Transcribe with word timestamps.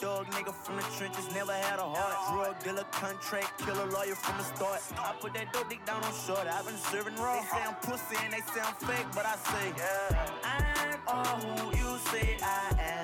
Dog 0.00 0.26
nigga 0.32 0.52
from 0.52 0.76
the 0.76 0.82
trenches, 0.96 1.32
never 1.34 1.52
had 1.52 1.78
a 1.78 1.82
heart. 1.82 2.16
Drug 2.32 2.64
dealer, 2.64 2.84
contract 2.90 3.58
killer, 3.64 3.86
lawyer 3.90 4.14
from 4.14 4.38
the 4.38 4.44
start. 4.44 4.80
I 4.98 5.14
put 5.20 5.34
that 5.34 5.52
dope 5.52 5.68
dick 5.68 5.84
down 5.84 6.02
on 6.02 6.12
short. 6.26 6.46
I've 6.48 6.66
been 6.66 6.76
serving 6.76 7.14
raw. 7.16 7.40
They 7.40 7.46
say 7.46 7.62
I'm 7.64 7.74
pussy 7.76 8.16
and 8.24 8.32
they 8.32 8.40
say 8.40 8.60
I'm 8.64 8.74
fake, 8.74 9.06
but 9.14 9.26
I 9.26 9.36
say, 9.36 9.72
I'm 10.44 11.00
all 11.06 11.40
who 11.40 11.76
you 11.76 11.98
say 12.10 12.36
I 12.42 12.74
am. 12.80 13.01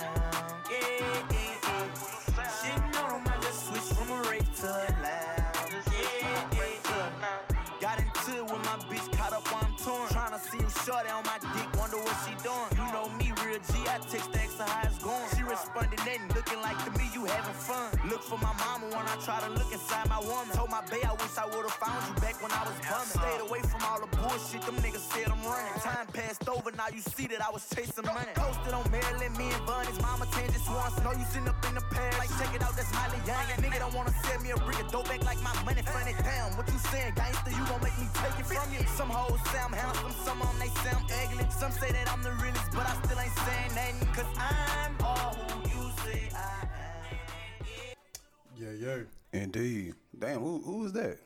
Look 18.18 18.34
for 18.34 18.42
my 18.42 18.50
mama 18.58 18.90
when 18.90 19.06
I 19.06 19.14
try 19.22 19.38
to 19.46 19.50
look 19.54 19.70
inside 19.70 20.10
my 20.10 20.18
woman. 20.18 20.50
Told 20.50 20.74
my 20.74 20.82
bae 20.90 21.06
I 21.06 21.14
wish 21.14 21.38
I 21.38 21.46
would've 21.54 21.70
found 21.78 22.02
you 22.02 22.18
back 22.18 22.34
when 22.42 22.50
I 22.50 22.66
was 22.66 22.74
bumming. 22.82 23.14
Stayed 23.14 23.42
away 23.46 23.62
from 23.62 23.78
all 23.86 24.02
the 24.02 24.10
bullshit, 24.10 24.58
them 24.66 24.74
niggas 24.82 25.06
said 25.06 25.30
I'm 25.30 25.38
running. 25.46 25.78
Time 25.78 26.02
passed 26.10 26.42
over, 26.50 26.74
now 26.74 26.90
you 26.90 26.98
see 26.98 27.30
that 27.30 27.38
I 27.38 27.54
was 27.54 27.62
chasing 27.70 28.02
money. 28.02 28.34
Posted 28.34 28.74
on 28.74 28.82
Maryland, 28.90 29.38
me 29.38 29.54
and 29.54 29.62
Bunny's 29.62 30.02
mama 30.02 30.26
tan 30.34 30.50
just 30.50 30.66
once. 30.66 30.98
Know 31.06 31.14
you 31.14 31.22
sitting 31.30 31.46
up 31.46 31.62
in 31.70 31.78
the 31.78 31.84
past, 31.94 32.18
like 32.18 32.32
check 32.42 32.50
it 32.50 32.58
out, 32.58 32.74
that's 32.74 32.90
Miley 32.90 33.22
Young. 33.22 33.46
Nigga 33.62 33.78
don't 33.86 33.94
wanna 33.94 34.10
sell 34.26 34.40
me 34.42 34.50
a 34.50 34.58
brick 34.66 34.82
of 34.82 34.90
dope 34.90 35.06
back 35.06 35.22
like 35.22 35.38
my 35.38 35.54
money 35.62 35.86
funny. 35.86 36.18
Damn, 36.18 36.58
what 36.58 36.66
you 36.66 36.78
saying, 36.90 37.14
gangster? 37.14 37.54
You 37.54 37.62
gon' 37.70 37.78
make 37.86 37.94
me 38.02 38.10
take 38.18 38.34
it 38.34 38.50
from 38.50 38.66
you. 38.74 38.82
Some 38.98 39.14
hoes 39.14 39.38
say 39.54 39.62
I'm 39.62 39.70
handsome, 39.70 40.10
some 40.26 40.42
of 40.42 40.50
them 40.50 40.58
they 40.58 40.74
say 40.82 40.90
I'm 40.90 41.06
ugly. 41.06 41.46
Some 41.54 41.70
say 41.70 41.94
that 41.94 42.10
I'm 42.10 42.26
the 42.26 42.34
realest, 42.42 42.66
but 42.74 42.82
I 42.82 42.98
still 42.98 43.20
ain't 43.22 43.38
saying 43.46 43.72
nothing. 43.78 44.10
Cause 44.10 44.30
I'm 44.42 44.98
all 45.06 45.38
Yeah, 48.58 48.70
yeah. 48.72 48.98
Indeed. 49.32 49.94
Damn, 50.18 50.40
who 50.40 50.60
who 50.62 50.78
was 50.80 50.92
that? 50.94 51.18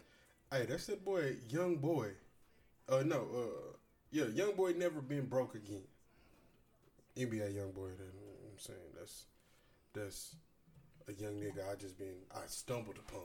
Hey, 0.51 0.67
that's 0.69 0.87
that 0.87 1.05
boy, 1.05 1.37
Young 1.49 1.77
Boy. 1.77 2.11
Uh, 2.89 3.03
no, 3.07 3.27
uh, 3.35 3.77
yeah, 4.11 4.27
Young 4.27 4.55
Boy 4.55 4.75
never 4.77 5.01
been 5.01 5.27
broke 5.27 5.55
again. 5.55 5.83
NBA 7.17 7.55
Young 7.55 7.73
Boy. 7.73 7.89
That, 7.97 8.05
I'm 8.05 8.59
saying 8.59 8.79
that's 8.99 9.25
that's 9.95 10.37
a 11.09 11.13
young 11.13 11.35
nigga. 11.35 11.71
I 11.71 11.75
just 11.77 11.99
been 11.99 12.17
I 12.35 12.41
stumbled 12.47 12.99
upon. 12.99 13.23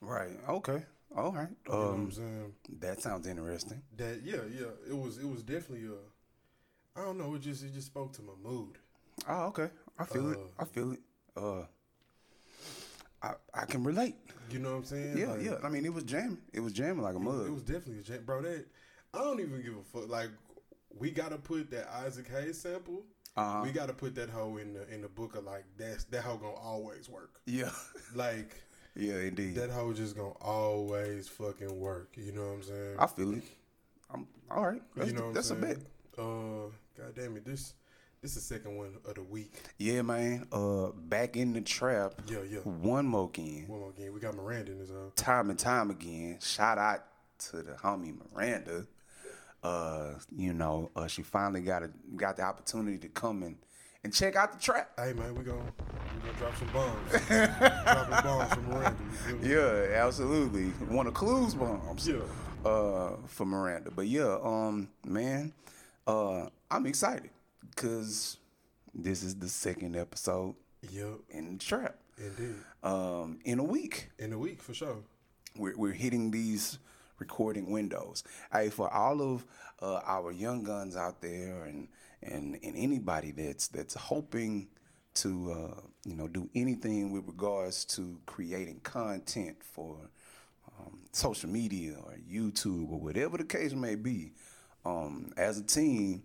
Right. 0.00 0.30
Okay. 0.48 0.82
All 1.16 1.32
right. 1.32 1.48
You 1.66 1.72
know 1.72 1.78
I'm 1.80 1.94
Um, 2.04 2.12
saying? 2.12 2.52
that 2.78 3.00
sounds 3.00 3.26
interesting. 3.26 3.82
That 3.96 4.20
yeah, 4.24 4.42
yeah. 4.50 4.66
It 4.88 4.96
was 4.96 5.18
it 5.18 5.28
was 5.28 5.42
definitely 5.42 5.88
uh, 5.88 7.00
I 7.00 7.04
don't 7.04 7.18
know. 7.18 7.34
It 7.34 7.40
just 7.42 7.64
it 7.64 7.72
just 7.74 7.86
spoke 7.88 8.12
to 8.14 8.22
my 8.22 8.32
mood. 8.42 8.78
Oh, 9.28 9.46
okay. 9.46 9.70
I 9.98 10.04
feel 10.04 10.30
it. 10.32 10.38
Uh, 10.38 10.62
I 10.62 10.64
feel 10.64 10.92
it. 10.92 11.00
Uh, 11.36 11.62
I 13.22 13.32
I 13.54 13.64
can 13.66 13.84
relate. 13.84 14.16
You 14.50 14.58
know 14.58 14.70
what 14.70 14.78
I'm 14.78 14.84
saying? 14.84 15.16
Yeah, 15.18 15.32
Like, 15.32 15.42
yeah. 15.42 15.54
I 15.62 15.68
mean, 15.68 15.84
it 15.84 15.92
was 15.94 16.04
jamming. 16.04 16.38
It 16.52 16.60
was 16.60 16.72
jamming 16.72 17.02
like 17.02 17.14
a 17.14 17.20
mug. 17.20 17.46
It 17.46 17.52
was 17.52 17.62
definitely 17.62 18.00
a 18.00 18.02
jam, 18.02 18.22
bro. 18.24 18.42
That 18.42 18.64
I 19.14 19.18
don't 19.18 19.40
even 19.40 19.62
give 19.62 19.74
a 19.76 19.82
fuck. 19.82 20.08
Like 20.08 20.30
we 20.98 21.10
gotta 21.10 21.38
put 21.38 21.70
that 21.70 21.88
Isaac 22.04 22.28
Hayes 22.28 22.60
sample. 22.60 23.04
Uh-huh. 23.36 23.60
We 23.62 23.70
gotta 23.70 23.92
put 23.92 24.14
that 24.16 24.28
hoe 24.28 24.56
in 24.56 24.74
the 24.74 24.92
in 24.92 25.02
the 25.02 25.08
book 25.08 25.36
of 25.36 25.44
like 25.44 25.64
that's 25.76 26.04
that 26.04 26.22
hoe 26.22 26.36
gonna 26.36 26.54
always 26.54 27.08
work. 27.08 27.40
yeah. 27.46 27.70
Like 28.14 28.56
yeah, 28.96 29.18
indeed. 29.18 29.54
that 29.54 29.70
hoe 29.70 29.92
just 29.92 30.16
gonna 30.16 30.30
always 30.40 31.28
fucking 31.28 31.78
work. 31.78 32.10
You 32.16 32.32
know 32.32 32.42
what 32.48 32.54
I'm 32.54 32.62
saying? 32.64 32.96
I 32.98 33.06
feel 33.06 33.34
it. 33.34 33.44
I'm 34.12 34.26
all 34.50 34.66
right. 34.66 34.82
That's, 34.96 35.10
you 35.12 35.16
know 35.16 35.26
what 35.26 35.34
that's 35.34 35.50
a 35.50 35.54
bet. 35.54 35.76
Uh, 36.18 36.66
god 36.98 37.14
damn 37.14 37.36
it, 37.36 37.44
this 37.46 37.74
this 38.22 38.36
is 38.36 38.46
the 38.46 38.54
second 38.54 38.76
one 38.76 38.98
of 39.06 39.14
the 39.14 39.22
week. 39.22 39.52
Yeah, 39.78 40.02
man. 40.02 40.46
Uh, 40.52 40.88
back 40.88 41.36
in 41.36 41.54
the 41.54 41.62
trap. 41.62 42.14
Yeah, 42.28 42.40
yeah. 42.48 42.58
One 42.58 43.06
more 43.06 43.28
again. 43.28 43.64
One 43.66 43.80
more 43.80 43.92
game. 43.92 44.12
We 44.12 44.20
got 44.20 44.34
Miranda 44.34 44.72
in 44.72 44.78
his 44.78 44.90
own. 44.90 45.12
time 45.16 45.48
and 45.48 45.58
time 45.58 45.90
again. 45.90 46.38
Shout 46.42 46.76
out 46.76 47.04
to 47.50 47.62
the 47.62 47.72
homie 47.72 48.14
Miranda. 48.34 48.86
Uh, 49.62 50.14
you 50.36 50.52
know, 50.52 50.90
uh, 50.96 51.06
she 51.06 51.22
finally 51.22 51.62
got 51.62 51.82
a 51.82 51.90
got 52.16 52.36
the 52.36 52.42
opportunity 52.42 52.98
to 52.98 53.08
come 53.08 53.42
and 53.42 53.56
and 54.04 54.12
check 54.12 54.36
out 54.36 54.52
the 54.52 54.58
trap. 54.58 54.90
Hey 54.98 55.14
man, 55.14 55.34
we 55.34 55.42
gonna 55.42 55.62
we 56.14 56.20
gonna 56.20 56.38
drop 56.38 56.56
some 56.58 56.68
bombs. 56.72 57.10
Dropping 57.28 58.30
bombs 58.30 58.52
from 58.52 58.68
Miranda. 58.68 58.96
You 59.02 59.16
feel 59.16 59.36
me? 59.38 59.50
Yeah, 59.50 60.04
absolutely. 60.04 60.64
One 60.94 61.06
of 61.06 61.14
Clues 61.14 61.54
bombs. 61.54 62.06
Yeah. 62.06 62.20
Uh, 62.64 63.16
for 63.26 63.46
Miranda. 63.46 63.90
But 63.90 64.06
yeah, 64.08 64.36
um, 64.42 64.88
man, 65.06 65.54
uh, 66.06 66.46
I'm 66.70 66.84
excited 66.84 67.30
because 67.68 68.38
this 68.94 69.22
is 69.22 69.36
the 69.36 69.48
second 69.48 69.96
episode 69.96 70.54
Yep. 70.90 71.18
in 71.30 71.52
the 71.58 71.64
trap. 71.64 71.96
Indeed. 72.18 72.54
Um, 72.82 73.38
in 73.44 73.58
a 73.58 73.64
week. 73.64 74.10
In 74.18 74.32
a 74.32 74.38
week 74.38 74.62
for 74.62 74.74
sure. 74.74 74.96
we're, 75.56 75.76
we're 75.76 75.92
hitting 75.92 76.30
these 76.30 76.78
recording 77.18 77.70
windows. 77.70 78.24
Hey, 78.52 78.70
for 78.70 78.92
all 78.92 79.20
of 79.20 79.44
uh, 79.82 80.00
our 80.04 80.32
young 80.32 80.62
guns 80.64 80.96
out 80.96 81.20
there, 81.20 81.64
and 81.64 81.88
and 82.22 82.58
and 82.62 82.76
anybody 82.76 83.30
that's 83.30 83.68
that's 83.68 83.94
hoping 83.94 84.68
to 85.14 85.52
uh, 85.52 85.80
you 86.04 86.14
know 86.16 86.28
do 86.28 86.48
anything 86.54 87.10
with 87.12 87.26
regards 87.26 87.84
to 87.86 88.18
creating 88.26 88.80
content 88.80 89.56
for 89.62 89.96
um, 90.78 91.00
social 91.12 91.48
media 91.50 91.94
or 92.04 92.16
YouTube 92.30 92.90
or 92.90 93.00
whatever 93.00 93.36
the 93.38 93.44
case 93.44 93.72
may 93.74 93.94
be, 93.96 94.32
um, 94.84 95.32
as 95.36 95.58
a 95.58 95.62
team, 95.62 96.22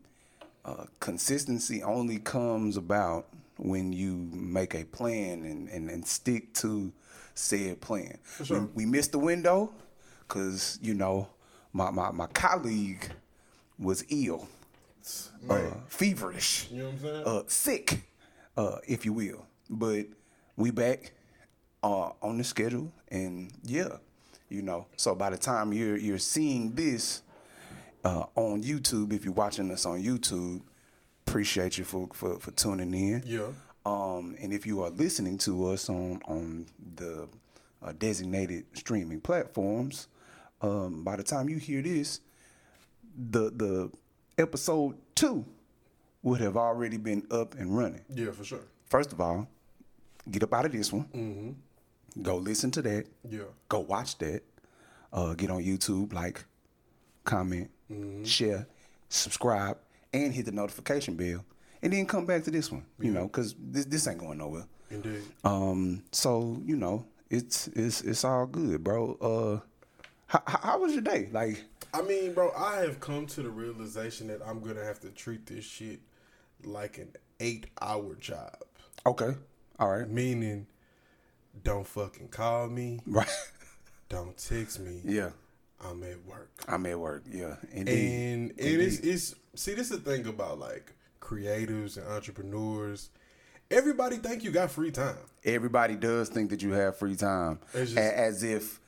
uh, 0.65 0.85
consistency 0.99 1.83
only 1.83 2.17
comes 2.19 2.75
about 2.77 3.27
when 3.57 3.93
you 3.93 4.29
make 4.33 4.73
a 4.75 4.83
plan 4.83 5.43
and, 5.43 5.69
and, 5.69 5.89
and 5.89 6.05
stick 6.05 6.53
to 6.55 6.91
said 7.35 7.79
plan. 7.81 8.17
sure. 8.43 8.61
We, 8.61 8.67
we 8.75 8.85
missed 8.85 9.11
the 9.11 9.19
window 9.19 9.71
because, 10.27 10.79
you 10.81 10.93
know, 10.93 11.29
my, 11.71 11.91
my, 11.91 12.11
my 12.11 12.27
colleague 12.27 13.09
was 13.77 14.05
ill, 14.09 14.47
uh, 15.49 15.59
feverish, 15.87 16.67
You 16.71 16.77
know 16.77 16.85
what 16.85 16.93
I'm 16.93 16.99
saying? 16.99 17.23
uh, 17.25 17.43
sick, 17.47 18.01
uh, 18.57 18.77
if 18.87 19.05
you 19.05 19.13
will. 19.13 19.45
But 19.69 20.05
we 20.55 20.71
back 20.71 21.11
uh, 21.83 22.11
on 22.21 22.37
the 22.37 22.43
schedule, 22.43 22.91
and 23.09 23.51
yeah, 23.63 23.97
you 24.49 24.61
know. 24.61 24.87
So 24.95 25.13
by 25.15 25.29
the 25.29 25.37
time 25.37 25.73
you're 25.73 25.97
you're 25.97 26.17
seeing 26.17 26.71
this 26.73 27.21
uh, 28.05 28.25
on 28.35 28.63
YouTube, 28.63 29.11
if 29.11 29.25
you're 29.25 29.33
watching 29.33 29.69
us 29.71 29.85
on 29.85 30.01
YouTube, 30.01 30.61
appreciate 31.27 31.77
you 31.77 31.83
for 31.83 32.07
for, 32.13 32.39
for 32.39 32.51
tuning 32.51 32.93
in. 32.93 33.23
Yeah. 33.25 33.47
Um, 33.85 34.35
and 34.41 34.53
if 34.53 34.65
you 34.65 34.81
are 34.83 34.89
listening 34.89 35.37
to 35.39 35.67
us 35.71 35.89
on 35.89 36.21
on 36.25 36.67
the 36.95 37.27
uh, 37.83 37.93
designated 37.99 38.65
streaming 38.73 39.19
platforms, 39.19 40.07
um, 40.61 41.03
by 41.03 41.17
the 41.17 41.23
time 41.23 41.49
you 41.49 41.57
hear 41.57 41.81
this, 41.81 42.21
the 43.31 43.49
the 43.49 43.91
episode 44.37 44.95
two 45.15 45.43
would 46.23 46.39
have 46.41 46.57
already 46.57 46.97
been 46.97 47.25
up 47.31 47.55
and 47.55 47.75
running. 47.77 48.01
Yeah, 48.13 48.31
for 48.31 48.43
sure. 48.43 48.63
First 48.85 49.13
of 49.13 49.19
all, 49.21 49.47
get 50.29 50.43
up 50.43 50.53
out 50.53 50.65
of 50.65 50.71
this 50.71 50.91
one. 50.93 51.55
Go 52.21 52.37
listen 52.37 52.71
to 52.71 52.81
that. 52.81 53.05
Yeah. 53.29 53.41
Go 53.69 53.81
watch 53.81 54.17
that. 54.19 54.41
Uh, 55.13 55.33
get 55.33 55.51
on 55.51 55.63
YouTube, 55.63 56.13
like, 56.13 56.43
comment, 57.23 57.69
share, 58.23 58.67
subscribe, 59.09 59.77
and 60.13 60.33
hit 60.33 60.45
the 60.45 60.51
notification 60.51 61.15
bell. 61.15 61.43
And 61.81 61.93
then 61.93 62.05
come 62.05 62.25
back 62.25 62.43
to 62.45 62.51
this 62.51 62.71
one, 62.71 62.85
you 62.99 63.11
know, 63.11 63.23
because 63.27 63.55
this 63.59 63.85
this 63.85 64.07
ain't 64.07 64.17
going 64.19 64.37
nowhere. 64.39 64.65
Indeed. 64.89 65.21
Um, 65.43 66.03
so 66.11 66.59
you 66.65 66.77
know, 66.77 67.05
it's 67.29 67.67
it's 67.69 68.01
it's 68.01 68.23
all 68.23 68.45
good, 68.47 68.83
bro. 68.83 69.13
Uh, 69.21 69.67
how, 70.27 70.41
how, 70.47 70.59
how 70.63 70.79
was 70.79 70.93
your 70.93 71.01
day? 71.03 71.29
Like, 71.31 71.63
I 71.93 72.01
mean, 72.01 72.33
bro, 72.33 72.51
I 72.57 72.77
have 72.77 72.99
come 72.99 73.27
to 73.27 73.43
the 73.43 73.49
realization 73.49 74.27
that 74.27 74.41
I'm 74.45 74.61
gonna 74.61 74.83
have 74.83 74.99
to 75.01 75.09
treat 75.09 75.45
this 75.45 75.63
shit 75.65 75.99
like 76.63 76.97
an 76.97 77.09
eight 77.39 77.67
hour 77.81 78.15
job. 78.15 78.55
okay, 79.05 79.35
all 79.77 79.89
right, 79.89 80.09
Meaning, 80.09 80.65
don't 81.63 81.85
fucking 81.85 82.29
call 82.29 82.67
me, 82.67 82.99
right, 83.05 83.29
don't 84.09 84.35
text 84.37 84.79
me. 84.79 85.01
yeah. 85.03 85.29
I'm 85.83 86.03
at 86.03 86.23
work. 86.25 86.51
I'm 86.67 86.85
at 86.85 86.99
work. 86.99 87.23
Yeah, 87.31 87.55
indeed. 87.71 88.33
And 88.33 88.51
and 88.51 88.81
it's 88.81 88.99
it's 88.99 89.35
see 89.55 89.73
this 89.73 89.91
is 89.91 90.01
the 90.01 90.11
thing 90.11 90.25
about 90.27 90.59
like 90.59 90.93
creatives 91.21 91.97
and 91.97 92.07
entrepreneurs. 92.07 93.09
Everybody 93.71 94.17
think 94.17 94.43
you 94.43 94.51
got 94.51 94.69
free 94.71 94.91
time. 94.91 95.17
everybody 95.43 95.95
does 95.95 96.29
think 96.29 96.49
that 96.51 96.61
you 96.61 96.71
have 96.73 96.97
free 96.97 97.15
time 97.15 97.59
just- 97.73 97.97
as 97.97 98.43
if 98.43 98.79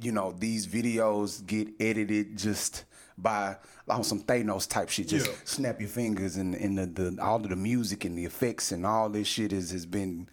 you 0.00 0.12
know 0.12 0.32
these 0.38 0.66
videos 0.66 1.44
get 1.44 1.68
edited 1.80 2.36
just 2.38 2.84
by 3.18 3.56
on 3.88 4.02
some 4.04 4.20
Thanos 4.22 4.68
type 4.68 4.88
shit 4.88 5.08
just 5.08 5.26
Yeah. 5.26 5.32
snap 5.44 5.80
your 5.80 5.88
fingers 5.88 6.36
and, 6.36 6.54
and 6.54 6.78
the, 6.78 6.86
the 6.86 7.22
all 7.22 7.36
of 7.36 7.48
the 7.48 7.56
music 7.56 8.04
and 8.04 8.16
the 8.16 8.24
effects 8.24 8.70
and 8.72 8.86
all 8.86 9.08
this 9.10 9.26
shit 9.28 9.52
is 9.52 9.70
has 9.72 9.86
been 9.86 10.28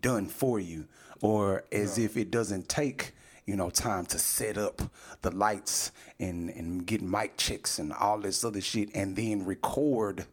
done 0.00 0.26
for 0.26 0.58
you 0.60 0.86
or 1.20 1.64
as 1.72 1.98
if 1.98 2.16
it 2.16 2.30
doesn't 2.30 2.68
take 2.68 3.12
you 3.46 3.56
know, 3.56 3.70
time 3.70 4.04
to 4.06 4.18
set 4.18 4.58
up 4.58 4.82
the 5.22 5.30
lights 5.30 5.92
and 6.18 6.50
and 6.50 6.86
get 6.86 7.00
mic 7.00 7.36
checks 7.36 7.78
and 7.78 7.92
all 7.92 8.18
this 8.18 8.44
other 8.44 8.60
shit, 8.60 8.90
and 8.94 9.16
then 9.16 9.44
record 9.44 10.26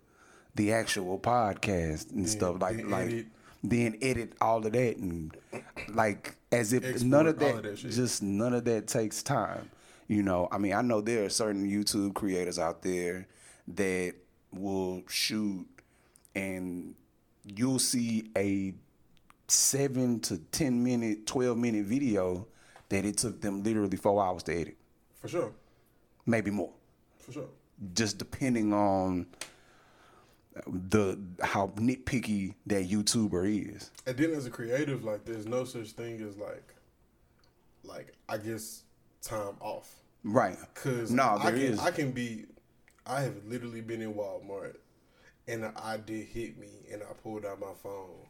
the 0.56 0.72
actual 0.72 1.20
podcast 1.20 2.12
and 2.12 2.28
stuff 2.30 2.62
like 2.62 2.78
then 2.78 2.90
like 2.90 3.08
edit. 3.08 3.26
then 3.64 3.98
edit 4.02 4.34
all 4.42 4.66
of 4.66 4.72
that 4.74 4.98
and 4.98 5.36
like 5.90 6.36
as 6.52 6.74
if 6.74 6.84
Export 6.84 7.10
none 7.10 7.28
of 7.28 7.40
that, 7.40 7.56
of 7.56 7.64
that 7.64 7.76
just 7.78 8.22
none 8.22 8.54
of 8.54 8.66
that 8.66 8.88
takes 8.88 9.24
time. 9.24 9.70
You 10.08 10.22
know, 10.22 10.50
I 10.52 10.58
mean, 10.58 10.74
I 10.74 10.82
know 10.82 11.02
there 11.02 11.24
are 11.24 11.30
certain 11.30 11.68
YouTube 11.70 12.14
creators 12.14 12.60
out 12.60 12.82
there 12.82 13.28
that 13.70 14.14
will 14.52 15.02
shoot 15.08 15.66
and 16.36 16.94
you'll 17.46 17.80
see 17.80 18.30
a 18.38 18.74
seven 19.48 20.20
to 20.22 20.38
ten 20.38 20.84
minute, 20.84 21.26
twelve 21.26 21.58
minute 21.58 21.86
video 21.86 22.48
that 22.94 23.06
it 23.06 23.18
took 23.18 23.42
them 23.42 23.64
literally 23.64 23.98
four 23.98 24.24
hours 24.24 24.44
to 24.44 24.54
edit, 24.54 24.78
For 25.16 25.28
sure. 25.28 25.52
maybe 26.28 26.52
more, 26.52 26.72
For 27.18 27.32
sure. 27.32 27.48
just 27.96 28.20
depending 28.20 28.72
on 28.72 29.26
the 30.68 31.20
how 31.42 31.68
nitpicky 31.78 32.54
that 32.68 32.88
YouTuber 32.88 33.74
is. 33.76 33.90
And 34.06 34.16
then 34.16 34.32
as 34.34 34.46
a 34.46 34.52
creative, 34.52 35.04
like 35.04 35.26
there's 35.26 35.48
no 35.48 35.64
such 35.64 35.92
thing 35.94 36.22
as 36.22 36.38
like, 36.38 36.76
like 37.84 38.14
I 38.30 38.38
guess 38.38 38.84
time 39.24 39.56
off. 39.60 39.96
Right? 40.24 40.58
Cause 40.76 41.10
no, 41.10 41.38
I 41.42 41.50
can 41.50 41.60
is. 41.60 41.80
I 41.80 41.90
can 41.90 42.12
be, 42.12 42.46
I 43.08 43.22
have 43.22 43.44
literally 43.48 43.82
been 43.82 44.04
in 44.04 44.14
Walmart, 44.14 44.76
and 45.48 45.66
an 45.66 45.74
idea 45.84 46.24
hit 46.24 46.60
me, 46.60 46.70
and 46.92 47.02
I 47.02 47.12
pulled 47.24 47.44
out 47.44 47.60
my 47.60 47.74
phone 47.82 48.28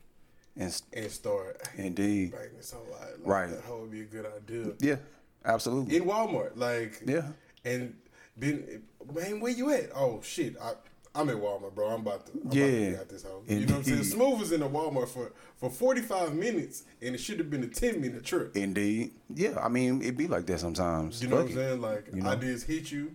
And- 0.55 0.81
and 0.93 1.11
start 1.11 1.61
Indeed. 1.77 2.31
banging 2.31 2.57
this 2.57 2.71
whole 2.71 2.85
like, 2.91 3.01
like 3.01 3.25
Right. 3.25 3.49
That 3.49 3.61
whole 3.63 3.81
would 3.81 3.91
be 3.91 4.01
a 4.01 4.05
good 4.05 4.25
idea 4.25 4.73
Yeah, 4.79 4.97
absolutely. 5.45 5.95
in 5.97 6.03
Walmart, 6.05 6.55
like 6.57 7.01
Yeah. 7.05 7.31
and 7.65 7.95
been 8.37 8.83
man, 9.13 9.39
where 9.39 9.51
you 9.51 9.71
at? 9.71 9.89
Oh 9.95 10.21
shit, 10.21 10.55
I. 10.61 10.73
I'm 11.15 11.29
at 11.29 11.35
Walmart, 11.35 11.75
bro. 11.75 11.89
I'm 11.89 12.01
about 12.01 12.25
to, 12.25 12.31
I'm 12.31 12.39
about 12.41 12.51
to 12.53 12.57
Yeah. 12.59 12.89
get 12.89 12.99
out 13.01 13.09
this 13.09 13.21
house. 13.21 13.43
You 13.47 13.59
know 13.59 13.65
what 13.65 13.75
I'm 13.75 13.83
saying? 13.83 14.03
Smooth 14.03 14.39
was 14.39 14.51
in 14.51 14.61
the 14.61 14.67
Walmart 14.67 15.09
for, 15.09 15.31
for 15.57 15.69
45 15.69 16.33
minutes, 16.33 16.85
and 17.03 17.13
it 17.13 17.19
should 17.19 17.37
have 17.37 17.51
been 17.51 17.63
a 17.63 17.67
10 17.67 18.01
minute 18.01 18.23
trip. 18.23 18.57
Indeed. 18.57 19.11
Yeah, 19.31 19.59
I 19.59 19.69
mean, 19.69 20.01
it 20.01 20.17
be 20.17 20.25
like 20.27 20.47
that 20.47 20.59
sometimes. 20.59 21.21
You 21.21 21.27
know 21.27 21.35
what 21.35 21.49
I'm 21.49 21.53
saying? 21.53 21.81
Like 21.81 22.07
You 22.11 22.23
know? 22.23 22.29
ideas 22.31 22.63
hit 22.63 22.91
you, 22.91 23.11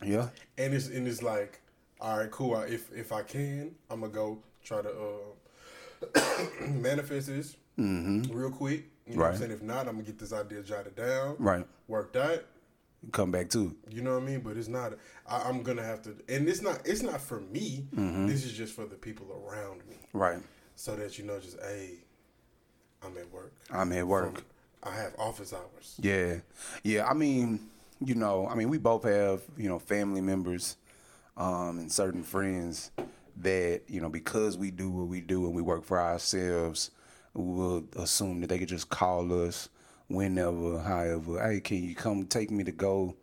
Yeah. 0.00 0.28
and 0.58 0.74
it's 0.74 0.86
and 0.86 1.08
it's 1.08 1.22
like, 1.22 1.60
all 2.00 2.18
right, 2.18 2.30
cool. 2.30 2.54
I, 2.54 2.66
if 2.66 2.92
if 2.92 3.10
I 3.10 3.22
can, 3.24 3.74
I'm 3.90 4.02
gonna 4.02 4.12
go 4.12 4.38
try 4.62 4.82
to 4.82 4.88
uh, 4.88 5.32
manifest 6.68 7.28
this 7.28 7.56
real 7.76 8.50
quick. 8.50 8.84
You 9.06 9.16
know 9.16 9.16
what 9.16 9.16
Mm-hmm. 9.16 9.20
Right. 9.20 9.32
I'm 9.32 9.36
saying? 9.38 9.50
If 9.52 9.62
not, 9.62 9.86
I'm 9.88 9.94
gonna 9.96 10.02
get 10.04 10.18
this 10.18 10.32
idea 10.32 10.62
jotted 10.62 10.96
down, 10.96 11.36
Right. 11.38 11.66
worked 11.88 12.16
out. 12.16 12.42
Come 13.12 13.30
back 13.30 13.50
to. 13.50 13.76
You 13.90 14.00
know 14.00 14.14
what 14.14 14.22
I 14.22 14.26
mean? 14.26 14.40
But 14.40 14.56
it's 14.56 14.68
not. 14.68 14.94
I, 15.28 15.42
I'm 15.42 15.62
gonna 15.62 15.82
have 15.82 16.00
to, 16.02 16.16
and 16.28 16.48
it's 16.48 16.62
not. 16.62 16.80
It's 16.86 17.02
not 17.02 17.20
for 17.20 17.40
me. 17.40 17.86
Mm-hmm. 17.94 18.26
This 18.28 18.46
is 18.46 18.52
just 18.54 18.72
for 18.74 18.86
the 18.86 18.94
people 18.94 19.26
around 19.46 19.86
me, 19.86 19.96
Right. 20.14 20.38
so 20.74 20.96
that 20.96 21.18
you 21.18 21.24
know, 21.26 21.38
just 21.38 21.58
hey, 21.60 21.96
I'm 23.02 23.16
at 23.18 23.30
work. 23.30 23.52
I'm 23.70 23.92
at 23.92 24.06
work. 24.06 24.34
From- 24.36 24.44
I 24.90 24.94
have 24.96 25.14
office 25.18 25.52
hours. 25.52 25.96
Yeah, 26.00 26.36
yeah. 26.82 27.06
I 27.06 27.12
mean, 27.14 27.60
you 28.02 28.14
know, 28.14 28.46
I 28.48 28.54
mean, 28.54 28.68
we 28.70 28.78
both 28.78 29.04
have 29.04 29.42
you 29.58 29.68
know 29.68 29.78
family 29.78 30.22
members, 30.22 30.76
um, 31.36 31.78
and 31.80 31.92
certain 31.92 32.22
friends 32.22 32.90
that 33.38 33.82
you 33.88 34.00
know 34.00 34.08
because 34.08 34.56
we 34.56 34.70
do 34.70 34.90
what 34.90 35.08
we 35.08 35.20
do 35.20 35.46
and 35.46 35.54
we 35.54 35.62
work 35.62 35.84
for 35.84 36.00
ourselves, 36.00 36.90
we'll 37.34 37.84
assume 37.96 38.40
that 38.40 38.48
they 38.48 38.58
could 38.58 38.68
just 38.68 38.88
call 38.88 39.46
us 39.46 39.68
whenever, 40.08 40.78
however. 40.80 41.42
Hey, 41.42 41.60
can 41.60 41.82
you 41.82 41.94
come 41.94 42.26
take 42.26 42.50
me 42.50 42.64
to 42.64 42.72
go 42.72 43.16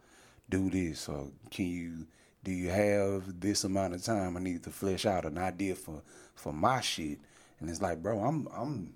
do 0.50 0.70
this, 0.70 1.08
or 1.08 1.28
can 1.50 1.66
you? 1.66 2.08
Do 2.44 2.52
you 2.52 2.70
have 2.70 3.40
this 3.40 3.64
amount 3.64 3.94
of 3.94 4.04
time? 4.04 4.36
I 4.36 4.40
need 4.40 4.64
to 4.64 4.72
flesh 4.72 5.06
out 5.06 5.26
an 5.26 5.38
idea 5.38 5.76
for 5.76 6.02
for 6.36 6.52
my 6.52 6.82
shit, 6.82 7.20
and 7.60 7.70
it's 7.70 7.82
like, 7.82 8.02
bro, 8.02 8.20
I'm 8.20 8.48
I'm 8.56 8.94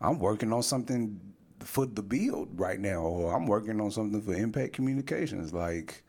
I'm 0.00 0.18
working 0.18 0.52
on 0.52 0.62
something 0.62 1.20
for 1.60 1.86
the 1.86 2.02
build 2.02 2.48
right 2.58 2.80
now, 2.80 3.00
or 3.02 3.34
I'm 3.34 3.46
working 3.46 3.80
on 3.80 3.90
something 3.90 4.22
for 4.22 4.34
Impact 4.34 4.72
Communications. 4.72 5.52
Like, 5.52 6.02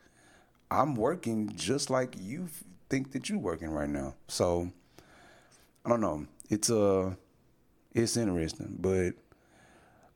I'm 0.70 0.94
working 0.94 1.52
just 1.54 1.90
like 1.90 2.16
you 2.18 2.48
think 2.92 3.12
that 3.12 3.30
you're 3.30 3.38
working 3.38 3.70
right 3.70 3.88
now. 3.88 4.14
So, 4.28 4.70
I 5.82 5.88
don't 5.88 6.02
know. 6.02 6.26
It's 6.50 6.68
uh, 6.68 7.14
it's 7.94 8.18
interesting, 8.18 8.76
but 8.78 9.12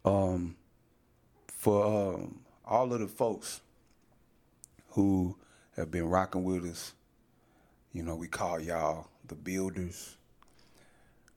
um, 0.04 0.56
for 1.46 1.86
um, 1.86 2.40
all 2.66 2.92
of 2.92 3.00
the 3.00 3.08
folks 3.08 3.62
who 4.90 5.38
have 5.74 5.90
been 5.90 6.06
rocking 6.06 6.44
with 6.44 6.66
us, 6.66 6.92
you 7.94 8.02
know, 8.02 8.14
we 8.14 8.28
call 8.28 8.60
y'all 8.60 9.08
the 9.26 9.36
builders. 9.36 10.18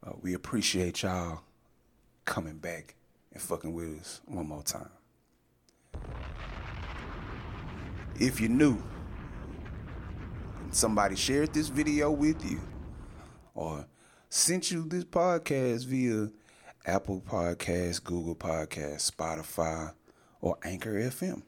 Uh, 0.06 0.12
we 0.22 0.34
appreciate 0.34 1.04
y'all 1.04 1.40
coming 2.26 2.58
back 2.58 2.96
and 3.32 3.42
fucking 3.42 3.74
with 3.74 3.98
us 3.98 4.20
one 4.26 4.46
more 4.46 4.64
time. 4.64 4.90
If 8.20 8.42
you're 8.42 8.50
new, 8.50 8.84
somebody 10.72 11.16
shared 11.16 11.54
this 11.54 11.68
video 11.68 12.12
with 12.12 12.44
you, 12.50 12.62
or 13.54 13.88
sent 14.30 14.72
you 14.72 14.84
this 14.88 15.04
podcast 15.04 15.86
via 15.86 16.30
Apple 16.86 17.22
Podcasts, 17.22 18.04
Google 18.04 18.36
Podcasts, 18.36 19.12
Spotify, 19.12 19.94
or 20.42 20.58
Anchor 20.64 20.94
FM, 20.94 21.42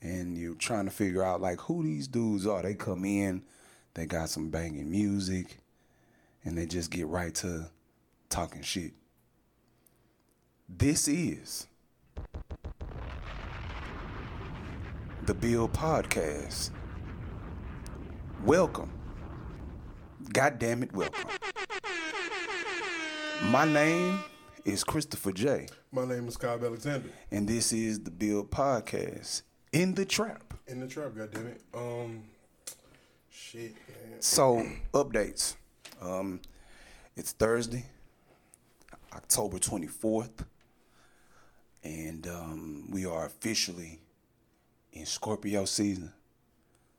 and 0.00 0.36
you're 0.38 0.54
trying 0.54 0.84
to 0.86 0.90
figure 0.90 1.22
out 1.22 1.40
like 1.40 1.60
who 1.60 1.82
these 1.82 2.08
dudes 2.08 2.46
are, 2.46 2.62
they 2.62 2.74
come 2.74 3.04
in, 3.04 3.42
they 3.94 4.06
got 4.06 4.28
some 4.28 4.50
banging 4.50 4.90
music, 4.90 5.58
and 6.44 6.56
they 6.56 6.66
just 6.66 6.90
get 6.90 7.06
right 7.06 7.34
to 7.36 7.70
talking 8.28 8.62
shit. 8.62 8.92
This 10.68 11.06
is 11.06 11.66
the 15.24 15.34
Build 15.34 15.72
Podcast. 15.72 16.70
Welcome. 18.44 18.90
God 20.32 20.58
damn 20.58 20.82
it, 20.82 20.92
welcome. 20.92 21.28
My 23.44 23.64
name 23.64 24.20
is 24.64 24.84
Christopher 24.84 25.32
J, 25.32 25.66
My 25.90 26.04
name 26.04 26.28
is 26.28 26.36
Kyle 26.36 26.64
Alexander. 26.64 27.08
and 27.30 27.48
this 27.48 27.72
is 27.72 28.00
the 28.00 28.10
Build 28.10 28.50
Podcast 28.50 29.42
in 29.72 29.94
the 29.94 30.04
trap. 30.04 30.54
In 30.68 30.80
the 30.80 30.86
trap, 30.86 31.10
goddammit. 31.12 31.58
Um, 31.74 32.22
shit, 33.30 33.74
man. 33.88 34.20
So, 34.20 34.64
updates. 34.94 35.56
Um, 36.00 36.40
it's 37.16 37.32
Thursday, 37.32 37.84
October 39.12 39.58
24th, 39.58 40.46
and 41.82 42.26
um, 42.28 42.88
we 42.90 43.04
are 43.04 43.26
officially 43.26 44.00
in 44.92 45.04
Scorpio 45.06 45.64
season. 45.64 46.12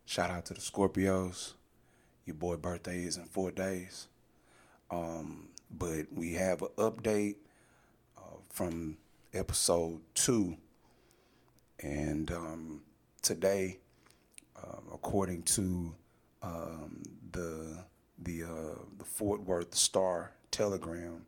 Shout 0.06 0.30
out 0.30 0.46
to 0.46 0.54
the 0.54 0.60
Scorpios. 0.60 1.54
Your 2.26 2.36
boy 2.36 2.58
birthday 2.58 3.04
is 3.04 3.18
in 3.18 3.24
four 3.26 3.52
days. 3.52 4.08
Um, 4.92 5.48
but 5.72 6.06
we 6.14 6.34
have 6.34 6.62
an 6.62 6.70
update 6.78 7.36
uh, 8.18 8.38
from 8.50 8.98
episode 9.34 10.02
two. 10.14 10.58
And 11.82 12.32
um, 12.32 12.82
today, 13.22 13.80
um, 14.62 14.84
according 14.94 15.44
to 15.44 15.94
um, 16.42 17.04
the 17.32 17.84
the 18.20 18.44
uh, 18.44 18.80
the 18.98 19.06
Fort 19.06 19.42
Worth 19.42 19.74
Star 19.74 20.32
Telegram, 20.52 21.26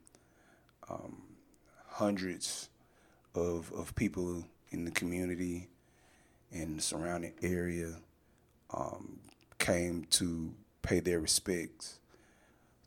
um, 0.89 1.24
hundreds 1.88 2.70
of 3.34 3.72
of 3.74 3.96
people 3.96 4.46
in 4.72 4.86
the 4.86 4.91
community 4.91 5.70
and 6.51 6.77
the 6.77 6.82
surrounding 6.82 7.34
area 7.41 7.96
um, 8.74 9.19
came 9.57 10.05
to 10.12 10.53
pay 10.81 11.00
their 11.00 11.19
respects 11.19 12.00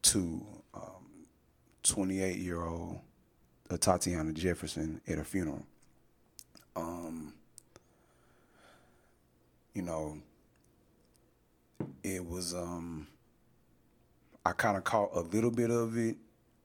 to 0.02 0.42
28 1.82 2.36
year 2.36 2.62
old 2.62 3.00
Tatiana 3.80 4.32
Jefferson 4.32 5.00
at 5.08 5.18
her 5.18 5.24
funeral. 5.24 5.64
Um, 6.76 7.34
you 9.74 9.82
know, 9.82 10.18
it 12.02 12.24
was 12.24 12.54
um 12.54 13.06
I 14.44 14.52
kind 14.52 14.76
of 14.76 14.84
caught 14.84 15.10
a 15.14 15.20
little 15.20 15.50
bit 15.50 15.70
of 15.70 15.96
it, 15.98 16.16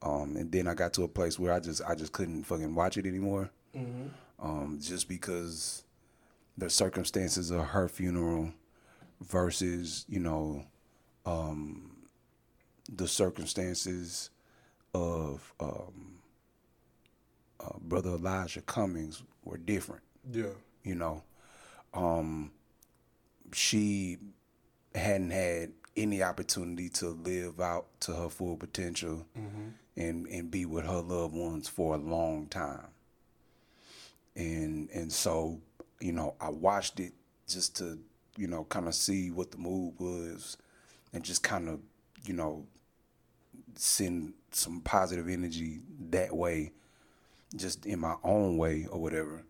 um, 0.01 0.35
and 0.37 0.51
then 0.51 0.67
I 0.67 0.73
got 0.73 0.93
to 0.93 1.03
a 1.03 1.07
place 1.07 1.37
where 1.37 1.51
I 1.53 1.59
just 1.59 1.81
I 1.87 1.95
just 1.95 2.11
couldn't 2.13 2.43
fucking 2.43 2.73
watch 2.75 2.97
it 2.97 3.05
anymore, 3.05 3.49
um, 4.39 4.79
just 4.81 5.07
because 5.09 5.83
the 6.57 6.69
circumstances 6.69 7.49
of 7.51 7.65
her 7.65 7.87
funeral 7.87 8.51
versus 9.27 10.05
you 10.07 10.19
know 10.19 10.65
um, 11.25 11.91
the 12.91 13.07
circumstances 13.07 14.29
of 14.93 15.53
um, 15.59 16.19
uh, 17.59 17.77
brother 17.81 18.11
Elijah 18.11 18.61
Cummings 18.61 19.23
were 19.43 19.57
different. 19.57 20.03
Yeah. 20.31 20.53
You 20.83 20.95
know, 20.95 21.23
um, 21.93 22.51
she 23.53 24.17
hadn't 24.93 25.31
had 25.31 25.71
any 25.95 26.23
opportunity 26.23 26.89
to 26.89 27.09
live 27.09 27.59
out 27.61 27.85
to 28.01 28.13
her 28.13 28.29
full 28.29 28.57
potential 28.57 29.25
and 29.95 30.27
and 30.27 30.49
be 30.49 30.65
with 30.65 30.85
her 30.85 31.01
loved 31.01 31.35
ones 31.35 31.69
for 31.69 31.95
a 31.95 31.97
long 31.97 32.47
time. 32.47 32.87
And 34.35 34.89
and 34.89 35.11
so, 35.11 35.59
you 35.99 36.11
know, 36.11 36.35
I 36.41 36.49
watched 36.49 36.99
it 36.99 37.13
just 37.47 37.77
to, 37.77 37.99
you 38.37 38.47
know, 38.47 38.63
kind 38.65 38.87
of 38.87 38.95
see 38.95 39.31
what 39.31 39.51
the 39.51 39.57
mood 39.57 39.93
was 39.99 40.57
and 41.13 41.23
just 41.23 41.43
kind 41.43 41.69
of, 41.69 41.79
you 42.25 42.33
know, 42.33 42.65
send 43.75 44.33
some 44.51 44.81
positive 44.81 45.27
energy 45.29 45.79
that 46.09 46.35
way 46.35 46.71
just 47.55 47.85
in 47.85 47.99
my 47.99 48.15
own 48.23 48.57
way 48.57 48.87
or 48.89 48.99
whatever. 48.99 49.43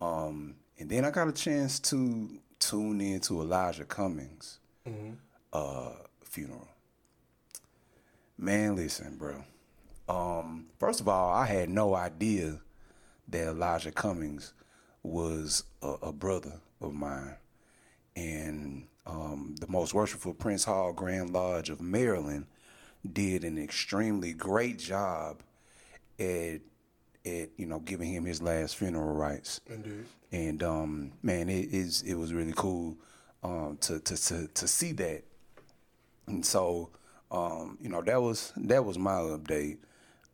Um, 0.00 0.56
and 0.78 0.88
then 0.90 1.04
I 1.04 1.10
got 1.10 1.28
a 1.28 1.32
chance 1.32 1.78
to 1.80 2.38
tune 2.58 3.00
in 3.00 3.20
to 3.20 3.40
Elijah 3.40 3.84
Cummings' 3.84 4.58
uh, 5.52 5.92
funeral. 6.24 6.68
Man, 8.38 8.74
listen, 8.76 9.16
bro. 9.16 9.44
Um, 10.08 10.66
first 10.78 11.00
of 11.00 11.08
all, 11.08 11.32
I 11.32 11.46
had 11.46 11.68
no 11.68 11.94
idea 11.94 12.60
that 13.28 13.48
Elijah 13.48 13.92
Cummings 13.92 14.52
was 15.02 15.64
a, 15.82 15.94
a 16.02 16.12
brother 16.12 16.60
of 16.80 16.92
mine. 16.94 17.36
And 18.16 18.86
um, 19.06 19.56
the 19.60 19.68
most 19.68 19.94
worshipful 19.94 20.34
Prince 20.34 20.64
Hall 20.64 20.92
Grand 20.92 21.32
Lodge 21.32 21.70
of 21.70 21.80
Maryland 21.80 22.46
did 23.10 23.44
an 23.44 23.58
extremely 23.58 24.32
great 24.32 24.78
job 24.78 25.42
at 26.18 26.60
at 27.24 27.50
you 27.56 27.66
know 27.66 27.78
giving 27.80 28.12
him 28.12 28.24
his 28.24 28.42
last 28.42 28.76
funeral 28.76 29.14
rites. 29.14 29.60
Indeed. 29.66 30.04
And 30.30 30.62
um, 30.62 31.12
man, 31.22 31.48
it 31.48 31.72
is 31.72 32.02
it 32.02 32.14
was 32.14 32.32
really 32.32 32.54
cool 32.54 32.96
um, 33.42 33.78
to, 33.82 33.98
to 34.00 34.16
to 34.16 34.48
to 34.48 34.68
see 34.68 34.92
that. 34.92 35.22
And 36.26 36.44
so 36.44 36.90
um, 37.30 37.78
you 37.80 37.88
know 37.88 38.02
that 38.02 38.20
was 38.20 38.52
that 38.56 38.84
was 38.84 38.98
my 38.98 39.12
update. 39.12 39.78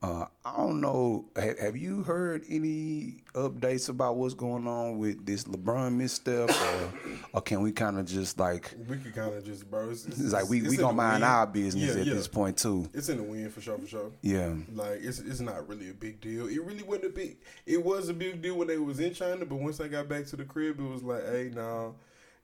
Uh, 0.00 0.26
I 0.44 0.56
don't 0.56 0.80
know. 0.80 1.24
Have, 1.34 1.58
have 1.58 1.76
you 1.76 2.04
heard 2.04 2.44
any 2.48 3.24
updates 3.34 3.88
about 3.88 4.16
what's 4.16 4.32
going 4.34 4.68
on 4.68 4.98
with 4.98 5.26
this 5.26 5.42
LeBron 5.44 5.94
misstep, 5.94 6.50
or, 6.50 6.92
or 7.34 7.40
can 7.40 7.62
we 7.62 7.72
kind 7.72 7.98
of 7.98 8.06
just 8.06 8.38
like 8.38 8.72
We 8.88 8.96
could 8.98 9.12
kind 9.12 9.34
of 9.34 9.44
just, 9.44 9.68
bro. 9.68 9.90
It's, 9.90 10.06
it's 10.06 10.32
like 10.32 10.48
we 10.48 10.60
it's 10.60 10.70
we 10.70 10.76
gonna 10.76 10.92
mind 10.96 11.22
wind. 11.22 11.24
our 11.24 11.46
business 11.48 11.94
Yeah, 11.96 12.00
at 12.00 12.06
yeah. 12.06 12.14
this 12.14 12.28
point 12.28 12.56
too? 12.56 12.88
It's 12.94 13.08
in 13.08 13.16
the 13.16 13.24
wind 13.24 13.52
for 13.52 13.60
sure, 13.60 13.76
for 13.76 13.88
sure. 13.88 14.12
Yeah, 14.22 14.54
Like 14.72 15.00
it's 15.02 15.18
it's 15.18 15.40
not 15.40 15.68
really 15.68 15.90
a 15.90 15.94
big 15.94 16.20
deal. 16.20 16.46
It 16.46 16.62
really 16.62 16.84
wasn't 16.84 17.06
a 17.06 17.10
big. 17.10 17.38
It 17.66 17.84
was 17.84 18.08
a 18.08 18.14
big 18.14 18.40
deal 18.40 18.56
when 18.56 18.68
they 18.68 18.78
was 18.78 19.00
in 19.00 19.14
China, 19.14 19.44
but 19.44 19.56
once 19.56 19.80
I 19.80 19.88
got 19.88 20.08
back 20.08 20.26
to 20.26 20.36
the 20.36 20.44
crib, 20.44 20.78
it 20.78 20.82
was 20.88 21.02
like, 21.02 21.24
hey, 21.26 21.50
nah, 21.52 21.90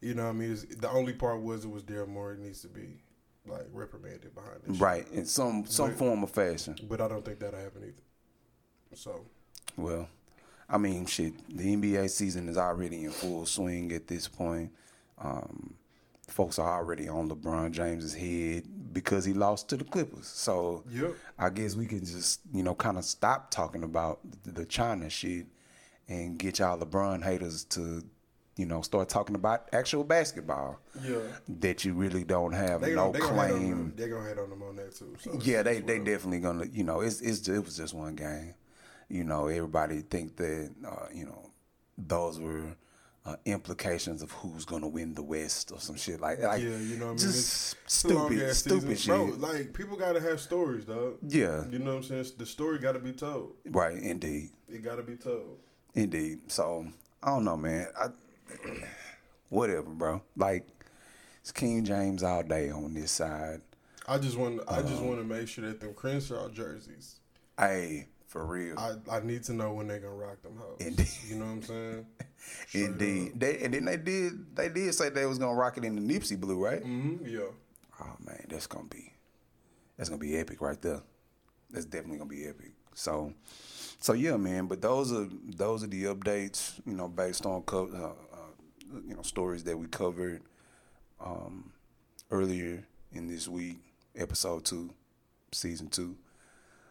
you 0.00 0.14
know, 0.14 0.24
what 0.24 0.30
I 0.30 0.32
mean, 0.32 0.52
it's, 0.52 0.64
the 0.64 0.90
only 0.90 1.12
part 1.12 1.40
was 1.40 1.64
it 1.64 1.70
was 1.70 1.84
Daryl 1.84 2.08
Morey 2.08 2.36
needs 2.36 2.62
to 2.62 2.68
be 2.68 2.98
like 3.46 3.66
reprimanded 3.72 4.34
behind 4.34 4.60
this. 4.66 4.74
shit. 4.76 4.82
right. 4.82 5.08
In 5.12 5.24
some 5.26 5.64
some 5.66 5.90
But- 5.90 5.98
form 5.98 6.24
or 6.24 6.26
fashion. 6.28 6.76
But 6.88 7.00
I 7.00 7.08
don't 7.08 7.24
think 7.24 7.38
that'll 7.40 7.60
happen 7.60 7.82
either. 7.84 8.02
So 8.94 9.24
Well, 9.76 10.08
I 10.68 10.78
mean, 10.78 11.06
shit. 11.06 11.34
The 11.54 11.74
NBA 11.76 12.08
season 12.10 12.48
is 12.48 12.56
already 12.56 13.04
in 13.04 13.10
full 13.10 13.44
swing 13.46 13.92
at 13.92 14.06
this 14.06 14.28
point. 14.28 14.72
Um, 15.18 15.74
folks 16.28 16.58
are 16.58 16.78
already 16.78 17.06
on 17.08 17.28
LeBron 17.28 17.72
James's 17.72 18.14
head 18.14 18.64
because 18.94 19.24
he 19.26 19.34
lost 19.34 19.68
to 19.68 19.76
the 19.76 19.84
Clippers. 19.84 20.26
So 20.26 20.84
Yep. 20.90 21.14
I 21.38 21.50
guess 21.50 21.74
we 21.74 21.86
can 21.86 22.04
just 22.04 22.40
you 22.52 22.62
know 22.62 22.74
kind 22.74 22.96
of 22.98 23.04
stop 23.04 23.50
talking 23.50 23.82
about 23.84 24.20
the 24.44 24.64
China 24.64 25.10
shit 25.10 25.46
and 26.08 26.38
get 26.38 26.58
y'all 26.60 26.78
LeBron 26.78 27.22
haters 27.24 27.64
to 27.64 28.02
you 28.56 28.66
know 28.66 28.82
start 28.82 29.08
talking 29.08 29.34
about 29.34 29.68
actual 29.72 30.04
basketball 30.04 30.78
yeah, 31.02 31.18
that 31.48 31.84
you 31.84 31.92
really 31.94 32.22
don't 32.24 32.52
have 32.52 32.80
they 32.80 32.90
no 32.94 33.10
gonna, 33.10 33.12
they 33.12 33.18
gonna 33.20 33.34
claim. 33.48 33.70
them. 33.70 33.92
They 33.96 34.08
gonna 34.08 34.28
hate 34.28 34.38
on 34.38 34.50
them 34.50 34.62
on 34.62 34.76
that 34.76 34.94
too. 34.94 35.14
So 35.18 35.38
Yeah, 35.42 35.62
they 35.62 35.80
they 35.80 35.98
definitely 35.98 36.40
gonna 36.40 36.66
you 36.72 36.84
know 36.84 37.00
it's 37.00 37.20
it's 37.20 37.46
it 37.48 37.64
was 37.64 37.76
just 37.76 37.94
one 37.94 38.14
game. 38.14 38.54
You 39.08 39.24
know, 39.24 39.48
everybody 39.48 40.00
think 40.02 40.36
that 40.36 40.70
uh, 40.86 41.06
you 41.12 41.26
know 41.26 41.50
those 41.98 42.40
were 42.40 42.76
uh, 43.26 43.36
implications 43.44 44.22
of 44.22 44.30
who's 44.32 44.64
gonna 44.64 44.86
win 44.88 45.14
the 45.14 45.22
West 45.22 45.72
or 45.72 45.80
some 45.80 45.96
shit 45.96 46.20
like 46.20 46.40
like 46.40 46.62
Yeah, 46.62 46.76
you 46.76 46.96
know 46.96 47.06
what 47.06 47.10
I 47.10 47.14
mean. 47.14 47.18
just 47.18 47.76
It's 47.84 47.92
stupid 47.92 48.54
stupid 48.54 48.98
shit. 48.98 49.08
Bro, 49.14 49.24
like 49.38 49.72
people 49.72 49.96
gotta 49.96 50.20
have 50.20 50.40
stories, 50.40 50.84
dog. 50.84 51.14
Yeah, 51.26 51.64
You 51.70 51.78
know 51.80 51.92
what 51.92 51.96
I'm 51.96 52.02
saying? 52.04 52.26
The 52.38 52.46
story 52.46 52.78
gotta 52.78 52.98
be 53.00 53.12
told. 53.12 53.54
right. 53.66 53.96
Indeed, 53.96 54.50
It 54.68 54.82
gotta 54.84 55.02
be 55.02 55.16
told. 55.16 55.58
indeed. 55.94 56.50
So 56.52 56.86
I 57.22 57.30
don't 57.30 57.44
know, 57.44 57.56
man. 57.56 57.86
I, 57.98 58.08
whatever, 59.48 59.90
bro. 59.90 60.22
Like 60.36 60.66
it's 61.40 61.52
King 61.52 61.84
James 61.84 62.22
all 62.22 62.42
day 62.42 62.70
on 62.70 62.94
this 62.94 63.10
side. 63.10 63.60
I 64.06 64.18
just 64.18 64.36
want. 64.36 64.60
I 64.68 64.80
just 64.82 64.94
Uh-huh. 64.94 65.04
want 65.06 65.18
to 65.20 65.24
make 65.24 65.48
sure 65.48 65.64
that 65.66 65.80
them 65.80 65.94
Crenshaw 65.94 66.48
jerseys. 66.50 67.20
Hey, 67.58 68.08
for 68.26 68.44
real. 68.44 68.78
I, 68.78 68.94
I 69.10 69.20
need 69.20 69.44
to 69.44 69.52
know 69.54 69.72
when 69.72 69.86
they 69.86 69.98
gonna 69.98 70.14
rock 70.14 70.42
them 70.42 70.56
hoes. 70.58 70.76
Indeed. 70.80 71.08
You 71.28 71.36
know 71.36 71.44
what 71.46 71.50
I'm 71.52 71.62
saying? 71.62 72.06
Straight 72.68 72.84
Indeed. 72.84 73.32
They 73.40 73.58
and 73.58 73.72
then 73.72 73.84
they 73.86 73.96
did 73.96 74.54
they 74.56 74.68
did 74.68 74.94
say 74.94 75.08
they 75.08 75.24
was 75.26 75.38
gonna 75.38 75.54
rock 75.54 75.78
it 75.78 75.84
in 75.84 75.94
the 75.96 76.02
Nipsey 76.14 76.38
blue, 76.38 76.62
right? 76.62 76.82
Mm-hmm. 76.84 77.26
Yeah. 77.26 77.40
Oh 78.00 78.16
man, 78.26 78.44
that's 78.48 78.66
gonna 78.66 78.88
be 78.88 79.12
that's 79.96 80.08
gonna 80.10 80.18
be 80.20 80.36
epic 80.36 80.60
right 80.60 80.80
there. 80.82 81.00
That's 81.70 81.86
definitely 81.86 82.18
gonna 82.18 82.28
be 82.30 82.46
epic. 82.46 82.72
So, 82.94 83.32
so 84.00 84.12
yeah, 84.12 84.36
man. 84.36 84.66
But 84.66 84.82
those 84.82 85.12
are 85.12 85.28
those 85.56 85.82
are 85.82 85.86
the 85.88 86.04
updates, 86.04 86.80
you 86.84 86.94
know, 86.94 87.08
based 87.08 87.46
on 87.46 87.62
co- 87.62 87.90
uh, 88.32 88.33
you 89.06 89.14
know 89.14 89.22
stories 89.22 89.64
that 89.64 89.76
we 89.76 89.86
covered 89.86 90.42
um, 91.20 91.72
earlier 92.30 92.84
in 93.12 93.28
this 93.28 93.48
week, 93.48 93.78
episode 94.16 94.64
two, 94.64 94.90
season 95.52 95.88
two 95.88 96.16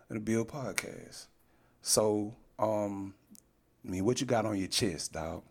of 0.09 0.15
the 0.15 0.19
Build 0.19 0.47
podcast. 0.47 1.27
So, 1.81 2.35
um, 2.59 3.13
I 3.85 3.89
mean, 3.89 4.05
what 4.05 4.21
you 4.21 4.27
got 4.27 4.45
on 4.45 4.57
your 4.57 4.67
chest, 4.67 5.13
dog? 5.13 5.43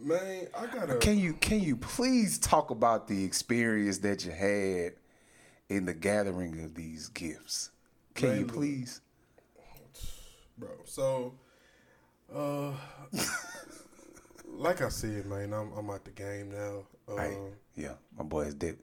Man, 0.00 0.46
I 0.56 0.66
gotta. 0.66 0.96
Can 0.96 1.18
you 1.18 1.34
can 1.34 1.60
you 1.60 1.76
please 1.76 2.38
talk 2.38 2.70
about 2.70 3.08
the 3.08 3.24
experience 3.24 3.98
that 3.98 4.24
you 4.24 4.30
had 4.30 4.92
in 5.68 5.86
the 5.86 5.94
gathering 5.94 6.62
of 6.64 6.74
these 6.74 7.08
gifts? 7.08 7.70
Can 8.14 8.30
Man, 8.30 8.38
you 8.40 8.46
please? 8.46 9.00
bro. 10.56 10.70
So, 10.84 11.34
uh, 12.34 12.72
like 14.58 14.82
I 14.82 14.88
said, 14.88 15.26
man, 15.26 15.52
I'm 15.52 15.72
I'm 15.76 15.90
out 15.90 16.04
the 16.04 16.10
game 16.10 16.50
now. 16.52 16.82
Um, 17.08 17.18
Hey, 17.18 17.36
yeah, 17.76 17.94
my 18.16 18.24
boy 18.24 18.42
is 18.42 18.54
dead. 18.54 18.76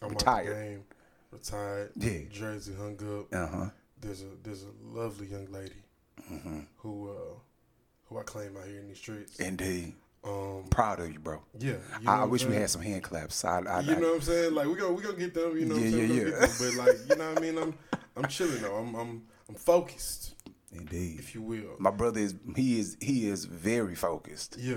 I'm 0.00 0.06
out 0.06 0.08
the 0.10 0.14
Retired. 0.16 0.54
game. 0.68 0.84
Retired. 1.30 1.90
Yeah. 1.96 2.18
Jersey 2.30 2.74
hung 2.78 2.94
up. 3.20 3.34
Uh 3.34 3.46
huh. 3.46 3.70
There's 4.00 4.22
a 4.22 4.26
there's 4.42 4.62
a 4.64 4.96
lovely 4.98 5.26
young 5.26 5.46
lady 5.50 5.82
Mm-hmm. 6.30 6.60
who 6.76 7.10
uh 7.10 7.34
who 8.06 8.18
I 8.18 8.22
claim 8.22 8.56
out 8.56 8.66
here 8.66 8.80
in 8.80 8.88
these 8.88 8.98
streets. 8.98 9.40
Indeed. 9.40 9.94
Um, 10.24 10.64
Proud 10.70 11.00
of 11.00 11.10
you, 11.12 11.18
bro. 11.18 11.42
yeah. 11.58 11.72
You 11.98 12.04
know 12.06 12.12
I, 12.12 12.20
I 12.20 12.24
wish 12.26 12.44
we 12.44 12.54
had 12.54 12.70
some 12.70 12.82
hand 12.82 13.02
claps. 13.02 13.44
I, 13.44 13.58
I, 13.58 13.80
You 13.80 13.96
I- 13.96 13.98
know 13.98 14.08
what 14.10 14.14
I'm 14.16 14.20
saying? 14.20 14.54
Like 14.54 14.66
we 14.68 14.74
gonna 14.74 14.92
we 14.92 15.02
gonna 15.02 15.16
get 15.16 15.34
them. 15.34 15.56
You 15.58 15.64
know 15.66 15.74
what 15.74 15.82
I'm 15.82 15.90
Yeah, 15.90 15.96
saying? 15.98 16.10
Yeah, 16.14 16.24
yeah. 16.24 16.46
them. 16.46 16.50
But 16.60 16.74
like 16.74 16.96
you 17.08 17.16
know 17.16 17.28
what 17.30 17.38
I 17.38 17.40
mean? 17.40 17.58
I'm 17.58 17.74
I'm 18.16 18.26
chilling 18.28 18.62
though. 18.62 18.76
I'm 18.76 18.94
I'm 18.94 19.22
I'm 19.48 19.54
focused, 19.56 20.34
indeed. 20.72 21.18
if 21.18 21.34
you 21.34 21.42
will. 21.42 21.74
My 21.78 21.90
brother 21.90 22.20
is 22.20 22.34
he 22.54 22.78
is 22.78 22.96
he 23.00 23.26
is 23.28 23.46
very 23.46 23.94
focused. 23.96 24.56
Yeah. 24.60 24.76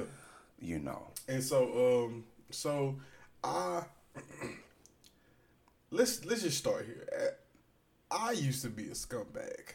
You 0.59 0.79
know. 0.79 1.07
And 1.27 1.43
so 1.43 2.05
um 2.05 2.24
so 2.51 2.95
I 3.43 3.83
let's 5.91 6.25
let's 6.25 6.41
just 6.43 6.57
start 6.57 6.85
here. 6.85 7.07
I 8.12 8.31
used 8.31 8.62
to 8.63 8.69
be 8.69 8.85
a 8.85 8.91
scumbag. 8.91 9.74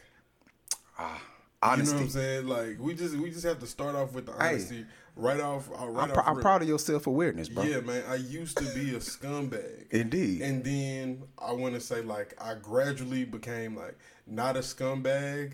Honesty. 1.63 1.91
You 1.91 1.91
know 1.93 1.97
what 1.99 2.03
I'm 2.05 2.09
saying? 2.09 2.47
Like 2.47 2.77
we 2.79 2.93
just 2.95 3.15
we 3.15 3.29
just 3.29 3.45
have 3.45 3.59
to 3.59 3.67
start 3.67 3.95
off 3.95 4.13
with 4.13 4.25
the 4.25 4.33
honesty 4.33 4.85
right 5.15 5.39
off. 5.39 5.69
uh, 5.69 5.87
Right 5.87 6.09
I'm, 6.09 6.17
off 6.17 6.27
I'm 6.27 6.39
proud 6.39 6.61
of 6.63 6.67
your 6.67 6.79
self 6.79 7.05
awareness, 7.07 7.49
bro. 7.49 7.63
Yeah, 7.63 7.81
man. 7.81 8.03
I 8.09 8.15
used 8.15 8.57
to 8.57 8.63
be 8.73 8.95
a 8.95 8.99
scumbag. 8.99 9.91
Indeed. 9.91 10.41
And 10.41 10.63
then 10.63 11.23
I 11.37 11.51
want 11.53 11.75
to 11.75 11.79
say 11.81 12.01
like 12.01 12.33
I 12.41 12.55
gradually 12.55 13.25
became 13.25 13.75
like 13.75 13.97
not 14.25 14.57
a 14.57 14.61
scumbag, 14.61 15.53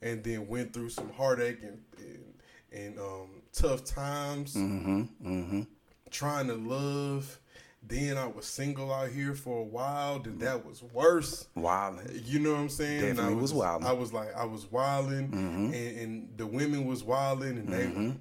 and 0.00 0.22
then 0.22 0.46
went 0.46 0.72
through 0.72 0.90
some 0.90 1.12
heartache 1.12 1.58
and 1.62 1.80
and, 1.98 2.34
and 2.72 2.98
um, 3.00 3.37
tough 3.52 3.84
times. 3.84 4.54
Mm-hmm. 4.54 5.00
Mm-hmm. 5.24 5.62
Trying 6.10 6.48
to 6.48 6.54
love. 6.54 7.38
Then 7.82 8.18
I 8.18 8.26
was 8.26 8.44
single 8.44 8.92
out 8.92 9.08
here 9.08 9.34
for 9.34 9.60
a 9.60 9.64
while. 9.64 10.18
Then 10.18 10.38
that 10.38 10.66
was 10.66 10.82
worse. 10.82 11.46
Wilding. 11.54 12.22
You 12.24 12.40
know 12.40 12.52
what 12.52 12.60
I'm 12.60 12.68
saying? 12.68 13.00
Definitely 13.00 13.34
I 13.34 13.36
was 13.36 13.52
wildin'. 13.52 13.84
I 13.84 13.92
was 13.92 14.12
like 14.12 14.34
I 14.36 14.44
was 14.44 14.70
wilding, 14.70 15.30
and, 15.32 15.74
and 15.74 16.28
the 16.36 16.46
women 16.46 16.86
was 16.86 17.02
wilding, 17.02 17.56
and 17.58 17.68
they 17.68 17.86
were. 17.86 18.14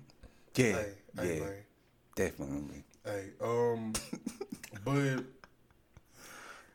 Yeah. 0.56 0.74
Hey, 0.74 0.94
yeah. 1.16 1.24
hey. 1.24 1.64
Definitely. 2.16 2.84
Hey, 3.06 3.26
um, 3.42 3.94
but 4.86 5.24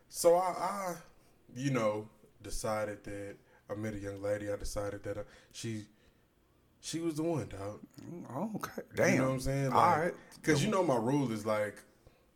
so 0.09 0.37
I, 0.37 0.51
I, 0.51 0.95
you 1.57 1.71
know, 1.71 2.09
decided 2.43 3.03
that 3.05 3.37
I 3.69 3.75
met 3.75 3.95
a 3.95 3.99
young 3.99 4.23
lady. 4.23 4.51
I 4.53 4.57
decided 4.57 5.03
that 5.05 5.19
uh, 5.19 5.23
she 5.53 5.87
she 6.83 6.99
was 6.99 7.15
the 7.15 7.23
one, 7.23 7.49
dog. 7.49 7.81
Oh, 8.29 8.51
okay. 8.57 8.83
Damn. 8.97 9.13
You 9.13 9.19
know 9.19 9.25
what 9.29 9.33
I'm 9.35 9.41
saying? 9.41 9.71
Like, 9.71 9.75
All 9.75 9.99
right. 10.03 10.15
Cause 10.43 10.63
you 10.63 10.71
know 10.71 10.83
my 10.83 10.97
rule 10.97 11.31
is 11.33 11.47
like, 11.47 11.77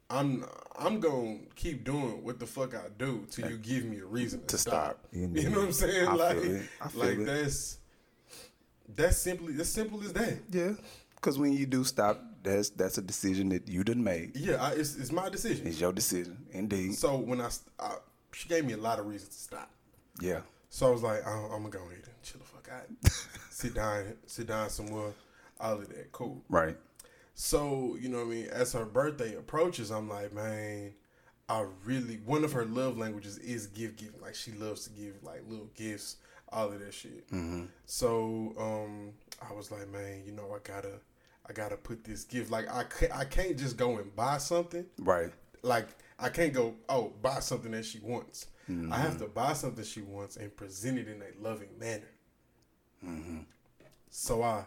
I'm 0.09 0.45
I'm 0.79 1.01
gonna 1.01 1.39
keep 1.57 1.83
doing 1.85 2.23
what 2.23 2.39
the 2.39 2.47
fuck 2.47 2.75
I 2.75 2.89
do 2.97 3.27
till 3.29 3.51
you 3.51 3.59
give 3.59 3.85
me 3.85 3.99
a 3.99 4.07
reason 4.07 4.41
to, 4.43 4.47
To 4.47 4.59
stop. 4.59 4.75
stop. 4.75 5.07
You 5.13 5.51
know 5.51 5.59
what 5.59 5.67
I'm 5.67 5.73
saying? 5.73 6.07
I 6.07 6.11
feel 6.11 6.17
like, 6.17 6.37
it. 6.37 6.63
I 6.81 6.89
feel 6.89 7.01
like 7.01 7.19
it. 7.19 7.27
that's 7.27 7.79
that's 8.95 9.17
simply 9.17 9.61
as 9.61 9.69
simple 9.69 10.01
as 10.05 10.13
that. 10.13 10.39
Yeah. 10.51 10.73
Because 11.17 11.39
when 11.41 11.53
you 11.53 11.67
do 11.67 11.83
stop, 11.83 12.23
that's 12.45 12.71
that's 12.71 12.99
a 12.99 13.03
decision 13.03 13.49
that 13.49 13.67
you 13.67 13.83
done 13.83 14.05
made. 14.05 14.37
Yeah, 14.37 14.63
I, 14.63 14.71
it's 14.75 14.95
it's 14.95 15.11
my 15.11 15.29
decision. 15.29 15.67
It's 15.67 15.81
your 15.81 15.93
decision, 15.93 16.47
indeed. 16.53 16.95
So 16.95 17.17
when 17.17 17.41
I, 17.41 17.49
I 17.81 17.97
she 18.33 18.49
gave 18.49 18.65
me 18.65 18.75
a 18.75 18.79
lot 18.79 19.01
of 19.01 19.07
reasons 19.07 19.31
to 19.35 19.43
stop. 19.43 19.71
Yeah. 20.21 20.41
So 20.71 20.87
I 20.87 20.91
was 20.91 21.03
like, 21.03 21.23
oh, 21.27 21.31
I'm, 21.31 21.45
I'm 21.53 21.63
gonna 21.63 21.71
go 21.71 21.79
ahead 21.91 22.05
and 22.05 22.23
chill 22.23 22.39
the 22.39 22.47
fuck 22.47 22.69
out, 22.73 22.87
sit 23.57 23.73
down, 23.73 24.05
sit 24.27 24.47
down 24.47 24.69
somewhere, 24.69 25.15
all 25.59 25.73
of 25.73 25.89
that, 25.89 26.13
cool. 26.13 26.43
Right. 26.51 26.77
So, 27.35 27.97
you 27.99 28.11
know 28.11 28.19
what 28.19 28.27
I 28.27 28.31
mean? 28.31 28.47
As 28.49 28.75
her 28.75 28.85
birthday 28.85 29.35
approaches, 29.35 29.91
I'm 29.91 30.11
like, 30.11 30.35
man, 30.35 30.93
I 31.49 31.65
really 31.85 32.21
one 32.27 32.45
of 32.45 32.53
her 32.53 32.67
love 32.67 32.99
languages 32.99 33.39
is 33.39 33.67
gift 33.69 33.97
giving. 33.97 34.21
Like 34.21 34.35
she 34.35 34.53
loves 34.53 34.85
to 34.85 34.91
give 34.91 35.15
like 35.23 35.43
little 35.49 35.71
gifts, 35.75 36.17
all 36.53 36.71
of 36.71 36.81
that 36.81 36.93
shit. 36.93 37.25
So, 37.87 38.55
um, 38.59 39.13
I 39.49 39.55
was 39.55 39.71
like, 39.71 39.89
man, 39.91 40.23
you 40.27 40.33
know, 40.33 40.55
I 40.55 40.59
gotta 40.63 41.01
I 41.49 41.55
gotta 41.55 41.79
put 41.79 42.05
this 42.05 42.25
gift. 42.25 42.51
Like 42.51 42.71
I 42.71 42.85
can't, 42.85 43.17
I 43.17 43.25
can't 43.25 43.59
just 43.59 43.79
go 43.79 43.97
and 43.97 44.15
buy 44.15 44.37
something. 44.37 44.85
Right. 44.99 45.33
Like 45.63 45.89
I 46.19 46.29
can't 46.29 46.53
go, 46.53 46.75
oh, 46.91 47.15
buy 47.23 47.41
something 47.41 47.71
that 47.71 47.87
she 47.87 48.01
wants. 48.01 48.49
I 48.91 48.99
have 48.99 49.19
to 49.19 49.27
buy 49.27 49.53
something 49.53 49.85
she 49.85 50.03
wants 50.03 50.37
and 50.37 50.55
present 50.55 50.99
it 50.99 51.09
in 51.09 51.23
a 51.23 51.43
loving 51.43 51.69
manner. 51.79 52.09
So 54.11 54.43
I, 54.43 54.65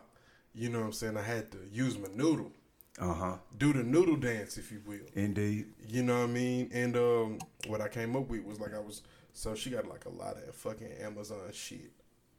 you 0.53 0.69
know 0.69 0.79
what 0.79 0.85
I'm 0.87 0.93
saying, 0.93 1.17
I 1.17 1.21
had 1.23 1.51
to 1.51 1.57
use 1.71 1.97
my 1.97 2.07
noodle 2.13 2.51
Uh 2.99 3.13
huh. 3.13 3.35
do 3.57 3.73
the 3.73 3.83
noodle 3.83 4.15
dance, 4.17 4.57
if 4.57 4.71
you 4.71 4.81
will. 4.85 4.99
Indeed. 5.15 5.67
You 5.87 6.03
know 6.03 6.19
what 6.19 6.29
I 6.29 6.33
mean? 6.33 6.69
And 6.73 6.95
um, 6.97 7.39
what 7.67 7.81
I 7.81 7.87
came 7.87 8.15
up 8.15 8.27
with 8.29 8.43
was 8.43 8.59
like 8.59 8.73
I 8.75 8.79
was 8.79 9.01
so 9.33 9.55
she 9.55 9.69
got 9.69 9.87
like 9.87 10.05
a 10.05 10.09
lot 10.09 10.35
of 10.37 10.53
fucking 10.55 10.91
Amazon 11.01 11.39
shit 11.53 11.91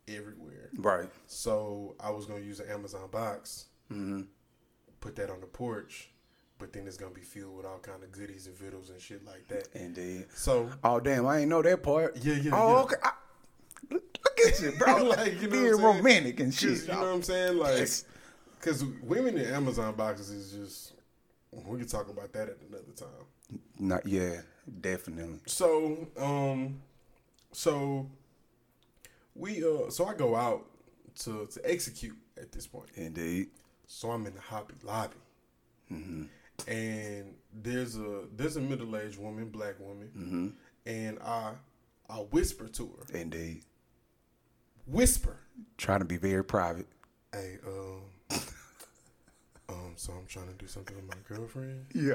everywhere. 0.09 0.71
Right. 0.77 1.09
So 1.27 1.95
I 2.01 2.11
was 2.11 2.27
gonna 2.27 2.41
use 2.41 2.61
an 2.61 2.69
Amazon 2.71 3.09
box, 3.11 3.67
put 5.01 5.17
that 5.17 5.31
on 5.31 5.41
the 5.41 5.47
porch, 5.47 6.11
but 6.59 6.73
then 6.73 6.87
it's 6.87 6.97
gonna 6.97 7.15
be 7.15 7.23
filled 7.23 7.57
with 7.57 7.67
all 7.67 7.79
kind 7.79 8.03
of 8.03 8.13
goodies 8.13 8.47
and 8.47 8.57
vittles 8.57 8.91
and 8.91 9.01
shit 9.01 9.25
like 9.25 9.49
that. 9.49 9.69
Indeed. 9.75 10.27
So 10.35 10.71
Oh 10.85 11.01
damn! 11.01 11.27
I 11.27 11.39
ain't 11.41 11.49
know 11.49 11.63
that 11.63 11.83
part. 11.83 12.17
Yeah, 12.23 12.35
yeah, 12.35 12.51
Oh 12.55 12.69
yeah. 12.77 12.83
okay. 12.83 12.97
I, 13.03 13.13
look 13.91 14.05
at 14.47 14.61
you, 14.61 14.73
bro. 14.79 14.97
like 15.05 15.41
you 15.41 15.49
know, 15.49 15.53
being 15.53 15.83
what 15.83 15.97
I'm 15.97 15.97
romantic 15.97 16.41
and 16.41 16.53
shit. 16.53 16.83
You 16.83 16.89
know 16.89 16.99
what 17.01 17.07
I'm 17.09 17.23
saying? 17.23 17.59
Like, 17.59 17.89
because 18.59 18.85
women 19.03 19.39
in 19.39 19.47
Amazon 19.53 19.95
boxes 19.95 20.31
is 20.31 20.53
just 20.53 20.93
we 21.53 21.79
can 21.79 21.89
talk 21.89 22.09
about 22.09 22.33
that 22.33 22.49
at 22.49 22.57
another 22.69 22.93
time. 22.97 23.61
Not 23.79 24.07
yeah, 24.07 24.43
definitely. 24.81 25.41
So, 25.47 26.07
um, 26.19 26.81
so 27.53 28.09
we 29.35 29.65
uh, 29.65 29.91
so 29.91 30.07
I 30.07 30.15
go 30.15 30.37
out 30.37 30.67
to 31.21 31.47
to 31.47 31.61
execute 31.71 32.17
at 32.37 32.53
this 32.53 32.67
point. 32.67 32.89
Indeed. 32.95 33.49
So 33.87 34.11
I'm 34.11 34.25
in 34.27 34.35
the 34.35 34.41
Hobby 34.41 34.75
Lobby, 34.85 35.17
and 36.69 37.35
there's 37.53 37.97
a 37.97 38.23
there's 38.37 38.57
a 38.57 38.61
middle 38.61 38.97
aged 38.97 39.19
woman, 39.19 39.49
black 39.49 39.81
woman, 39.81 40.55
and 40.87 41.19
I 41.19 41.55
I 42.09 42.17
whisper 42.17 42.69
to 42.69 42.87
her, 42.87 43.19
Indeed. 43.19 43.63
Whisper, 44.87 45.37
Trying 45.77 46.01
to 46.01 46.05
be 46.05 46.17
very 46.17 46.45
private. 46.45 46.87
hey, 47.33 47.57
um, 47.67 48.03
um, 49.69 49.93
so 49.97 50.13
I'm 50.13 50.27
trying 50.27 50.49
to 50.49 50.55
do 50.55 50.67
something 50.67 50.95
with 50.97 51.07
my 51.09 51.17
girlfriend, 51.29 51.87
Yeah. 51.95 52.15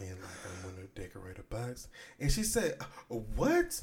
and 0.00 0.10
like 0.10 0.30
I'm 0.64 0.70
gonna 0.70 0.86
decorate 0.94 1.38
a 1.38 1.42
box. 1.44 1.88
And 2.20 2.30
she 2.30 2.42
said, 2.42 2.78
"What? 3.08 3.80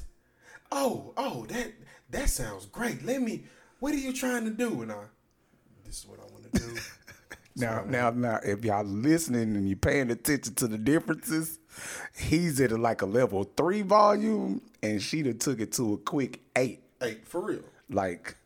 Oh, 0.72 1.12
oh, 1.16 1.46
that 1.46 1.72
that 2.10 2.28
sounds 2.28 2.66
great. 2.66 3.04
Let 3.04 3.22
me. 3.22 3.44
What 3.80 3.94
are 3.94 3.98
you 3.98 4.12
trying 4.12 4.44
to 4.44 4.50
do?" 4.50 4.82
And 4.82 4.92
I, 4.92 5.04
this 5.84 5.98
is 6.00 6.06
what 6.06 6.18
I 6.20 6.24
want 6.32 6.52
to 6.52 6.58
do. 6.60 6.74
Now, 7.58 7.84
now, 7.86 8.10
now, 8.10 8.38
if 8.44 8.64
y'all 8.66 8.84
listening 8.84 9.56
and 9.56 9.66
you're 9.66 9.78
paying 9.78 10.10
attention 10.10 10.54
to 10.56 10.68
the 10.68 10.76
differences, 10.76 11.58
he's 12.18 12.60
at 12.60 12.70
a, 12.70 12.76
like 12.76 13.00
a 13.00 13.06
level 13.06 13.44
three 13.56 13.80
volume, 13.80 14.60
and 14.82 15.00
she 15.00 15.22
done 15.22 15.38
took 15.38 15.60
it 15.60 15.72
to 15.72 15.94
a 15.94 15.96
quick 15.96 16.40
eight. 16.54 16.80
Eight 17.00 17.26
for 17.26 17.40
real. 17.40 17.62
Like, 17.90 18.36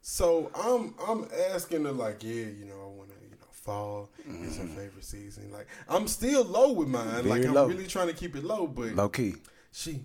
So 0.00 0.50
I'm 0.54 0.94
I'm 1.06 1.26
asking 1.52 1.84
her 1.84 1.92
like, 1.92 2.22
yeah, 2.22 2.30
you 2.46 2.66
know, 2.66 2.74
I 2.80 2.96
want 2.96 3.08
to, 3.10 3.14
you 3.24 3.30
know, 3.30 3.46
fall 3.50 4.10
is 4.28 4.56
her 4.58 4.66
favorite 4.66 5.04
season. 5.04 5.50
Like 5.52 5.66
I'm 5.88 6.06
still 6.08 6.44
low 6.44 6.72
with 6.72 6.88
mine. 6.88 7.28
like 7.28 7.42
Very 7.42 7.56
I'm 7.56 7.68
really 7.68 7.86
trying 7.86 8.08
to 8.08 8.14
keep 8.14 8.36
it 8.36 8.44
low, 8.44 8.66
but 8.66 8.94
low 8.94 9.08
key. 9.08 9.34
she, 9.72 10.04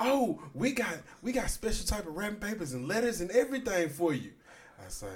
oh, 0.00 0.42
we 0.54 0.72
got 0.72 0.94
we 1.22 1.32
got 1.32 1.48
special 1.50 1.86
type 1.86 2.06
of 2.06 2.16
wrapping 2.16 2.36
papers 2.40 2.72
and 2.74 2.86
letters 2.88 3.20
and 3.20 3.30
everything 3.30 3.88
for 3.88 4.12
you. 4.12 4.32
I 4.84 4.88
say, 4.88 5.06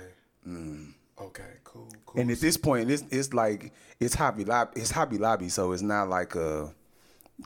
Mm. 0.49 0.95
okay, 1.21 1.43
cool, 1.65 1.89
cool. 2.07 2.21
And 2.21 2.31
at 2.31 2.41
this 2.41 2.57
point, 2.57 2.91
it's 2.91 3.05
it's 3.11 3.35
like 3.35 3.73
it's 3.99 4.15
Hobby 4.15 4.45
Lobby. 4.47 4.81
It's 4.81 4.91
Hobby 4.91 5.19
Lobby, 5.19 5.51
so 5.51 5.73
it's 5.73 5.83
not 5.83 6.09
like 6.09 6.35
a 6.35 6.73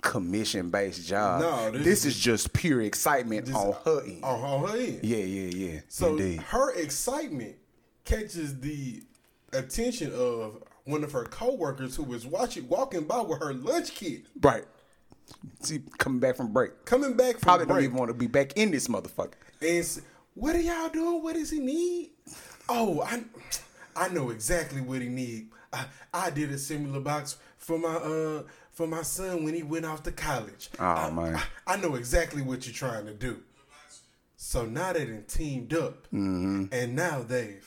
commission 0.02 0.70
based 0.70 1.06
job. 1.06 1.40
No, 1.40 1.70
this 1.70 1.84
this, 1.84 1.98
is- 2.04 2.16
is 2.16 2.20
just 2.20 2.52
pure 2.52 2.80
excitement 2.82 3.46
Just 3.46 3.56
on 3.58 3.74
her 3.84 4.02
end. 4.04 4.24
on, 4.24 4.40
on 4.40 4.68
her 4.70 4.76
end. 4.78 5.00
Yeah, 5.02 5.18
yeah, 5.18 5.70
yeah. 5.72 5.80
So 5.88 6.10
Indeed. 6.16 6.40
her 6.42 6.72
excitement 6.74 7.56
catches 8.04 8.60
the 8.60 9.02
attention 9.52 10.12
of 10.14 10.62
one 10.84 11.02
of 11.04 11.12
her 11.12 11.24
coworkers 11.24 11.96
who 11.96 12.02
was 12.02 12.26
watching 12.26 12.68
walking 12.68 13.04
by 13.04 13.20
with 13.22 13.40
her 13.40 13.54
lunch 13.54 13.94
kit, 13.94 14.26
Right. 14.40 14.64
See, 15.60 15.80
coming 15.96 16.20
back 16.20 16.36
from 16.36 16.52
break. 16.52 16.84
coming 16.84 17.16
back 17.16 17.34
from 17.34 17.40
Probably 17.40 17.64
break. 17.66 17.76
don't 17.76 17.84
even 17.84 17.96
want 17.96 18.10
to 18.10 18.14
be 18.14 18.26
back 18.26 18.52
in 18.56 18.70
this 18.70 18.88
motherfucker. 18.88 19.32
And 19.62 20.00
what 20.34 20.54
are 20.54 20.60
y'all 20.60 20.90
doing? 20.90 21.22
What 21.22 21.34
does 21.36 21.50
he 21.50 21.60
need? 21.60 22.10
Oh, 22.68 23.00
I 23.00 23.22
I 23.96 24.08
know 24.08 24.28
exactly 24.30 24.82
what 24.82 25.00
he 25.00 25.08
need. 25.08 25.48
I, 25.72 25.86
I 26.12 26.30
did 26.30 26.50
a 26.52 26.58
similar 26.58 27.00
box 27.00 27.38
for 27.56 27.78
my 27.78 27.88
uh 27.94 28.42
for 28.74 28.86
my 28.86 29.02
son 29.02 29.42
when 29.44 29.54
he 29.54 29.62
went 29.62 29.86
off 29.86 30.02
to 30.02 30.12
college. 30.12 30.68
Oh, 30.78 30.84
I, 30.84 31.10
man. 31.10 31.36
I, 31.66 31.74
I 31.74 31.76
know 31.78 31.94
exactly 31.94 32.42
what 32.42 32.66
you're 32.66 32.74
trying 32.74 33.06
to 33.06 33.14
do. 33.14 33.38
So 34.36 34.66
now 34.66 34.92
they 34.92 35.06
done 35.06 35.24
teamed 35.26 35.72
up, 35.72 36.04
Mm-hmm. 36.12 36.64
and 36.72 36.94
now 36.94 37.22
they've 37.22 37.66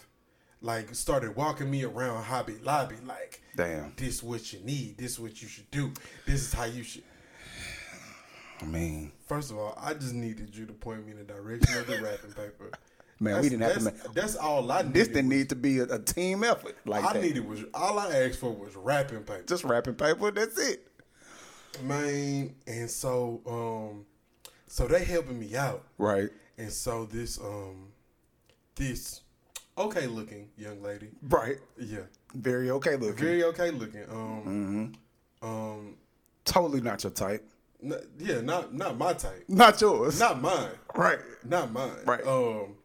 like 0.61 0.93
started 0.93 1.35
walking 1.35 1.69
me 1.71 1.83
around 1.83 2.23
Hobby 2.23 2.55
Lobby 2.63 2.95
like, 3.05 3.41
Damn. 3.55 3.93
this 3.95 4.21
what 4.21 4.51
you 4.53 4.59
need. 4.59 4.97
This 4.97 5.17
what 5.17 5.41
you 5.41 5.47
should 5.47 5.69
do. 5.71 5.91
This 6.25 6.41
is 6.41 6.53
how 6.53 6.65
you 6.65 6.83
should. 6.83 7.03
I 8.61 8.65
mean, 8.65 9.11
First 9.27 9.51
of 9.51 9.57
all, 9.57 9.77
I 9.79 9.93
just 9.93 10.13
needed 10.13 10.55
you 10.55 10.65
to 10.65 10.73
point 10.73 11.05
me 11.05 11.11
in 11.11 11.17
the 11.19 11.23
direction 11.23 11.77
of 11.77 11.85
the 11.87 11.97
wrapping 12.01 12.31
paper. 12.31 12.71
Man, 13.19 13.41
we 13.41 13.49
didn't 13.49 13.63
have 13.63 13.73
to 13.77 13.79
that's, 13.85 14.03
make- 14.05 14.13
That's 14.13 14.35
all 14.35 14.71
I 14.71 14.81
needed. 14.83 14.93
this 14.93 15.07
didn't 15.09 15.29
need 15.29 15.49
to 15.49 15.55
be 15.55 15.79
a, 15.79 15.83
a 15.83 15.99
team 15.99 16.43
effort 16.43 16.75
like 16.85 17.03
I 17.03 17.13
that. 17.13 17.21
needed 17.21 17.47
was 17.47 17.63
all 17.73 17.97
I 17.99 18.15
asked 18.15 18.39
for 18.39 18.51
was 18.51 18.75
wrapping 18.75 19.19
paper, 19.23 19.43
Just 19.47 19.63
wrapping 19.63 19.95
paper. 19.95 20.31
That's 20.31 20.57
it. 20.59 20.87
Man. 21.83 22.55
And 22.65 22.89
so, 22.89 23.41
um, 23.45 24.05
so 24.67 24.87
they 24.87 25.03
helping 25.03 25.39
me 25.39 25.55
out, 25.55 25.83
Right. 25.97 26.29
and 26.57 26.71
so 26.71 27.05
this, 27.05 27.39
um, 27.39 27.87
this 28.75 29.21
okay 29.77 30.07
looking 30.07 30.49
young 30.57 30.81
lady, 30.81 31.09
Right. 31.21 31.57
yeah, 31.77 31.99
Very 32.33 32.69
okay 32.71 32.95
looking. 32.95 33.15
very 33.15 33.43
okay 33.45 33.71
looking, 33.71 34.03
um, 34.09 34.93
um, 35.41 35.95
totally 36.45 36.81
not 36.81 37.03
your 37.03 37.11
type. 37.11 37.43
n- 37.83 37.93
yeah, 38.17 38.41
not 38.41 38.73
not 38.73 38.97
my 38.97 39.13
type, 39.13 39.43
Not 39.47 39.79
yours. 39.81 40.19
not 40.19 40.41
mine, 40.41 40.71
right. 40.95 41.19
not 41.45 41.71
mine, 41.71 41.91
Right. 42.05 42.25
Um, 42.25 42.75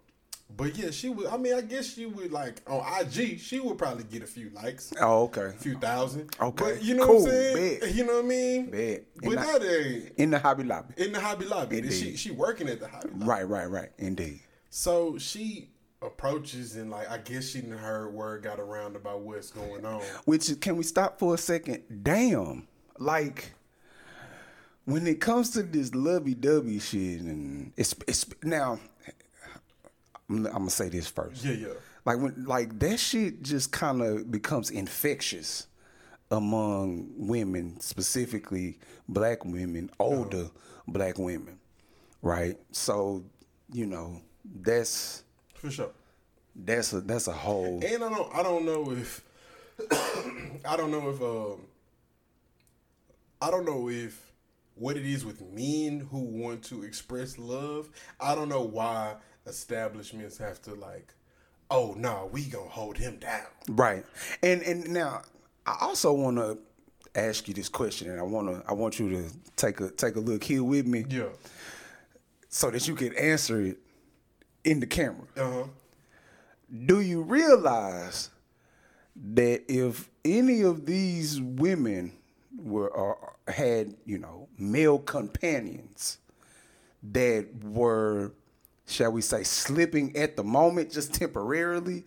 but 0.57 0.77
yeah, 0.77 0.91
she 0.91 1.09
would. 1.09 1.27
I 1.27 1.37
mean, 1.37 1.55
I 1.55 1.61
guess 1.61 1.87
she 1.95 2.07
would 2.07 2.33
like 2.33 2.61
on 2.69 2.83
IG. 3.01 3.39
She 3.41 3.61
would 3.61 3.79
probably 3.79 4.05
get 4.05 4.23
a 4.23 4.27
few 4.27 4.51
likes. 4.51 4.93
Oh, 5.01 5.25
okay. 5.25 5.47
A 5.47 5.53
few 5.53 5.77
thousand. 5.79 6.31
Okay. 6.41 6.65
But 6.75 6.83
you 6.83 6.95
know 6.95 7.07
Cool. 7.07 7.23
what 7.23 7.29
I'm 7.29 7.31
saying? 7.31 7.81
Bet. 7.81 7.95
You 7.95 8.07
know 8.07 8.15
what 8.17 8.25
I 8.25 8.29
mean? 8.29 8.71
Bet. 8.71 9.03
But 9.17 9.29
And 9.31 9.39
that 9.39 9.63
ain't 9.63 10.13
In 10.19 10.31
the 10.31 10.39
Hobby 10.39 10.65
Lobby. 10.65 10.95
in 10.97 11.13
the 11.13 11.21
Hobby 11.21 11.45
Lobby. 11.47 11.79
And 11.79 11.93
She 11.93 12.17
she 12.17 12.31
working 12.31 12.69
at 12.69 12.81
the 12.81 12.89
Hobby 12.89 13.09
Lobby. 13.13 13.25
Right, 13.25 13.49
right, 13.49 13.71
right. 13.71 13.89
Indeed. 13.99 14.41
So 14.71 15.19
she 15.19 15.71
approaches 16.03 16.75
and 16.77 16.91
like 16.91 17.09
I 17.11 17.19
guess 17.19 17.49
she 17.51 17.61
didn't 17.61 17.79
heard 17.79 18.13
word 18.13 18.43
got 18.43 18.59
around 18.59 18.97
about 18.97 19.21
what's 19.21 19.51
going 19.51 19.87
on. 19.87 20.01
Which 20.25 20.51
can 20.61 20.77
we 20.77 20.83
stop 20.83 21.19
for 21.19 21.35
a 21.35 21.39
second? 21.39 21.83
Damn. 22.03 22.67
Like 22.99 23.53
when 24.85 25.07
it 25.07 25.21
comes 25.21 25.51
to 25.51 25.63
this 25.63 25.95
lovey 25.95 26.35
dovey 26.35 26.79
shit 26.81 27.21
and 27.21 27.73
it's 27.77 27.95
it's 28.09 28.27
now 28.43 28.81
I'm, 30.29 30.47
I'm 30.47 30.53
gonna 30.53 30.71
say 30.71 30.89
this 30.89 31.09
first. 31.09 31.45
Yeah, 31.45 31.53
yeah. 31.53 31.75
Like 32.05 32.19
when 32.19 32.45
like 32.45 32.79
that 32.81 32.99
shit 32.99 33.43
just 33.43 33.73
kind 33.73 34.03
of 34.03 34.31
becomes 34.31 34.71
infectious 34.71 35.67
among 36.31 37.11
women, 37.17 37.79
specifically 37.81 38.79
black 39.09 39.45
women, 39.45 39.91
older 39.99 40.51
black 40.89 41.19
women, 41.19 41.59
right? 42.23 42.57
So 42.73 43.25
you 43.73 43.87
know 43.87 44.21
that's 44.63 45.25
For 45.55 45.71
sure. 45.71 45.91
That's 46.55 46.93
a 46.93 47.01
that's 47.01 47.29
a 47.29 47.33
whole. 47.33 47.81
And 47.85 48.05
I 48.05 48.09
don't 48.11 48.35
I 48.35 48.43
don't 48.43 48.65
know 48.65 48.91
if 48.91 49.25
I 50.67 50.77
don't 50.77 50.91
know 50.91 51.11
if 51.11 51.23
um 51.23 51.67
I 53.41 53.51
don't 53.51 53.65
know 53.65 53.89
if 53.89 54.33
what 54.75 54.97
it 54.97 55.05
is 55.05 55.25
with 55.25 55.41
men 55.53 56.07
who 56.11 56.19
want 56.19 56.63
to 56.65 56.83
express 56.83 57.39
love. 57.39 57.89
I 58.21 58.35
don't 58.35 58.49
know 58.49 58.63
why 58.63 59.17
establishments 59.47 60.39
have 60.39 60.61
to 60.63 60.75
like, 60.75 61.15
oh 61.71 61.95
no, 61.99 62.29
we 62.33 62.45
gonna 62.45 62.69
hold 62.69 62.97
him 62.99 63.17
down. 63.17 63.47
Right. 63.69 64.05
And 64.43 64.63
and 64.63 64.89
now 64.91 65.23
I 65.67 65.77
also 65.81 66.13
want 66.13 66.37
to 66.39 66.59
ask 67.15 67.47
you 67.49 67.55
this 67.55 67.69
question, 67.69 68.11
and 68.11 68.19
I 68.19 68.23
want 68.23 68.49
to 68.49 68.63
I 68.69 68.73
want 68.73 68.99
you 68.99 69.11
to 69.11 69.25
take 69.57 69.81
a 69.81 69.91
take 69.91 70.17
a 70.17 70.21
look 70.21 70.45
here 70.45 70.65
with 70.65 70.87
me, 70.87 71.05
Yeah. 71.09 71.29
so 72.49 72.71
that 72.71 72.87
you 72.89 72.95
can 72.95 73.15
answer 73.17 73.61
it 73.61 73.79
in 74.65 74.81
the 74.81 74.87
camera. 74.87 75.27
Uh 75.37 75.51
huh. 75.51 75.65
Do 76.87 77.01
you 77.01 77.23
realize 77.23 78.31
that 79.35 79.63
if 79.69 80.09
any 80.25 80.63
of 80.63 80.87
these 80.87 81.41
women 81.41 82.13
were 82.57 82.89
or 82.89 83.35
had 83.49 83.95
you 84.07 84.19
know 84.19 84.49
male 84.59 84.99
companions 84.99 86.19
that 87.03 87.47
were 87.63 88.33
shall 88.87 89.13
we 89.13 89.21
say 89.23 89.43
slipping 89.43 90.17
at 90.17 90.37
the 90.37 90.45
moment 90.45 90.91
just 90.91 91.15
temporarily 91.15 92.05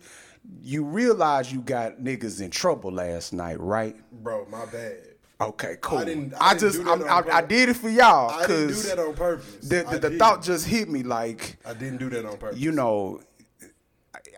you 0.62 0.84
realize 0.84 1.52
you 1.52 1.60
got 1.60 1.98
niggas 1.98 2.40
in 2.40 2.50
trouble 2.50 2.92
last 2.92 3.32
night 3.32 3.58
right 3.60 3.96
Bro, 4.22 4.46
my 4.50 4.64
bad. 4.66 4.98
okay 5.40 5.76
cool 5.80 5.98
i, 5.98 6.04
didn't- 6.04 6.34
I 6.40 6.50
didn't 6.54 6.60
just 6.60 6.78
do 6.78 6.84
that 6.84 6.90
I'm- 6.90 7.02
on 7.26 7.30
I, 7.30 7.36
I 7.38 7.42
did 7.42 7.68
it 7.70 7.76
for 7.76 7.88
y'all 7.88 8.30
I 8.30 8.46
didn't 8.46 8.68
do 8.68 8.74
that 8.74 8.98
on 8.98 9.14
purpose. 9.14 9.68
the, 9.68 9.82
the, 9.98 10.08
the 10.10 10.18
thought 10.18 10.42
just 10.42 10.66
hit 10.66 10.88
me 10.88 11.02
like 11.02 11.56
I 11.64 11.72
didn't 11.74 11.98
do 11.98 12.08
that 12.10 12.24
on 12.24 12.36
purpose. 12.36 12.58
you 12.58 12.72
know, 12.72 13.20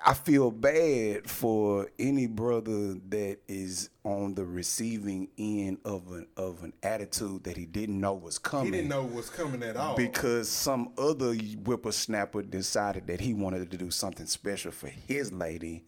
I 0.04 0.14
feel 0.14 0.50
bad 0.50 1.28
for 1.28 1.88
any 1.98 2.26
brother 2.26 2.94
that 3.08 3.38
is 3.48 3.90
on 4.04 4.34
the 4.34 4.44
receiving 4.44 5.28
end 5.38 5.78
of 5.84 6.10
an 6.12 6.26
of 6.36 6.62
an 6.62 6.72
attitude 6.82 7.44
that 7.44 7.56
he 7.56 7.66
didn't 7.66 8.00
know 8.00 8.14
was 8.14 8.38
coming. 8.38 8.66
he 8.66 8.70
didn't 8.72 8.88
know 8.88 9.04
was 9.04 9.28
coming 9.30 9.62
at 9.62 9.76
all. 9.76 9.96
because 9.96 10.48
some 10.48 10.92
other 10.98 11.32
whippersnapper 11.34 12.42
decided 12.42 13.06
that 13.08 13.20
he 13.20 13.34
wanted 13.34 13.70
to 13.70 13.76
do 13.76 13.90
something 13.90 14.26
special 14.26 14.70
for 14.72 14.88
his 14.88 15.32
lady. 15.32 15.84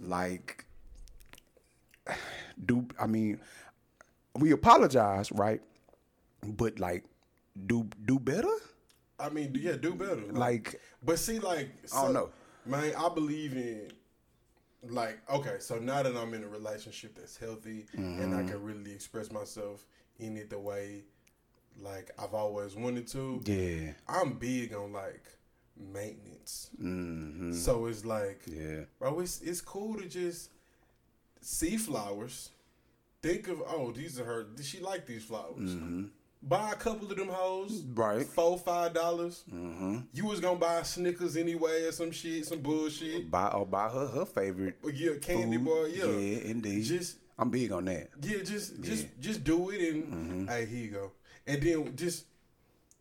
Like, 0.00 0.64
do 2.64 2.86
I 2.98 3.06
mean, 3.06 3.40
we 4.34 4.50
apologize, 4.52 5.30
right? 5.32 5.60
But 6.42 6.78
like, 6.78 7.04
do 7.66 7.88
do 8.04 8.18
better. 8.18 8.52
I 9.18 9.30
mean, 9.30 9.56
yeah, 9.58 9.76
do 9.76 9.94
better. 9.94 10.22
Like, 10.30 10.78
But 11.02 11.18
see, 11.18 11.38
like, 11.38 11.70
I 11.96 12.02
don't 12.04 12.12
know. 12.12 12.28
Man. 12.66 12.92
I 12.96 13.08
believe 13.08 13.52
in, 13.56 13.90
like, 14.88 15.18
okay, 15.30 15.56
so 15.60 15.76
now 15.78 16.02
that 16.02 16.16
I'm 16.16 16.34
in 16.34 16.44
a 16.44 16.48
relationship 16.48 17.16
that's 17.16 17.36
healthy 17.36 17.86
and 17.96 18.34
I 18.34 18.38
Mm-hmm. 18.38 18.48
can 18.48 18.62
really 18.62 18.92
express 18.92 19.30
myself 19.32 19.84
in 20.18 20.36
it 20.36 20.50
the 20.50 20.58
way, 20.58 21.04
like, 21.80 22.10
I've 22.18 22.34
always 22.34 22.74
wanted 22.76 23.06
to. 23.08 23.40
yeah, 23.44 23.92
I'm 24.08 24.34
big 24.34 24.74
on 24.74 24.92
like 24.92 25.24
maintenance. 25.76 26.70
So 27.54 27.86
it's 27.86 28.04
like, 28.04 28.42
Mm-hmm. 28.46 28.78
yeah, 28.78 28.84
bro, 28.98 29.20
it's 29.20 29.40
it's 29.42 29.60
cool 29.60 29.96
to 29.96 30.08
just 30.08 30.50
see 31.40 31.76
flowers. 31.76 32.50
Think 33.22 33.48
of 33.48 33.62
oh, 33.66 33.92
these 33.92 34.18
are 34.20 34.24
her. 34.24 34.44
Did 34.44 34.64
she 34.64 34.78
like 34.80 35.06
these 35.06 35.24
flowers? 35.24 35.74
Buy 36.48 36.70
a 36.70 36.76
couple 36.76 37.10
of 37.10 37.16
them 37.16 37.28
hoes. 37.28 37.82
Right. 37.94 38.24
Four 38.24 38.56
five 38.58 38.92
dollars. 38.94 39.42
Mm-hmm. 39.52 39.98
You 40.12 40.26
was 40.26 40.38
gonna 40.40 40.58
buy 40.58 40.82
Snickers 40.82 41.36
anyway 41.36 41.82
or 41.84 41.92
some 41.92 42.12
shit, 42.12 42.46
some 42.46 42.60
bullshit. 42.60 43.28
buy 43.30 43.48
or 43.48 43.66
buy 43.66 43.88
her 43.88 44.06
her 44.06 44.24
favorite 44.24 44.76
But 44.82 44.94
yeah, 44.94 45.12
candy 45.20 45.56
food. 45.56 45.66
bar, 45.66 45.88
yeah, 45.88 46.04
yeah, 46.04 46.38
indeed. 46.50 46.84
Just 46.84 47.16
I'm 47.38 47.50
big 47.50 47.72
on 47.72 47.86
that. 47.86 48.10
yeah, 48.22 48.42
just 48.44 48.80
just 48.80 49.06
just 49.18 49.42
do 49.42 49.70
it 49.70 49.80
and 49.94 50.04
Mm-hmm. 50.04 50.46
hey, 50.48 50.66
here 50.66 50.84
you 50.84 50.90
go. 50.90 51.12
And 51.48 51.60
then 51.62 51.96
just 51.96 52.26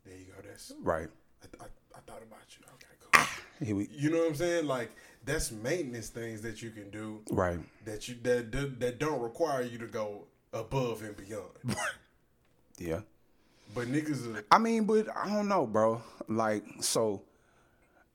there 0.06 0.16
you 0.18 0.26
go. 0.26 0.42
That's 0.48 0.74
Right. 0.82 1.08
I, 1.44 1.64
I, 1.64 1.68
I 1.96 2.00
thought 2.08 2.24
about 2.24 2.40
you. 2.50 2.66
Okay, 2.74 2.96
cool. 3.12 3.66
Here 3.68 3.76
we 3.76 3.88
You 3.92 4.10
know 4.10 4.20
what 4.20 4.30
I'm 4.30 4.36
saying? 4.36 4.66
Like 4.66 4.90
that's 5.24 5.52
maintenance 5.52 6.10
things 6.10 6.42
that 6.42 6.62
you 6.64 6.72
can 6.72 6.90
do 6.90 7.22
right. 7.30 7.60
that 7.86 8.08
you 8.08 8.16
that 8.24 8.52
that, 8.52 8.80
that 8.80 8.98
don't 9.00 9.22
require 9.22 9.62
you 9.62 9.78
to 9.78 9.88
go 9.88 10.24
above 10.52 11.04
and 11.04 11.16
beyond. 11.16 11.52
Yeah. 12.78 13.02
But 13.76 13.88
niggas, 13.88 14.34
are, 14.34 14.46
I 14.50 14.58
mean, 14.58 14.86
but 14.86 15.08
I 15.16 15.28
don't 15.28 15.50
know, 15.50 15.68
bro. 15.68 16.02
Like, 16.30 16.64
so, 16.80 17.22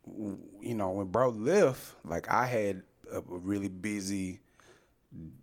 you 0.07 0.75
know, 0.75 0.90
when 0.90 1.09
bro 1.09 1.29
left, 1.29 1.94
like, 2.05 2.31
I 2.31 2.46
had 2.46 2.83
a, 3.12 3.20
really 3.27 3.68
busy 3.68 4.40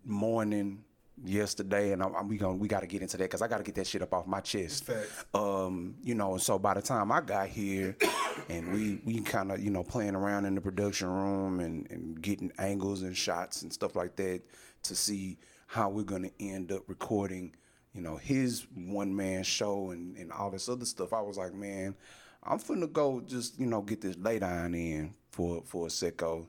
morning 0.04 0.84
yesterday, 1.24 1.92
and 1.92 2.02
I'm, 2.02 2.28
we 2.28 2.36
gonna 2.36 2.56
we 2.56 2.68
got 2.68 2.80
to 2.80 2.86
get 2.86 3.02
into 3.02 3.16
that 3.16 3.24
because 3.24 3.42
I 3.42 3.48
got 3.48 3.58
to 3.58 3.62
get 3.62 3.76
that 3.76 3.86
shit 3.86 4.02
up 4.02 4.12
off 4.12 4.26
my 4.26 4.40
chest. 4.40 4.84
Facts. 4.84 5.24
Um, 5.34 5.94
you 6.02 6.14
know, 6.14 6.32
and 6.32 6.42
so 6.42 6.58
by 6.58 6.74
the 6.74 6.82
time 6.82 7.12
I 7.12 7.20
got 7.20 7.48
here, 7.48 7.96
and 8.48 8.72
we 8.72 9.00
we 9.04 9.20
kind 9.20 9.52
of 9.52 9.62
you 9.62 9.70
know 9.70 9.84
playing 9.84 10.14
around 10.14 10.46
in 10.46 10.54
the 10.54 10.60
production 10.60 11.08
room 11.08 11.60
and 11.60 11.90
and 11.90 12.20
getting 12.20 12.50
angles 12.58 13.02
and 13.02 13.16
shots 13.16 13.62
and 13.62 13.72
stuff 13.72 13.94
like 13.94 14.16
that 14.16 14.42
to 14.84 14.94
see 14.94 15.38
how 15.66 15.88
we're 15.88 16.02
gonna 16.02 16.30
end 16.40 16.72
up 16.72 16.82
recording 16.88 17.54
you 17.94 18.02
know, 18.02 18.16
his 18.16 18.66
one 18.74 19.14
man 19.14 19.42
show 19.42 19.90
and, 19.90 20.16
and 20.16 20.30
all 20.32 20.50
this 20.50 20.68
other 20.68 20.84
stuff, 20.84 21.12
I 21.12 21.20
was 21.20 21.36
like, 21.36 21.54
man, 21.54 21.94
I'm 22.42 22.58
finna 22.58 22.92
go 22.92 23.20
just, 23.20 23.58
you 23.58 23.66
know, 23.66 23.82
get 23.82 24.00
this 24.00 24.16
lay 24.16 24.38
down 24.38 24.74
in 24.74 25.14
for 25.30 25.62
for 25.64 25.86
a 25.86 25.90
secco. 25.90 26.46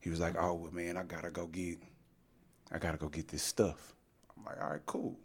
He 0.00 0.10
was 0.10 0.20
like, 0.20 0.36
oh 0.38 0.54
well 0.54 0.72
man, 0.72 0.96
I 0.96 1.02
gotta 1.04 1.30
go 1.30 1.46
get 1.46 1.78
I 2.72 2.78
gotta 2.78 2.96
go 2.98 3.08
get 3.08 3.28
this 3.28 3.42
stuff. 3.42 3.94
I'm 4.36 4.44
like, 4.44 4.62
all 4.62 4.70
right, 4.70 4.86
cool. 4.86 5.16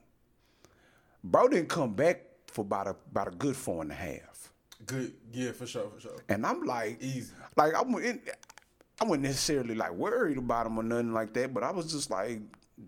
Bro 1.24 1.50
didn't 1.50 1.70
come 1.70 1.94
back 1.94 2.22
for 2.48 2.62
about 2.62 2.88
a 2.88 2.96
about 3.12 3.28
a 3.30 3.32
good 3.32 3.56
four 3.56 3.82
and 3.82 3.92
a 3.92 3.96
half. 3.96 4.52
good, 4.86 5.14
yeah, 5.32 5.52
for 5.52 5.66
sure, 5.66 5.90
for 5.94 6.00
sure. 6.00 6.18
And 6.30 6.46
I'm 6.46 6.64
like, 6.64 7.02
Easy. 7.02 7.34
Like 7.56 7.74
I 7.74 7.82
wasn't, 7.82 8.22
I 9.02 9.06
wasn't 9.06 9.24
necessarily 9.24 9.76
like 9.76 9.92
worried 9.92 10.38
about 10.38 10.68
him 10.68 10.78
or 10.78 10.84
nothing 10.84 11.14
like 11.14 11.34
that, 11.34 11.54
but 11.54 11.64
I 11.64 11.72
was 11.72 11.92
just 11.92 12.10
like, 12.12 12.40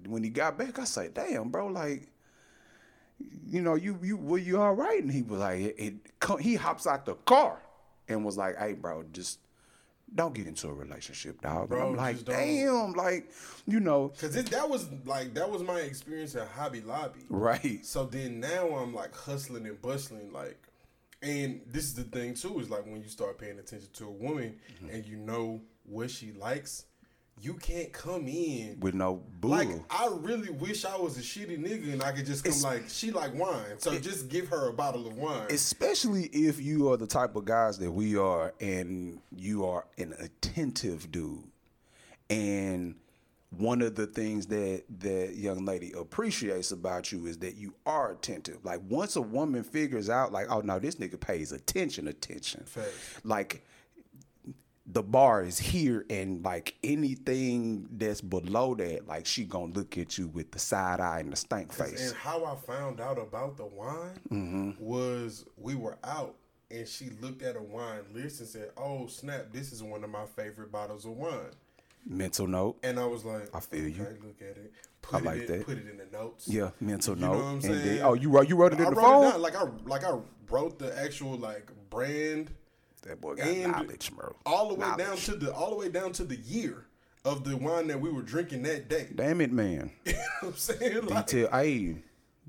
when 0.06 0.24
he 0.24 0.30
got 0.30 0.58
back, 0.58 0.78
I 0.80 0.84
said, 0.84 1.14
"Damn, 1.14 1.50
bro, 1.50 1.68
like, 1.68 2.10
you 3.48 3.62
know, 3.62 3.76
you 3.76 3.98
you 4.04 4.18
were 4.18 4.38
you 4.38 4.62
all 4.62 4.74
right?" 4.74 5.02
And 5.02 5.12
he 5.12 5.22
was 5.22 5.40
like, 5.40 5.60
it, 5.60 5.76
it, 5.78 5.94
he 6.42 6.56
hops 6.56 6.86
out 6.88 7.06
the 7.06 7.16
car 7.16 7.60
and 8.08 8.24
was 8.26 8.38
like, 8.38 8.58
"Hey, 8.58 8.74
bro, 8.74 9.04
just." 9.12 9.40
Don't 10.16 10.34
get 10.34 10.48
into 10.48 10.70
a 10.70 10.74
relationship, 10.74 11.42
dog. 11.42 11.68
Bro, 11.68 11.80
and 11.80 11.88
I'm 11.90 11.96
like, 11.98 12.24
damn, 12.24 12.94
like, 12.94 13.30
you 13.68 13.82
know, 13.82 14.14
Cause 14.18 14.42
that 14.42 14.70
was 14.70 14.88
like 15.04 15.34
that 15.34 15.52
was 15.52 15.62
my 15.64 15.82
experience 15.82 16.34
at 16.34 16.48
Hobby 16.48 16.80
Lobby. 16.80 17.20
right? 17.28 17.86
So 17.86 18.06
then 18.06 18.40
now 18.40 18.70
I'm 18.70 18.94
like 18.96 19.14
hustling 19.14 19.68
and 19.68 19.82
bustling, 19.82 20.32
like, 20.32 20.58
and 21.22 21.60
this 21.68 21.84
is 21.84 21.94
the 21.96 22.04
thing 22.06 22.36
too 22.36 22.58
is 22.62 22.70
like 22.70 22.86
when 22.86 23.02
you 23.04 23.10
start 23.10 23.38
paying 23.38 23.60
attention 23.60 23.90
to 23.96 24.06
a 24.06 24.10
woman 24.12 24.56
Mm-hmm. 24.82 24.96
and 24.96 25.06
you 25.06 25.18
know 25.18 25.60
what 25.84 26.10
she 26.10 26.32
likes, 26.32 26.86
you 27.42 27.54
can't 27.54 27.94
come 27.94 28.28
in 28.28 28.80
With 28.80 28.96
no 28.96 29.22
boo. 29.40 29.50
like 29.50 29.70
I 29.90 30.08
really 30.22 30.50
wish 30.50 30.86
I 30.86 30.98
was 30.98 31.18
a 31.18 31.22
shitty 31.22 31.58
nigga 31.64 31.94
and 31.94 32.02
I 32.04 32.12
could 32.12 32.26
just 32.26 32.44
come 32.44 32.52
It's- 32.52 32.64
like 32.64 32.84
she 32.90 33.12
like 33.12 33.34
wine, 33.36 33.78
so 33.80 33.98
just 34.00 34.28
give 34.30 34.48
her 34.50 34.70
a 34.70 34.74
bottle 34.74 35.06
of 35.08 35.16
wine. 35.18 35.48
especially 35.50 36.24
if 36.26 36.60
you 36.62 36.92
are 36.92 36.98
the 36.98 37.08
type 37.08 37.36
of 37.36 37.46
guys 37.46 37.78
that 37.80 37.92
we 37.92 38.18
are 38.18 38.54
and 38.60 39.20
you 39.36 39.66
are 39.66 39.86
an 39.98 40.14
attentive 40.20 41.12
dude 41.12 41.44
and 42.30 42.96
one 43.58 43.82
of 43.82 43.96
the 43.96 44.06
things 44.08 44.48
that 44.48 44.84
that 45.00 45.36
young 45.36 45.64
lady 45.64 45.94
appreciates 45.98 46.72
about 46.72 47.12
you 47.14 47.26
is 47.28 47.38
that 47.38 47.56
you 47.56 47.74
are 47.86 48.12
attentive 48.12 48.58
like 48.66 48.82
once 48.90 49.16
a 49.16 49.22
woman 49.22 49.64
figures 49.64 50.10
out 50.10 50.34
like 50.34 50.48
oh 50.50 50.60
no 50.62 50.80
this 50.80 50.96
nigga 50.96 51.18
pays 51.20 51.52
attention 51.54 52.08
attention 52.10 52.64
Facts. 52.66 53.22
like 53.24 53.64
the 54.90 55.04
bar 55.04 55.44
is 55.44 55.60
here 55.60 56.06
and 56.10 56.44
like 56.46 56.76
anything 56.84 57.88
that's 57.92 58.22
below 58.22 58.74
that 58.76 59.06
like 59.08 59.26
she 59.26 59.44
gonna 59.44 59.74
look 59.74 59.98
at 59.98 60.18
you 60.18 60.28
with 60.28 60.52
the 60.52 60.60
side 60.60 61.00
eye 61.02 61.20
and 61.20 61.32
the 61.32 61.36
stank 61.36 61.74
face 61.74 62.10
And 62.10 62.16
how 62.18 62.46
I 62.46 62.56
found 62.56 63.02
out 63.02 63.18
about 63.20 63.58
the 63.58 63.66
wine 63.66 64.20
Mm-hmm. 64.32 64.72
was 64.84 65.46
we 65.58 65.76
were 65.76 65.98
out 66.04 66.36
and 66.72 66.88
she 66.88 67.10
looked 67.22 67.42
at 67.44 67.56
a 67.56 67.62
wine 67.62 68.02
list 68.14 68.42
and 68.42 68.50
said, 68.50 68.72
"Oh 68.78 69.08
snap, 69.08 69.48
this 69.54 69.72
is 69.72 69.82
one 69.82 70.04
of 70.04 70.10
my 70.10 70.26
favorite 70.36 70.72
bottles 70.72 71.06
of 71.06 71.12
wine." 71.12 71.52
mental 72.10 72.48
note 72.48 72.78
And 72.84 72.98
I 73.00 73.06
was 73.06 73.26
like, 73.26 73.54
I 73.54 73.60
feel 73.60 73.86
you. 73.88 74.02
okay, 74.04 74.16
Look 74.24 74.42
at 74.42 74.56
it. 74.58 74.72
Put 75.02 75.24
like 75.26 75.40
it 75.42 75.50
in, 75.50 75.58
that. 75.60 75.66
Put 75.66 75.78
it 75.78 75.88
in 75.90 75.98
the 75.98 76.06
notes. 76.18 76.48
Yeah, 76.48 76.70
mental 76.80 77.16
You 77.16 77.22
know 77.22 77.34
note. 77.34 77.38
what 77.38 77.46
I'm 77.46 77.54
Indeed. 77.56 77.84
saying? 77.84 78.02
Oh, 78.02 78.14
you 78.14 78.30
wrote 78.30 78.48
you 78.50 78.56
wrote 78.56 78.74
it 78.74 78.80
in 78.80 78.86
I 78.86 78.90
the 78.92 78.96
phone. 78.96 79.42
like 79.42 79.56
I 79.56 79.64
like 79.86 80.04
I 80.06 80.18
wrote 80.50 80.80
the 80.80 80.98
actual 80.98 81.38
like 81.38 81.70
brand 81.90 82.52
That 83.04 83.22
boy 83.22 83.36
got 83.36 83.48
and 83.48 83.72
knowledge, 83.72 84.12
bro. 84.16 84.36
all 84.46 84.70
the 84.70 84.76
way 84.76 84.88
down 84.98 85.18
to 85.18 85.36
the 85.36 85.54
all 85.54 85.70
the 85.70 85.76
way 85.76 85.90
down 85.90 86.12
to 86.14 86.24
the 86.24 86.36
year 86.36 86.86
of 87.26 87.44
the 87.44 87.56
wine 87.58 87.88
that 87.88 88.00
we 88.00 88.10
were 88.12 88.22
drinking 88.22 88.64
that 88.64 88.90
day. 88.90 89.08
Damn 89.16 89.42
it, 89.42 89.52
man. 89.52 89.92
you 90.06 90.14
know 90.14 90.20
what 90.42 90.50
I'm 90.50 90.56
saying? 90.56 91.06
Like, 91.06 91.28
Detail. 91.28 91.50
Hey, 91.52 91.98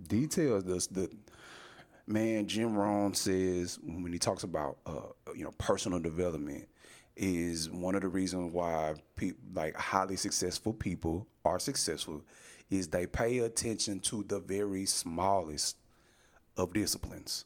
details. 0.08 0.64
This 0.64 0.86
the 0.86 1.10
man. 2.06 2.46
Jim 2.46 2.76
Rohn 2.76 3.14
says 3.14 3.78
when 3.82 4.12
he 4.12 4.18
talks 4.18 4.42
about 4.42 4.78
uh, 4.86 5.32
you 5.34 5.44
know 5.44 5.52
personal 5.58 5.98
development, 5.98 6.66
is 7.18 7.68
one 7.68 7.96
of 7.96 8.00
the 8.00 8.08
reasons 8.08 8.52
why 8.52 8.94
people 9.16 9.40
like 9.52 9.76
highly 9.76 10.16
successful 10.16 10.72
people 10.72 11.26
are 11.44 11.58
successful 11.58 12.22
is 12.70 12.88
they 12.88 13.06
pay 13.06 13.38
attention 13.38 13.98
to 13.98 14.22
the 14.28 14.38
very 14.38 14.86
smallest 14.86 15.76
of 16.56 16.72
disciplines. 16.72 17.44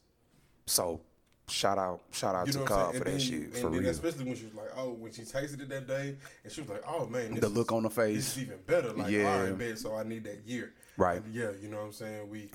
So 0.67 1.01
shout 1.49 1.77
out 1.77 2.01
shout 2.11 2.35
out 2.35 2.47
You 2.47 2.53
to 2.53 2.57
know 2.59 2.63
I'm 2.65 2.67
Cobb 2.69 2.95
for 2.95 3.03
that 3.03 3.21
shit 3.21 3.55
for 3.57 3.69
real. 3.69 3.87
Especially 3.89 4.25
when 4.25 4.35
she 4.35 4.45
was 4.45 4.53
like, 4.53 4.69
oh, 4.77 4.91
when 4.93 5.11
she 5.11 5.23
tasted 5.23 5.61
it 5.61 5.69
that 5.69 5.87
day, 5.87 6.15
and 6.43 6.51
she 6.53 6.61
was 6.61 6.69
like, 6.69 6.83
oh 6.87 7.05
man, 7.07 7.31
this 7.31 7.41
The 7.41 7.47
is- 7.47 7.53
look 7.53 7.71
on 7.71 7.83
the 7.83 7.89
This 7.89 7.95
face. 7.97 8.37
is 8.37 8.43
even 8.43 8.57
better. 8.65 8.91
Like, 8.93 9.11
Yeah. 9.11 9.31
all 9.31 9.43
right, 9.43 9.57
bet, 9.57 9.77
so 9.79 9.95
I 9.95 10.03
need 10.03 10.23
that 10.23 10.45
year. 10.47 10.73
Right. 10.97 11.23
And 11.23 11.33
yeah, 11.33 11.51
you 11.61 11.67
know 11.69 11.77
what 11.77 11.85
I'm 11.87 11.91
saying? 11.93 12.29
We 12.29 12.49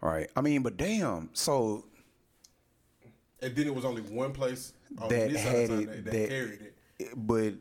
Right. 0.00 0.30
I 0.36 0.40
mean, 0.40 0.62
but 0.62 0.76
damn, 0.76 1.28
so 1.34 1.84
and 3.42 3.54
then 3.56 3.66
it 3.66 3.74
was 3.74 3.84
only 3.84 4.02
one 4.02 4.32
place 4.32 4.72
on 4.98 5.08
That 5.08 5.30
had 5.32 5.70
it- 5.70 5.86
that, 5.86 6.04
that, 6.04 6.04
that- 6.12 6.28
carried 6.28 6.60
it. 6.98 7.08
but 7.16 7.54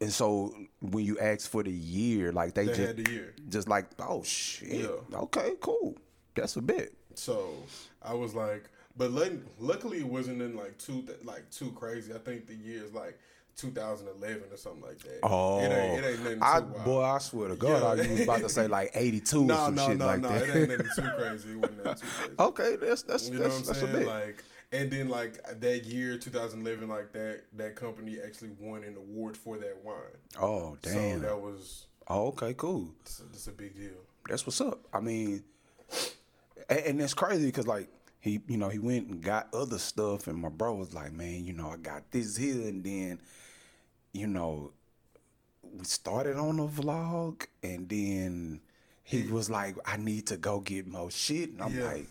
and 0.00 0.12
so 0.12 0.54
when 0.80 1.04
you 1.04 1.18
ask 1.18 1.48
for 1.48 1.62
the 1.62 1.70
year, 1.72 2.30
like 2.32 2.52
they, 2.54 2.62
They 2.66 2.74
just 2.74 2.80
had 2.80 2.96
the 3.04 3.10
year. 3.10 3.34
just 3.48 3.68
like, 3.68 3.86
oh 4.00 4.22
shit. 4.22 4.90
Yeah. 5.10 5.18
Okay, 5.18 5.52
cool. 5.60 5.96
That's 6.34 6.56
a 6.56 6.62
bit. 6.62 6.94
So 7.14 7.54
I 8.02 8.12
was 8.12 8.34
like, 8.34 8.64
but 8.96 9.10
lu- 9.10 9.42
luckily 9.58 9.98
it 9.98 10.06
wasn't 10.06 10.40
in 10.42 10.56
like 10.56 10.78
too 10.78 11.04
like 11.24 11.50
too 11.50 11.72
crazy. 11.72 12.12
I 12.12 12.18
think 12.18 12.46
the 12.46 12.54
year 12.54 12.84
is 12.84 12.92
like 12.92 13.18
2011 13.56 14.42
or 14.50 14.56
something 14.56 14.82
like 14.82 14.98
that. 15.00 15.20
Oh, 15.22 15.60
it 15.60 15.64
ain't, 15.64 16.04
it 16.04 16.08
ain't 16.08 16.22
nothing 16.22 16.38
oh, 16.42 16.46
I, 16.46 16.60
too 16.60 16.66
wild. 16.66 16.84
boy, 16.84 17.02
I 17.02 17.18
swear 17.18 17.48
to 17.48 17.56
God, 17.56 17.82
I 17.82 18.08
was 18.08 18.20
about 18.20 18.40
to 18.40 18.48
say 18.48 18.66
like 18.66 18.90
82 18.94 19.40
or 19.40 19.44
no, 19.44 19.54
some 19.54 19.74
no, 19.74 19.86
shit 19.86 19.98
no, 19.98 20.06
like 20.06 20.20
no, 20.20 20.28
that. 20.28 20.42
it 20.42 20.56
ain't 20.56 20.68
nothing 20.70 20.86
too 21.04 21.10
crazy. 21.16 21.50
It 21.50 21.56
wasn't 21.58 21.84
nothing 21.84 22.00
too 22.00 22.06
crazy. 22.18 22.34
okay, 22.38 22.76
that's 22.76 23.02
that's 23.02 23.28
You 23.28 23.38
know 23.38 23.42
that's, 23.44 23.68
what 23.68 23.76
I'm 23.76 23.92
saying? 23.92 24.06
Like, 24.06 24.44
and 24.72 24.90
then 24.90 25.08
like 25.08 25.60
that 25.60 25.84
year, 25.84 26.18
2011, 26.18 26.88
like 26.88 27.12
that 27.12 27.42
that 27.54 27.76
company 27.76 28.18
actually 28.24 28.50
won 28.58 28.82
an 28.82 28.96
award 28.96 29.36
for 29.36 29.56
that 29.58 29.76
wine. 29.84 29.96
oh 30.40 30.76
damn. 30.82 31.20
So 31.20 31.28
that 31.28 31.40
was 31.40 31.86
oh, 32.08 32.26
okay, 32.28 32.54
cool. 32.54 32.90
that's 33.04 33.20
a, 33.20 33.22
that's 33.24 33.46
a 33.46 33.52
big 33.52 33.76
deal. 33.76 33.90
That's 34.28 34.46
what's 34.46 34.60
up. 34.60 34.80
I 34.92 35.00
mean, 35.00 35.44
and, 36.68 36.78
and 36.80 37.00
it's 37.00 37.14
crazy 37.14 37.46
because 37.46 37.66
like 37.66 37.88
he, 38.24 38.40
you 38.48 38.56
know, 38.56 38.70
he 38.70 38.78
went 38.78 39.08
and 39.08 39.22
got 39.22 39.48
other 39.54 39.78
stuff, 39.78 40.26
and 40.28 40.38
my 40.38 40.48
bro 40.48 40.74
was 40.74 40.94
like, 40.94 41.12
man, 41.12 41.44
you 41.44 41.52
know, 41.52 41.68
I 41.70 41.76
got 41.76 42.10
this 42.10 42.38
here, 42.38 42.66
and 42.68 42.82
then, 42.82 43.20
you 44.12 44.26
know, 44.26 44.72
we 45.62 45.84
started 45.84 46.36
on 46.38 46.58
a 46.58 46.66
vlog, 46.66 47.46
and 47.62 47.86
then 47.86 48.60
he 49.02 49.24
was 49.30 49.50
like, 49.50 49.76
I 49.84 49.98
need 49.98 50.26
to 50.28 50.38
go 50.38 50.60
get 50.60 50.86
more 50.86 51.10
shit, 51.10 51.50
and 51.50 51.60
I'm 51.62 51.76
Yeah. 51.76 51.84
like, 51.84 52.08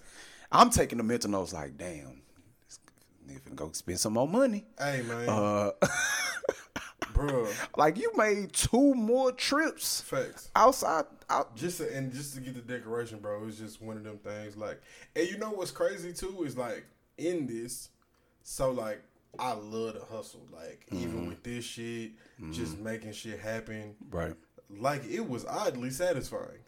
I'm 0.51 0.69
taking 0.69 0.99
the 0.99 1.03
mental 1.03 1.31
notes, 1.31 1.51
like, 1.51 1.77
damn, 1.79 2.21
if 3.27 3.55
go 3.55 3.71
spend 3.71 3.99
some 3.99 4.13
more 4.13 4.27
money. 4.27 4.65
Hey 4.77 5.01
man, 5.01 5.27
Uh, 5.29 5.71
bro, 7.13 7.47
like 7.75 7.97
you 7.97 8.11
made 8.15 8.53
two 8.53 8.93
more 8.93 9.31
trips 9.31 10.01
facts. 10.01 10.49
outside. 10.55 11.05
Just 11.55 11.77
to, 11.79 11.95
and 11.95 12.11
just 12.13 12.33
to 12.35 12.41
get 12.41 12.55
the 12.55 12.61
decoration, 12.61 13.19
bro, 13.19 13.45
it's 13.47 13.57
just 13.57 13.81
one 13.81 13.97
of 13.97 14.03
them 14.03 14.17
things. 14.17 14.55
Like, 14.57 14.81
and 15.15 15.27
you 15.27 15.37
know 15.37 15.51
what's 15.51 15.71
crazy 15.71 16.13
too 16.13 16.43
is 16.43 16.57
like 16.57 16.85
in 17.17 17.47
this, 17.47 17.89
so 18.43 18.71
like 18.71 19.01
I 19.39 19.53
love 19.53 19.95
the 19.95 20.05
hustle. 20.05 20.45
Like 20.51 20.85
Mm-hmm. 20.91 21.03
even 21.03 21.27
with 21.27 21.43
this 21.43 21.65
shit, 21.65 22.11
just 22.51 22.77
making 22.79 23.13
shit 23.13 23.39
happen. 23.39 23.95
right. 24.11 24.35
Like 24.69 25.03
it 25.05 25.27
was 25.27 25.45
oddly 25.45 25.89
satisfying. 25.91 26.59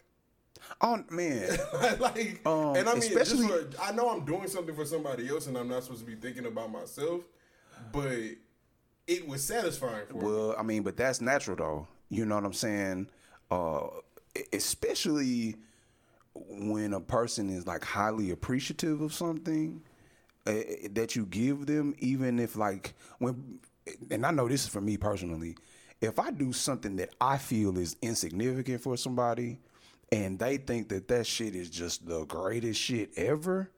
Oh 0.80 1.02
man. 1.10 1.56
like, 2.00 2.40
Um, 2.46 2.76
and 2.76 2.88
I 2.88 2.94
mean, 2.94 3.02
especially- 3.02 3.46
for, 3.46 3.68
I 3.82 3.92
know 3.92 4.08
I'm 4.10 4.24
doing 4.24 4.48
something 4.48 4.74
for 4.74 4.84
somebody 4.84 5.28
else, 5.28 5.46
and 5.48 5.56
I'm 5.56 5.68
not 5.68 5.82
supposed 5.84 6.00
to 6.00 6.06
be 6.06 6.14
thinking 6.16 6.46
about 6.46 6.70
myself, 6.72 7.22
but 7.92 8.12
it 9.06 9.28
was 9.28 9.42
satisfying 9.44 10.06
for 10.06 10.14
me. 10.14 10.24
Well, 10.24 10.54
I 10.58 10.62
mean, 10.62 10.82
but 10.82 10.96
that's 10.96 11.20
natural 11.20 11.56
though. 11.56 11.88
You 12.08 12.24
know 12.26 12.36
what 12.36 12.44
I'm 12.44 12.52
saying? 12.52 13.08
Uh, 13.50 13.86
especially 14.52 15.56
when 16.34 16.92
a 16.92 17.00
person 17.00 17.48
is 17.50 17.66
like 17.66 17.84
highly 17.84 18.30
appreciative 18.30 19.00
of 19.00 19.12
something 19.12 19.82
uh, 20.46 20.52
that 20.90 21.16
you 21.16 21.26
give 21.26 21.66
them, 21.66 21.94
even 21.98 22.38
if 22.38 22.56
like 22.56 22.94
when, 23.18 23.58
and 24.10 24.24
I 24.26 24.30
know 24.30 24.48
this 24.48 24.64
is 24.64 24.68
for 24.68 24.80
me 24.80 24.96
personally. 24.96 25.56
If 26.00 26.18
I 26.18 26.30
do 26.30 26.52
something 26.52 26.96
that 26.96 27.14
I 27.20 27.38
feel 27.38 27.78
is 27.78 27.96
insignificant 28.02 28.82
for 28.82 28.96
somebody, 28.96 29.58
and 30.12 30.38
they 30.38 30.58
think 30.58 30.88
that 30.90 31.08
that 31.08 31.26
shit 31.26 31.54
is 31.56 31.70
just 31.70 32.06
the 32.06 32.24
greatest 32.26 32.78
shit 32.80 33.10
ever, 33.16 33.70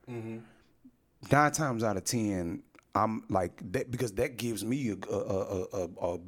nine 1.31 1.53
times 1.53 1.85
out 1.85 1.97
of 1.97 2.05
ten, 2.05 2.63
I'm 2.95 3.23
like 3.31 3.63
that 3.73 3.91
because 3.91 4.13
that 4.13 4.37
gives 4.37 4.65
me 4.65 4.91
a 4.91 4.95
a, 5.11 5.19
a, 5.19 5.67
a, 5.73 6.15
a 6.15 6.19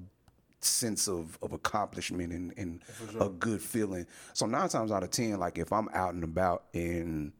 sense 0.60 1.08
of, 1.08 1.38
of 1.42 1.52
accomplishment 1.52 2.32
and, 2.32 2.52
and 2.56 2.82
a 3.18 3.28
good 3.28 3.62
feeling. 3.62 4.06
So 4.32 4.46
nine 4.46 4.68
times 4.68 4.92
out 4.92 5.02
of 5.02 5.10
ten, 5.10 5.38
like 5.38 5.58
if 5.58 5.72
I'm 5.72 5.88
out 5.92 6.14
and 6.14 6.24
about 6.24 6.64
and 6.74 7.32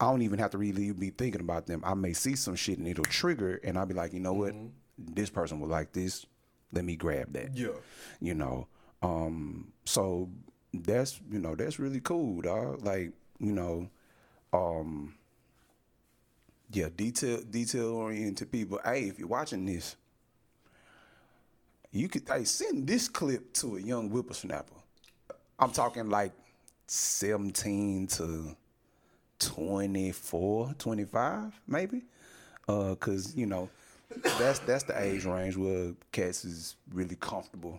I 0.00 0.10
don't 0.10 0.22
even 0.22 0.38
have 0.38 0.50
to 0.50 0.58
really 0.58 0.92
be 0.92 1.10
thinking 1.10 1.40
about 1.40 1.66
them. 1.66 1.82
I 1.84 1.94
may 1.94 2.12
see 2.12 2.36
some 2.36 2.56
shit 2.56 2.78
and 2.78 2.86
it'll 2.86 3.04
trigger, 3.04 3.60
and 3.62 3.78
I'll 3.78 3.86
be 3.86 3.94
like, 3.94 4.12
you 4.12 4.20
know 4.20 4.32
what, 4.32 4.54
this 4.98 5.30
person 5.30 5.60
would 5.60 5.70
like 5.70 5.92
this. 5.92 6.26
Let 6.72 6.84
me 6.84 6.96
grab 6.96 7.32
that 7.34 7.56
yeah, 7.56 7.68
you 8.20 8.34
know. 8.34 8.66
Um, 9.02 9.72
so 9.84 10.28
that's 10.72 11.20
you 11.30 11.38
know 11.38 11.54
that's 11.54 11.78
really 11.78 12.00
cool, 12.00 12.40
dog. 12.40 12.84
Like 12.84 13.12
you 13.38 13.52
know, 13.52 13.88
um, 14.52 15.14
yeah, 16.72 16.88
detail 16.94 17.40
detail 17.42 17.94
oriented 17.94 18.50
people. 18.50 18.80
Hey, 18.84 19.04
if 19.04 19.18
you're 19.18 19.28
watching 19.28 19.64
this, 19.64 19.96
you 21.94 22.08
could 22.08 22.22
hey 22.28 22.44
send 22.44 22.86
this 22.86 23.08
clip 23.08 23.52
to 23.54 23.76
a 23.76 23.80
young 23.80 24.10
whippersnapper. 24.10 24.74
I'm 25.58 25.70
talking 25.70 26.10
like 26.10 26.32
17 26.88 28.06
to 28.08 28.56
24, 29.38 30.74
25, 30.78 31.60
maybe. 31.66 32.02
Uh, 32.68 32.94
cause 32.96 33.34
you 33.36 33.46
know, 33.46 33.68
that's 34.38 34.58
that's 34.60 34.84
the 34.84 35.00
age 35.00 35.24
range 35.24 35.56
where 35.56 35.92
cats 36.12 36.44
is 36.44 36.76
really 36.92 37.16
comfortable 37.16 37.78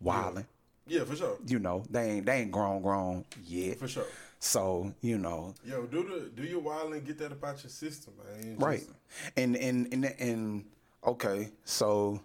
wilding. 0.00 0.46
yeah, 0.86 1.04
for 1.04 1.14
sure, 1.16 1.38
You 1.46 1.58
know, 1.60 1.84
they 1.88 2.10
ain't 2.12 2.26
they 2.26 2.40
ain't 2.40 2.50
grown 2.52 2.82
grown 2.82 3.24
yet. 3.46 3.78
for 3.78 3.88
sure. 3.88 4.06
So, 4.40 4.92
you 5.00 5.16
know, 5.18 5.54
Yo, 5.64 5.86
do 5.86 6.02
the 6.02 6.28
do 6.34 6.42
your 6.46 6.60
wilding, 6.60 7.02
get 7.04 7.18
that 7.18 7.32
about 7.32 7.62
your 7.62 7.70
system, 7.70 8.12
man. 8.22 8.56
right. 8.58 8.80
Just- 8.80 8.90
And 9.36 9.56
and 9.56 9.88
and 9.92 10.04
and 10.18 10.64
okay, 11.06 11.48
so 11.64 12.20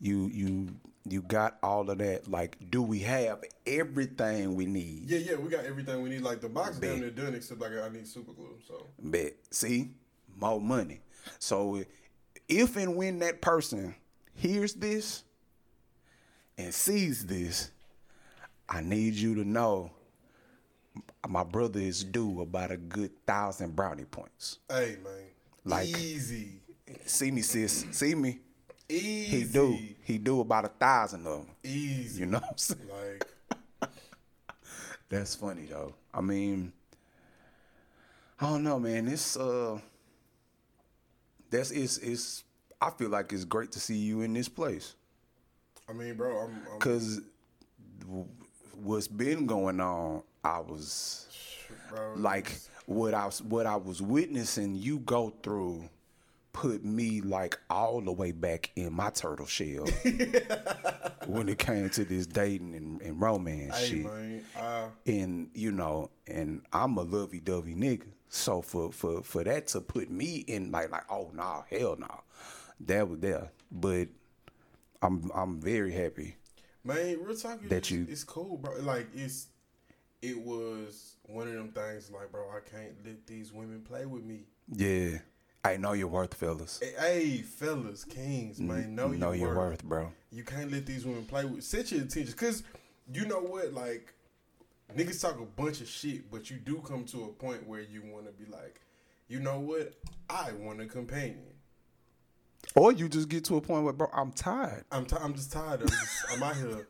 you 0.00 0.26
you 0.32 0.68
you 1.08 1.22
got 1.22 1.58
all 1.62 1.88
of 1.90 1.98
that. 1.98 2.28
Like, 2.30 2.56
do 2.70 2.82
we 2.82 3.00
have 3.00 3.42
everything 3.66 4.54
we 4.54 4.66
need? 4.66 5.04
Yeah, 5.10 5.18
yeah, 5.18 5.36
we 5.36 5.48
got 5.48 5.64
everything 5.64 6.02
we 6.02 6.10
need. 6.10 6.20
Like 6.22 6.40
the 6.40 6.48
box 6.48 6.78
Bet. 6.78 6.90
damn 6.90 7.00
near 7.00 7.10
done, 7.10 7.34
except 7.34 7.60
like 7.60 7.72
I 7.72 7.88
need 7.88 8.06
super 8.06 8.32
glue. 8.32 8.56
So 8.66 8.86
Bet. 9.02 9.34
See, 9.50 9.90
more 10.36 10.60
money. 10.60 11.00
So 11.38 11.82
if 12.48 12.76
and 12.76 12.96
when 12.96 13.18
that 13.20 13.40
person 13.40 13.94
hears 14.34 14.74
this 14.74 15.24
and 16.58 16.72
sees 16.74 17.26
this, 17.26 17.70
I 18.68 18.80
need 18.80 19.14
you 19.14 19.34
to 19.36 19.44
know 19.44 19.90
my 21.28 21.44
brother 21.44 21.80
is 21.80 22.02
due 22.04 22.40
about 22.40 22.70
a 22.70 22.76
good 22.76 23.10
thousand 23.26 23.76
brownie 23.76 24.04
points. 24.04 24.58
hey, 24.68 24.96
man, 25.04 25.12
Like- 25.64 25.88
easy, 25.88 26.56
See 27.06 27.30
me, 27.30 27.40
sis. 27.42 27.86
See 27.92 28.14
me. 28.16 28.40
Easy, 28.90 29.38
He 29.38 29.44
do. 29.44 29.78
He 30.02 30.18
do 30.18 30.40
about 30.40 30.64
a 30.64 30.68
thousand 30.68 31.26
of 31.26 31.38
them. 31.38 31.46
easy. 31.64 32.20
You 32.20 32.26
know 32.26 32.38
what 32.38 32.50
I'm 32.50 32.58
saying? 32.58 32.80
like 33.80 33.90
That's 35.08 35.34
funny 35.34 35.66
though. 35.66 35.94
I 36.12 36.20
mean, 36.20 36.72
I 38.40 38.46
don't 38.50 38.62
know, 38.64 38.78
man. 38.78 39.08
It's 39.08 39.36
uh, 39.36 39.78
that's 41.50 41.70
it's 41.70 41.98
it's. 41.98 42.44
I 42.80 42.90
feel 42.90 43.10
like 43.10 43.32
it's 43.32 43.44
great 43.44 43.72
to 43.72 43.80
see 43.80 43.96
you 43.96 44.22
in 44.22 44.32
this 44.32 44.48
place 44.48 44.94
I 45.86 45.92
mean, 45.92 46.14
bro, 46.14 46.38
I'm, 46.38 46.50
I'm 46.72 46.78
because 46.78 47.20
what's 48.82 49.06
been 49.08 49.46
going 49.46 49.80
on, 49.80 50.22
I 50.42 50.60
was 50.60 51.26
bro, 51.90 52.14
like 52.16 52.58
what 52.86 53.12
I 53.12 53.26
was 53.26 53.42
what 53.42 53.66
I 53.66 53.76
was 53.76 54.00
witnessing 54.00 54.74
you 54.76 55.00
go 55.00 55.32
through 55.42 55.88
put 56.52 56.84
me 56.84 57.20
like 57.20 57.58
all 57.70 58.00
the 58.00 58.12
way 58.12 58.32
back 58.32 58.70
in 58.76 58.92
my 58.92 59.10
turtle 59.10 59.46
shell 59.46 59.86
when 61.26 61.48
it 61.48 61.58
came 61.58 61.88
to 61.90 62.04
this 62.04 62.26
dating 62.26 62.74
and, 62.74 63.00
and 63.02 63.20
romance 63.20 63.76
hey, 63.78 63.86
shit. 63.86 64.04
man, 64.04 64.44
uh, 64.58 64.86
and 65.06 65.48
you 65.54 65.70
know, 65.72 66.10
and 66.26 66.62
I'm 66.72 66.96
a 66.96 67.02
lovey 67.02 67.40
dovey 67.40 67.74
nigga. 67.74 68.06
So 68.28 68.62
for 68.62 68.92
for 68.92 69.22
for 69.22 69.44
that 69.44 69.68
to 69.68 69.80
put 69.80 70.10
me 70.10 70.36
in 70.46 70.70
like 70.70 70.90
like 70.90 71.10
oh 71.10 71.30
nah 71.34 71.62
hell 71.70 71.96
no, 71.98 72.06
nah. 72.06 72.14
that 72.86 73.08
was 73.08 73.18
there. 73.20 73.50
But 73.72 74.08
I'm 75.02 75.30
I'm 75.34 75.60
very 75.60 75.92
happy. 75.92 76.36
man, 76.84 77.18
real 77.22 77.36
talk. 77.36 77.60
That 77.68 77.90
you- 77.90 78.00
you, 78.00 78.06
it's 78.10 78.24
cool, 78.24 78.56
bro. 78.58 78.76
Like 78.80 79.08
it's, 79.14 79.48
it 80.22 80.38
was 80.38 81.14
one 81.24 81.48
of 81.48 81.54
them 81.54 81.70
things. 81.72 82.10
Like, 82.10 82.30
bro, 82.32 82.48
I 82.50 82.60
can't 82.68 82.92
let 83.04 83.26
these 83.26 83.52
women 83.52 83.80
play 83.82 84.04
with 84.06 84.24
me. 84.24 84.40
Yeah, 84.72 85.18
I 85.62 85.76
know 85.76 85.92
your 85.92 86.08
worth, 86.08 86.34
fellas. 86.34 86.80
Hey, 86.98 87.42
fellas, 87.42 88.04
kings, 88.04 88.58
man, 88.60 88.94
know, 88.94 89.08
know 89.08 89.32
your, 89.32 89.48
your 89.48 89.56
worth. 89.56 89.70
worth, 89.70 89.84
bro. 89.84 90.12
You 90.32 90.42
can't 90.42 90.72
let 90.72 90.86
these 90.86 91.04
women 91.04 91.26
play 91.26 91.44
with. 91.44 91.64
Set 91.64 91.92
your 91.92 92.00
intentions, 92.00 92.34
cause 92.34 92.62
you 93.12 93.26
know 93.26 93.40
what, 93.40 93.74
like 93.74 94.14
niggas 94.96 95.20
talk 95.20 95.38
a 95.38 95.44
bunch 95.44 95.80
of 95.80 95.88
shit, 95.88 96.30
but 96.30 96.50
you 96.50 96.56
do 96.56 96.82
come 96.86 97.04
to 97.06 97.24
a 97.24 97.28
point 97.28 97.66
where 97.66 97.80
you 97.80 98.02
want 98.02 98.26
to 98.26 98.32
be 98.32 98.50
like, 98.50 98.80
you 99.28 99.40
know 99.40 99.60
what, 99.60 99.94
I 100.28 100.52
want 100.52 100.80
a 100.80 100.86
companion. 100.86 101.44
Or 102.74 102.92
you 102.92 103.08
just 103.08 103.28
get 103.28 103.44
to 103.46 103.56
a 103.56 103.60
point 103.60 103.84
where, 103.84 103.92
bro, 103.92 104.08
I'm 104.12 104.32
tired. 104.32 104.84
I'm 104.92 105.06
t- 105.06 105.16
I'm 105.20 105.34
just 105.34 105.52
tired. 105.52 105.82
I'm, 105.82 105.88
just, 105.88 106.24
I'm 106.30 106.42
out 106.42 106.56
here, 106.56 106.86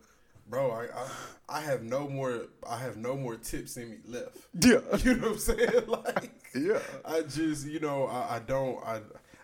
bro. 0.51 0.71
I, 0.73 0.85
I 0.85 1.09
I 1.49 1.61
have 1.63 1.83
no 1.83 2.09
more. 2.09 2.47
I 2.69 2.77
have 2.79 2.97
no 2.97 3.17
more 3.17 3.37
tips 3.37 3.77
in 3.77 3.91
me 3.91 3.97
left. 4.07 4.37
Yeah. 4.61 4.81
You 5.05 5.17
know 5.17 5.29
what 5.29 5.33
I'm 5.33 5.39
saying? 5.39 5.71
Like, 5.87 6.31
Yeah. 6.55 6.81
I 7.05 7.23
just, 7.23 7.67
you 7.67 7.81
know, 7.81 8.07
I, 8.07 8.37
I 8.37 8.39
don't, 8.41 8.79
I, 8.87 9.01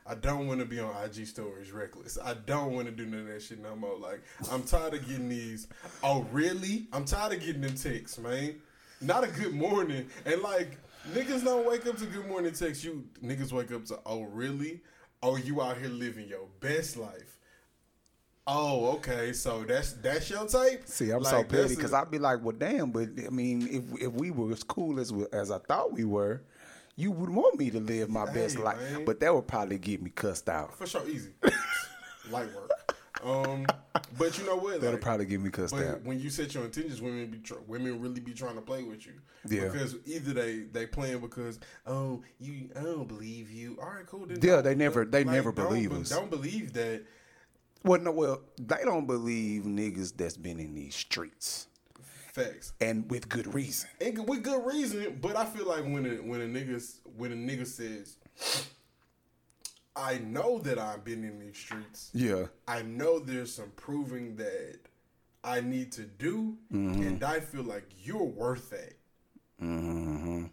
I 0.07 0.15
don't 0.15 0.47
want 0.47 0.61
to 0.61 0.67
be 0.67 0.79
on 0.79 0.93
IG 1.05 1.27
stories 1.27 1.73
reckless. 1.73 2.17
I 2.23 2.35
don't 2.35 2.73
want 2.75 2.87
to 2.87 2.93
do 2.93 3.07
none 3.07 3.21
of 3.21 3.27
that 3.27 3.43
shit 3.43 3.61
no 3.61 3.75
more. 3.75 3.97
Like, 3.99 4.23
I'm 4.53 4.63
tired 4.63 4.95
of 4.95 5.09
getting 5.09 5.29
these. 5.29 5.67
Oh, 6.03 6.27
really? 6.31 6.87
I'm 6.93 7.05
tired 7.05 7.33
of 7.33 7.41
getting 7.41 7.63
them 7.63 7.75
texts, 7.75 8.19
man. 8.19 8.57
Not 9.01 9.25
a 9.25 9.29
good 9.29 9.53
morning, 9.53 10.07
and 10.25 10.41
like 10.41 10.79
niggas 11.13 11.45
don't 11.45 11.69
wake 11.69 11.87
up 11.87 11.99
to 11.99 12.07
good 12.07 12.27
morning 12.29 12.53
texts. 12.55 12.83
You 12.83 13.05
niggas 13.23 13.53
wake 13.53 13.71
up 13.71 13.85
to 13.87 13.99
oh 14.07 14.23
really? 14.23 14.81
Oh, 15.23 15.37
you 15.37 15.61
out 15.61 15.77
here 15.77 15.89
living 15.91 16.29
your 16.29 16.47
best 16.61 16.97
life. 16.97 17.36
Oh, 18.47 18.93
okay. 18.97 19.33
So 19.33 19.65
that's 19.65 19.95
that's 19.95 20.31
your 20.31 20.47
type. 20.47 20.83
See, 20.87 21.11
I'm 21.11 21.23
Like, 21.23 21.31
so 21.33 21.43
petty 21.45 21.75
because 21.75 21.93
I'd 21.93 22.11
be 22.11 22.19
like, 22.19 22.43
well, 22.43 22.55
damn, 22.57 22.91
but 22.93 23.09
I 23.27 23.31
mean, 23.31 23.67
if 23.71 24.03
if 24.03 24.13
we 24.13 24.31
were 24.31 24.53
as 24.53 24.63
cool 24.63 25.01
as 25.01 25.13
as 25.33 25.51
I 25.51 25.59
thought 25.59 25.93
we 25.93 26.05
were, 26.05 26.43
you 26.95 27.11
would 27.11 27.31
want 27.31 27.59
me 27.59 27.71
to 27.71 27.81
live 27.81 28.09
my 28.09 28.31
best 28.33 28.59
life. 28.59 28.79
man. 28.93 29.05
But 29.05 29.19
that 29.21 29.35
would 29.35 29.49
probably 29.49 29.79
get 29.79 30.01
me 30.01 30.11
cussed 30.11 30.49
out. 30.49 30.77
for 30.77 30.87
sure 30.87 31.07
easy, 31.09 31.31
light 32.31 32.49
work. 32.55 32.71
Um, 33.25 33.67
but 34.19 34.39
you 34.39 34.45
know 34.45 34.57
what? 34.57 34.75
That'll 34.75 34.93
Like, 34.93 35.01
probably 35.01 35.25
get 35.27 35.41
me 35.41 35.51
cussed 35.51 35.75
out. 35.75 36.03
when 36.05 36.21
you 36.21 36.31
set 36.31 36.55
your 36.55 36.65
intentions, 36.67 37.01
women 37.01 37.27
be 37.29 37.39
tr- 37.39 37.55
women 37.67 38.01
really 38.01 38.21
be 38.21 38.33
trying 38.35 38.55
to 38.57 38.61
play 38.61 38.85
with 38.85 39.07
you. 39.07 39.15
Yeah. 39.49 39.69
Because 39.71 39.97
either 40.05 40.33
they 40.35 40.59
they 40.71 40.87
playing 40.87 41.19
because 41.19 41.59
oh 41.87 42.23
you 42.39 42.69
I 42.79 42.83
don't 42.83 43.09
believe 43.09 43.51
you. 43.51 43.77
All 43.83 43.89
right, 43.89 44.07
cool. 44.07 44.27
Then 44.27 44.39
Yeah, 44.41 44.61
they 44.61 44.77
never- 44.77 45.05
they 45.05 45.25
never 45.25 45.51
don't 45.51 45.69
believe 45.69 45.91
be- 45.91 45.97
us. 45.97 46.11
Don't 46.11 46.31
believe 46.31 46.73
that. 46.75 47.03
Well, 47.87 48.01
no, 48.01 48.11
well, 48.11 48.41
they 48.59 48.81
don't 48.85 49.07
believe 49.07 49.63
niggas 49.63 50.17
that's 50.17 50.37
been 50.37 50.59
in 50.59 50.75
these 50.75 50.97
streets, 50.97 51.69
Facts. 52.33 52.73
and 52.81 53.09
with 53.09 53.29
good 53.29 53.55
reason. 53.55 53.89
And 54.01 54.29
with 54.29 54.43
good 54.43 54.67
reason, 54.67 55.19
but 55.21 55.37
I 55.37 55.45
feel 55.45 55.67
like 55.67 55.85
when 55.85 56.05
a 56.05 56.17
when 56.17 56.41
a 56.41 56.47
niggas 56.47 56.97
when 57.17 57.31
a 57.31 57.37
nigga 57.37 57.65
says, 57.65 58.17
"I 59.95 60.19
know 60.19 60.59
that 60.59 60.81
I've 60.81 61.05
been 61.05 61.23
in 61.23 61.39
these 61.39 61.57
streets. 61.57 62.11
Yeah, 62.13 62.47
I 62.67 62.83
know 62.83 63.21
there's 63.21 63.55
some 63.55 63.71
proving 63.77 64.35
that 64.35 64.81
I 65.45 65.61
need 65.61 65.93
to 65.93 66.03
do, 66.03 66.57
mm-hmm. 66.73 67.01
and 67.03 67.23
I 67.23 67.39
feel 67.39 67.63
like 67.63 67.89
you're 68.03 68.25
worth 68.25 68.69
that. 68.71 68.95
Mm-hmm. 69.63 70.47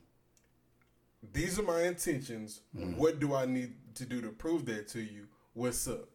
These 1.34 1.58
are 1.58 1.63
my 1.63 1.82
intentions. 1.82 2.62
Mm-hmm. 2.78 2.96
What 2.96 3.19
do 3.19 3.34
I 3.34 3.48
need 3.48 3.74
to 3.96 4.06
do 4.06 4.22
to 4.22 4.30
prove 4.30 4.67
that 4.67 4.88
to 4.89 5.02
you? 5.02 5.26
What's 5.56 5.88
up? 5.88 6.10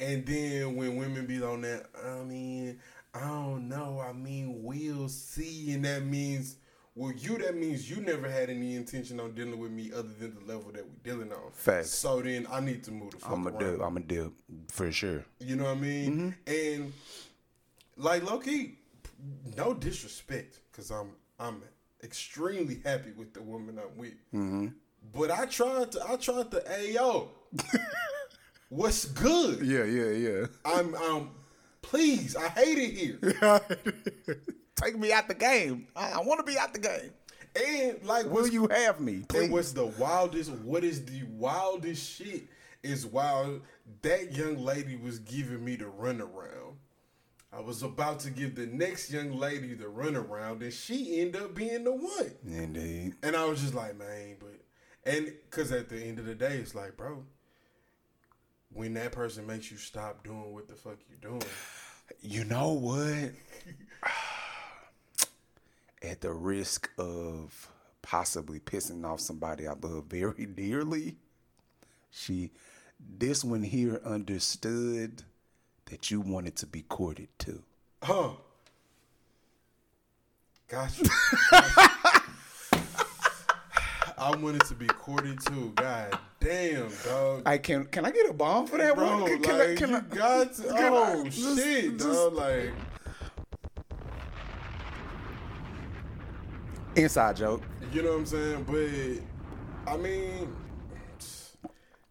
And 0.00 0.24
then 0.24 0.76
when 0.76 0.96
women 0.96 1.26
be 1.26 1.42
on 1.42 1.60
that, 1.60 1.86
I 2.04 2.22
mean, 2.24 2.80
I 3.14 3.20
don't 3.20 3.68
know. 3.68 4.02
I 4.06 4.12
mean, 4.12 4.62
we'll 4.62 5.08
see, 5.08 5.72
and 5.72 5.84
that 5.84 6.04
means. 6.04 6.56
Well, 6.96 7.12
you 7.12 7.38
that 7.38 7.54
means 7.54 7.88
you 7.88 8.02
never 8.02 8.28
had 8.28 8.50
any 8.50 8.74
intention 8.74 9.20
on 9.20 9.32
dealing 9.32 9.58
with 9.58 9.70
me 9.70 9.92
other 9.94 10.08
than 10.18 10.34
the 10.34 10.52
level 10.52 10.72
that 10.72 10.84
we're 10.84 11.12
dealing 11.12 11.32
on. 11.32 11.52
Facts. 11.52 11.90
So 11.90 12.20
then 12.20 12.48
I 12.50 12.58
need 12.60 12.82
to 12.84 12.90
move 12.90 13.12
the 13.12 13.18
fuck 13.18 13.30
I'm 13.30 13.46
a 13.46 13.58
dip. 13.58 13.80
I'm 13.80 13.96
a 13.96 14.00
dip 14.00 14.32
for 14.68 14.90
sure. 14.90 15.24
You 15.38 15.54
know 15.56 15.64
what 15.64 15.76
I 15.76 15.80
mean? 15.80 16.34
Mm-hmm. 16.46 16.82
And 16.82 16.92
like 17.96 18.28
low 18.28 18.38
key, 18.38 18.78
no 19.56 19.72
disrespect, 19.72 20.58
because 20.70 20.90
I'm 20.90 21.12
I'm 21.38 21.62
extremely 22.02 22.80
happy 22.84 23.12
with 23.12 23.34
the 23.34 23.42
woman 23.42 23.78
I'm 23.78 23.96
with. 23.96 24.14
Mm-hmm. 24.34 24.68
But 25.14 25.30
I 25.30 25.46
tried 25.46 25.92
to 25.92 26.10
I 26.10 26.16
tried 26.16 26.50
to 26.50 26.62
hey 26.66 26.94
yo, 26.94 27.28
what's 28.70 29.04
good? 29.04 29.60
Yeah, 29.60 29.84
yeah, 29.84 30.10
yeah. 30.10 30.46
I'm 30.64 30.94
um 30.94 31.30
please, 31.82 32.34
I 32.36 32.48
hate 32.48 32.78
it 32.78 32.94
here. 32.96 33.60
Take 34.76 34.98
me 34.98 35.12
out 35.12 35.28
the 35.28 35.34
game. 35.34 35.86
I, 35.94 36.12
I 36.12 36.18
want 36.20 36.40
to 36.44 36.50
be 36.50 36.58
out 36.58 36.72
the 36.72 36.78
game. 36.80 37.10
And 37.54 38.02
like 38.04 38.26
Will 38.26 38.46
you 38.48 38.66
have 38.68 39.00
me, 39.00 39.14
And 39.14 39.28
please? 39.28 39.50
what's 39.50 39.72
the 39.72 39.86
wildest? 39.86 40.50
What 40.52 40.84
is 40.84 41.04
the 41.04 41.22
wildest 41.24 42.08
shit? 42.18 42.44
Is 42.82 43.04
wild. 43.04 43.60
That 44.00 44.32
young 44.34 44.56
lady 44.64 44.96
was 44.96 45.18
giving 45.18 45.62
me 45.62 45.76
the 45.76 45.84
runaround. 45.84 46.76
I 47.52 47.60
was 47.60 47.82
about 47.82 48.20
to 48.20 48.30
give 48.30 48.54
the 48.54 48.66
next 48.66 49.10
young 49.10 49.32
lady 49.36 49.74
the 49.74 49.84
runaround, 49.86 50.62
and 50.62 50.72
she 50.72 51.20
ended 51.20 51.42
up 51.42 51.54
being 51.54 51.82
the 51.84 51.92
one. 51.92 52.32
Indeed. 52.46 53.16
And 53.22 53.34
I 53.36 53.44
was 53.44 53.60
just 53.60 53.74
like, 53.74 53.98
man, 53.98 54.36
but 54.38 54.54
and 55.04 55.26
because 55.50 55.72
at 55.72 55.88
the 55.90 56.00
end 56.00 56.20
of 56.20 56.24
the 56.26 56.34
day, 56.34 56.56
it's 56.58 56.74
like, 56.74 56.96
bro, 56.96 57.24
when 58.72 58.94
that 58.94 59.12
person 59.12 59.46
makes 59.46 59.70
you 59.70 59.76
stop 59.76 60.22
doing 60.24 60.52
what 60.54 60.68
the 60.68 60.74
fuck 60.74 60.96
you're 61.08 61.30
doing, 61.30 61.42
You 62.22 62.44
know 62.44 62.72
what? 62.72 63.32
At 66.02 66.20
the 66.22 66.32
risk 66.32 66.88
of 66.98 67.68
possibly 68.02 68.58
pissing 68.60 69.04
off 69.04 69.20
somebody 69.20 69.68
I 69.68 69.74
love 69.80 70.04
very 70.08 70.46
dearly, 70.56 71.16
she, 72.10 72.50
this 72.98 73.44
one 73.44 73.62
here 73.62 74.00
understood 74.04 75.22
that 75.86 76.10
you 76.10 76.20
wanted 76.20 76.56
to 76.56 76.66
be 76.66 76.82
courted 76.82 77.28
too. 77.38 77.62
huh? 78.02 78.30
Gotcha. 80.68 81.04
I 84.20 84.36
wanted 84.36 84.60
to 84.66 84.74
be 84.74 84.86
courted 84.86 85.40
too. 85.40 85.72
God 85.76 86.18
damn, 86.40 86.90
dog. 87.04 87.42
I 87.46 87.56
can 87.56 87.86
can 87.86 88.04
I 88.04 88.10
get 88.10 88.28
a 88.28 88.34
bomb 88.34 88.66
for 88.66 88.76
that 88.76 88.94
Bro, 88.94 89.22
one? 89.22 89.42
Can, 89.42 89.58
like, 89.58 89.68
I, 89.70 89.74
can 89.76 89.90
you 89.90 89.96
I, 89.96 90.00
got 90.00 90.52
to, 90.54 90.62
can 90.62 90.72
I 90.76 90.88
oh 90.90 91.24
just- 91.24 91.58
shit, 91.58 91.92
just- 91.98 92.04
dog. 92.06 92.34
Like, 92.34 92.70
inside 96.96 97.36
joke. 97.36 97.62
you 97.92 98.02
know 98.02 98.10
what 98.10 98.18
I'm 98.18 98.26
saying? 98.26 98.64
But 99.86 99.90
I 99.92 99.96
mean, 99.96 100.54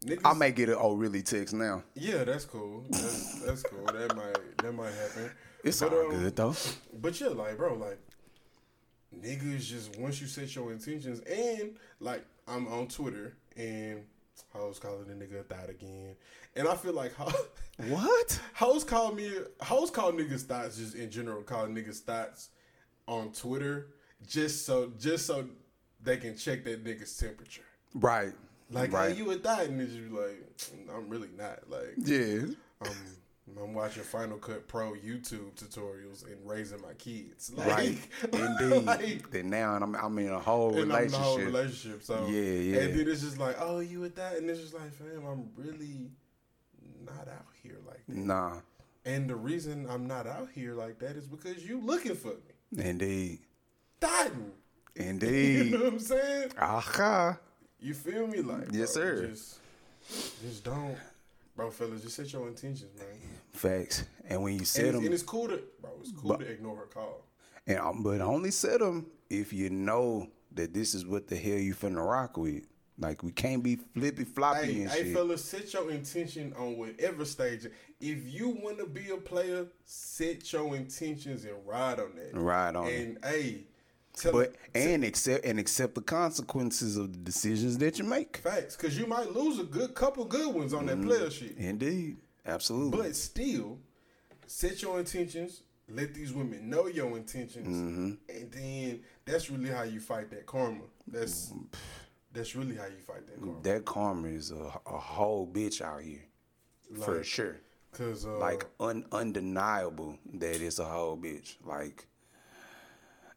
niggas. 0.03 0.21
I 0.25 0.33
may 0.33 0.51
get 0.51 0.69
an 0.69 0.77
oh 0.79 0.93
really 0.95 1.21
text 1.21 1.53
now. 1.53 1.83
Yeah, 1.93 2.23
that's 2.23 2.45
cool. 2.45 2.85
That's, 2.89 3.41
that's 3.45 3.63
cool. 3.63 3.85
That 3.85 4.15
might 4.15 4.57
that 4.63 4.73
might 4.73 4.93
happen. 4.93 5.31
It's 5.63 5.79
But, 5.79 5.93
all 5.93 6.05
um, 6.11 6.23
good 6.23 6.35
though. 6.35 6.55
But 7.01 7.19
yeah, 7.21 7.27
like, 7.27 7.57
bro, 7.57 7.75
like, 7.75 7.99
niggas 9.17 9.65
just 9.65 9.97
once 9.97 10.21
you 10.21 10.27
set 10.27 10.55
your 10.55 10.71
intentions, 10.71 11.19
and 11.21 11.77
like, 11.99 12.25
I'm 12.47 12.67
on 12.67 12.87
Twitter, 12.87 13.35
and 13.55 14.03
hoes 14.53 14.79
calling 14.79 15.05
the 15.05 15.13
nigga 15.13 15.41
a 15.41 15.43
thought 15.43 15.69
again, 15.69 16.15
and 16.55 16.67
I 16.67 16.75
feel 16.75 16.93
like 16.93 17.13
ho- 17.13 17.31
What? 17.87 18.39
hoes 18.53 18.83
call 18.83 19.13
me 19.13 19.31
hoes 19.61 19.89
call 19.91 20.11
niggas 20.11 20.43
thoughts 20.43 20.77
just 20.77 20.95
in 20.95 21.09
general 21.09 21.41
call 21.43 21.67
niggas 21.67 21.99
thoughts 21.99 22.49
on 23.07 23.31
Twitter 23.31 23.87
just 24.27 24.65
so 24.65 24.91
just 24.99 25.25
so 25.25 25.47
they 26.01 26.17
can 26.17 26.35
check 26.37 26.63
that 26.65 26.83
nigga's 26.83 27.17
temperature. 27.17 27.63
Right. 27.93 28.33
Like, 28.71 28.93
right. 28.93 29.11
hey, 29.11 29.17
you 29.17 29.31
a 29.31 29.35
thought, 29.35 29.63
and 29.63 29.79
just 29.79 29.97
be 29.97 30.15
like, 30.15 30.45
I'm 30.95 31.09
really 31.09 31.29
not. 31.35 31.69
Like, 31.69 31.95
yeah. 31.97 32.41
I'm 32.81 32.91
I'm 33.61 33.73
watching 33.73 34.03
Final 34.03 34.37
Cut 34.37 34.67
Pro 34.67 34.93
YouTube 34.93 35.53
tutorials 35.55 36.25
and 36.25 36.37
raising 36.49 36.81
my 36.81 36.93
kids. 36.93 37.51
Like, 37.57 37.67
Right. 37.67 37.97
Indeed. 38.33 38.83
like, 38.85 39.31
then 39.31 39.49
now 39.49 39.73
I'm 39.75 39.95
I'm 39.95 40.17
in 40.19 40.29
a 40.29 40.39
whole 40.39 40.69
and 40.77 40.91
I'm 40.91 41.05
in 41.05 41.11
relationship. 41.11 41.19
whole 41.21 41.37
relationship. 41.39 42.03
So 42.03 42.27
Yeah, 42.27 42.41
yeah. 42.41 42.79
And 42.81 42.99
then 42.99 43.07
it's 43.09 43.21
just 43.21 43.37
like, 43.37 43.55
oh, 43.59 43.79
you 43.79 43.99
with 44.01 44.15
that, 44.15 44.37
and 44.37 44.49
it's 44.49 44.59
just 44.61 44.73
like, 44.73 44.93
fam, 44.93 45.25
I'm 45.25 45.49
really 45.55 46.09
not 47.05 47.27
out 47.27 47.45
here 47.63 47.77
like 47.87 48.01
that. 48.07 48.15
Nah. 48.15 48.57
And 49.05 49.29
the 49.29 49.35
reason 49.35 49.87
I'm 49.89 50.07
not 50.07 50.27
out 50.27 50.49
here 50.53 50.73
like 50.73 50.99
that 50.99 51.15
is 51.15 51.25
because 51.27 51.65
you 51.67 51.79
looking 51.81 52.15
for 52.15 52.33
me, 52.73 52.83
Indeed. 52.83 53.39
Dotting. 53.99 54.51
Indeed. 54.95 55.65
you 55.67 55.77
know 55.77 55.83
what 55.85 55.93
I'm 55.93 55.99
saying? 55.99 56.51
Aha. 56.59 57.37
You 57.79 57.93
feel 57.93 58.27
me? 58.27 58.41
Like, 58.41 58.67
Yes, 58.71 58.93
bro, 58.95 59.03
sir. 59.03 59.27
Just, 59.27 59.59
just 60.41 60.63
don't, 60.65 60.97
bro, 61.55 61.69
fellas. 61.71 62.01
Just 62.01 62.15
set 62.17 62.31
your 62.33 62.47
intentions, 62.47 62.91
man. 62.97 63.07
Facts. 63.53 64.03
And 64.27 64.43
when 64.43 64.53
you 64.53 64.59
And 64.59 64.67
set 64.67 64.85
it's, 64.85 64.95
them, 64.95 65.05
and 65.05 65.13
it's 65.13 65.23
cool 65.23 65.47
to, 65.47 65.61
bro. 65.81 65.91
It's 66.01 66.11
cool 66.11 66.37
to 66.37 66.45
ignore 66.45 66.75
her 66.77 66.85
call. 66.85 67.25
and, 67.67 67.79
um, 67.79 68.03
but 68.03 68.21
only 68.21 68.51
set 68.51 68.79
them 68.79 69.07
if 69.29 69.51
you 69.53 69.69
know 69.69 70.27
that 70.53 70.73
this 70.73 70.93
is 70.93 71.05
what 71.05 71.27
the 71.27 71.35
hell 71.35 71.57
you 71.57 71.73
finna 71.73 72.05
rock 72.07 72.37
with. 72.37 72.63
Like 73.01 73.23
we 73.23 73.31
can't 73.31 73.63
be 73.63 73.77
flippy 73.77 74.25
floppy 74.25 74.73
Hey, 74.73 74.81
and 74.81 74.89
hey, 74.91 75.03
shit. 75.03 75.13
fellas, 75.15 75.43
set 75.43 75.73
your 75.73 75.89
intention 75.89 76.53
on 76.57 76.77
whatever 76.77 77.23
stage. 77.23 77.65
If 78.01 78.33
you 78.33 78.49
want 78.61 78.77
to 78.79 78.85
be 78.85 79.09
a 79.11 79.17
player, 79.17 79.67
set 79.85 80.51
your 80.51 80.75
intentions 80.75 81.45
and 81.45 81.53
ride 81.65 81.99
on 81.99 82.11
that. 82.15 82.37
Ride 82.37 82.75
on 82.75 82.87
it. 82.87 82.99
And 83.01 83.17
hey, 83.23 83.63
Tell 84.17 84.33
but 84.33 84.55
and 84.75 85.05
accept 85.05 85.45
and 85.45 85.59
accept 85.59 85.95
the 85.95 86.01
consequences 86.01 86.97
of 86.97 87.13
the 87.13 87.19
decisions 87.19 87.77
that 87.77 87.97
you 87.99 88.03
make. 88.03 88.37
facts, 88.37 88.75
because 88.75 88.97
you 88.99 89.05
might 89.07 89.31
lose 89.33 89.59
a 89.59 89.63
good 89.63 89.95
couple 89.95 90.25
good 90.25 90.53
ones 90.53 90.73
on 90.73 90.85
Mm-hmm. 90.85 91.01
that 91.01 91.07
player 91.07 91.29
shit. 91.29 91.55
Indeed, 91.57 92.17
absolutely. 92.49 92.97
But 92.99 93.15
still, 93.15 93.79
set 94.47 94.81
your 94.81 94.99
intentions. 94.99 95.61
Let 95.91 96.13
these 96.13 96.31
women 96.33 96.69
know 96.69 96.85
your 96.87 97.17
intentions, 97.17 97.67
Mm-hmm. 97.67 98.11
and 98.29 98.51
then 98.51 98.99
that's 99.25 99.49
really 99.49 99.69
how 99.71 99.81
you 99.83 99.99
fight 99.99 100.29
that 100.29 100.45
karma. 100.45 100.81
That's 101.07 101.51
that's 102.31 102.55
really 102.55 102.75
how 102.75 102.85
you 102.85 102.99
fight 103.07 103.25
that 103.25 103.39
karma. 103.39 103.61
that 103.63 103.85
karma 103.85 104.27
is 104.27 104.51
a, 104.51 104.71
a 104.85 104.97
whole 104.99 105.47
bitch 105.47 105.81
out 105.81 106.01
here, 106.03 106.23
for 107.01 107.23
sure. 107.23 107.57
Cause 107.91 108.23
uh, 108.23 108.37
Like 108.37 108.65
un, 108.79 109.03
undeniable 109.11 110.19
that 110.35 110.61
it's 110.61 110.77
a 110.77 110.85
whole 110.85 111.17
bitch. 111.17 111.55
Like, 111.65 112.05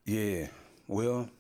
yeah. 0.04 0.48
Well, 0.86 1.30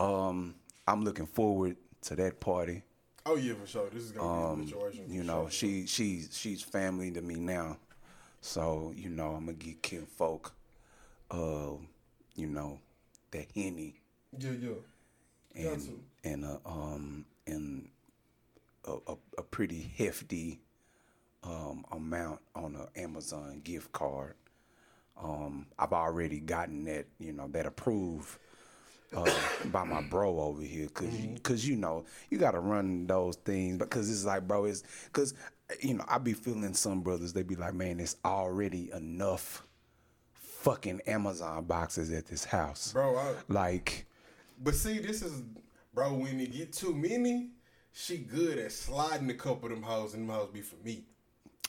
um, 0.00 0.54
I'm 0.88 1.04
looking 1.04 1.26
forward 1.26 1.76
to 2.02 2.16
that 2.16 2.40
party. 2.40 2.82
Oh 3.26 3.36
yeah, 3.36 3.54
for 3.54 3.66
sure. 3.66 3.88
This 3.92 4.04
is 4.04 4.12
gonna 4.12 4.56
be 4.56 4.64
a 4.64 4.66
situation. 4.66 5.04
Um, 5.06 5.12
You 5.12 5.22
know, 5.24 5.42
sure. 5.44 5.50
she 5.50 5.86
she's 5.86 6.30
she's 6.32 6.62
family 6.62 7.10
to 7.12 7.20
me 7.20 7.36
now. 7.36 7.78
So, 8.40 8.92
you 8.94 9.08
know, 9.08 9.28
I'm 9.28 9.46
gonna 9.46 9.54
get 9.54 9.82
Kim 9.82 10.06
folk 10.06 10.52
uh, 11.30 11.70
you 12.36 12.46
know, 12.46 12.78
that 13.30 13.46
henny 13.54 14.00
yeah, 14.38 14.50
yeah. 14.50 14.70
And 15.54 16.00
and 16.24 16.44
a 16.44 16.60
um 16.66 17.24
and 17.46 17.88
a, 18.84 18.92
a, 19.06 19.16
a 19.38 19.42
pretty 19.42 19.92
hefty 19.96 20.60
um 21.44 21.84
amount 21.92 22.40
on 22.54 22.74
an 22.74 22.88
Amazon 22.96 23.60
gift 23.64 23.92
card. 23.92 24.34
Um, 25.22 25.66
I've 25.78 25.92
already 25.92 26.40
gotten 26.40 26.84
that, 26.86 27.06
you 27.20 27.32
know, 27.32 27.46
that 27.48 27.66
approved 27.66 28.38
uh, 29.16 29.30
by 29.66 29.84
my 29.84 30.02
bro 30.02 30.38
over 30.40 30.62
here, 30.62 30.86
because 30.86 31.08
cause 31.42 31.64
you 31.66 31.76
know 31.76 32.04
you 32.30 32.38
got 32.38 32.52
to 32.52 32.60
run 32.60 33.06
those 33.06 33.36
things, 33.36 33.78
because 33.78 34.10
it's 34.10 34.24
like, 34.24 34.46
bro, 34.46 34.64
it's 34.64 34.82
because 35.06 35.34
you 35.80 35.94
know 35.94 36.04
I 36.08 36.18
be 36.18 36.32
feeling 36.32 36.74
some 36.74 37.02
brothers 37.02 37.32
they 37.32 37.42
be 37.42 37.56
like, 37.56 37.74
man, 37.74 38.00
it's 38.00 38.16
already 38.24 38.90
enough 38.92 39.66
fucking 40.32 41.02
Amazon 41.06 41.64
boxes 41.64 42.10
at 42.10 42.26
this 42.26 42.44
house, 42.44 42.92
Bro, 42.92 43.16
I, 43.16 43.34
Like, 43.48 44.06
but 44.62 44.74
see, 44.74 44.98
this 44.98 45.22
is 45.22 45.42
bro. 45.92 46.14
When 46.14 46.38
you 46.38 46.46
get 46.46 46.72
too 46.72 46.94
many, 46.94 47.50
she 47.92 48.18
good 48.18 48.58
at 48.58 48.72
sliding 48.72 49.30
a 49.30 49.34
couple 49.34 49.66
of 49.66 49.74
them 49.74 49.82
hoes, 49.82 50.14
and 50.14 50.28
them 50.28 50.34
hoes 50.34 50.48
be 50.52 50.62
for 50.62 50.76
me. 50.84 51.04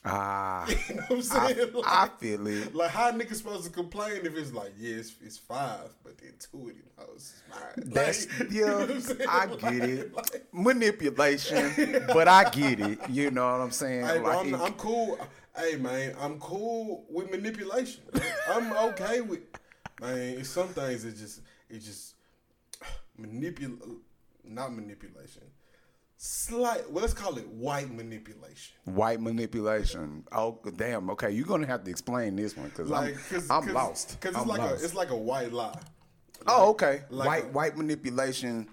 Ah, 0.05 0.67
You 0.89 0.95
know 0.95 1.01
what 1.07 1.11
I'm 1.11 1.17
I, 1.17 1.21
saying? 1.53 1.69
I 1.85 2.01
Like- 2.03 2.19
feel 2.19 2.47
it. 2.47 2.75
Like 2.75 2.91
how 2.91 3.11
niggas 3.11 3.35
supposed 3.35 3.63
to 3.65 3.69
complain 3.71 4.25
if 4.25 4.35
it's 4.37 4.53
like, 4.53 4.73
yeah, 4.77 4.95
it's, 4.97 5.15
it's 5.21 5.37
five, 5.37 5.89
but 6.03 6.17
then 6.17 6.33
two 6.39 6.59
of 6.59 6.67
them 6.67 6.83
hoes 6.97 7.33
is 7.35 7.43
mine. 7.49 7.89
That's 7.93 8.39
Like, 8.39 8.51
you 8.51 8.59
yeah, 8.61 8.67
know 8.67 8.77
what 8.79 9.21
I'm? 9.21 9.29
I 9.29 9.45
Like- 9.45 9.59
get 9.61 9.89
it. 9.89 10.15
like- 10.15 10.45
Manipulation, 10.53 12.05
but 12.07 12.27
I 12.27 12.49
get 12.49 12.79
it. 12.79 12.99
You 13.09 13.31
know 13.31 13.45
what 13.51 13.61
I'm 13.61 13.71
saying? 13.71 14.05
Hey, 14.05 14.19
bro, 14.19 14.39
I'm, 14.39 14.51
Like, 14.51 14.61
I'm 14.61 14.73
cool. 14.73 15.19
Hey, 15.57 15.75
man, 15.77 16.15
I'm 16.19 16.39
cool 16.39 17.05
with 17.09 17.31
manipulation. 17.31 18.03
I'm 18.49 18.73
okay 18.89 19.21
with. 19.21 19.39
Man, 20.01 20.17
it's 20.17 20.49
some 20.49 20.67
things 20.67 21.03
that 21.03 21.15
just 21.17 21.39
it 21.69 21.79
just 21.79 22.15
manipulate, 23.17 23.79
not 24.43 24.73
manipulation. 24.73 25.43
Slight. 26.27 26.89
Well, 26.91 27.01
let's 27.03 27.13
call 27.13 27.37
it 27.37 27.47
white 27.49 27.91
manipulation. 27.93 28.75
White 28.85 29.21
manipulation. 29.21 30.23
Oh 30.31 30.59
damn. 30.75 31.11
Okay, 31.11 31.29
you're 31.29 31.45
gonna 31.45 31.67
have 31.67 31.83
to 31.83 31.91
explain 31.91 32.35
this 32.35 32.57
one 32.57 32.69
because 32.69 32.89
Like, 32.89 33.13
I'm, 33.13 33.19
cause, 33.29 33.49
I'm 33.51 33.73
lost. 33.73 34.19
Cause 34.21 34.31
it's 34.31 34.39
I'm 34.41 34.47
like 34.47 34.59
lost. 34.59 34.81
a 34.81 34.85
it's 34.85 34.95
like 34.95 35.11
a 35.11 35.15
white 35.15 35.53
lie. 35.53 35.79
oh, 36.47 36.71
okay. 36.71 37.03
like 37.11 37.27
white 37.27 37.43
a- 37.43 37.47
white 37.49 37.77
manipulation. 37.77 38.67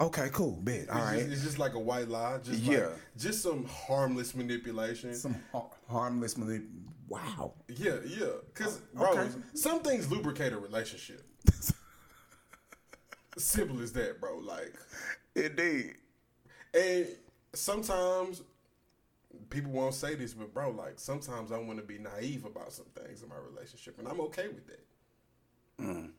Okay, 0.00 0.28
cool. 0.32 0.52
Bet. 0.62 0.88
All 0.90 0.98
It's, 0.98 1.06
right. 1.06 1.18
just, 1.18 1.32
it's 1.32 1.42
just 1.42 1.58
like 1.58 1.74
a 1.74 1.78
white 1.80 2.06
lie. 2.08 2.38
Just 2.44 2.60
Yeah. 2.60 2.86
like, 2.86 2.90
just 3.16 3.42
some 3.42 3.64
harmless 3.66 4.32
manipulation. 4.36 5.14
Some 5.14 5.34
har- 5.50 5.70
harmless 5.88 6.34
manip. 6.34 6.68
Wow. 7.08 7.54
yeah, 7.68 7.96
yeah. 8.06 8.26
Cause 8.54 8.80
oh, 8.96 8.98
bro, 9.12 9.22
Okay. 9.22 9.28
some 9.54 9.80
things 9.80 10.08
lubricate 10.08 10.52
a 10.52 10.58
relationship. 10.58 11.26
Simple 13.38 13.80
as 13.82 13.92
that, 13.94 14.20
bro. 14.20 14.38
Like. 14.38 14.74
Indeed. 15.34 15.94
And 16.74 17.06
sometimes 17.54 18.42
people 19.50 19.72
won't 19.72 19.94
say 19.94 20.14
this, 20.14 20.34
but 20.34 20.52
bro, 20.52 20.70
like 20.70 20.94
sometimes 20.96 21.52
I 21.52 21.58
want 21.58 21.78
to 21.78 21.84
be 21.84 21.98
naive 21.98 22.44
about 22.44 22.72
some 22.72 22.86
things 22.94 23.22
in 23.22 23.28
my 23.28 23.36
relationship, 23.52 23.98
and 23.98 24.08
I'm 24.08 24.20
okay 24.22 24.48
with 24.48 24.66
that. 24.66 24.84
Mm. 25.80 26.10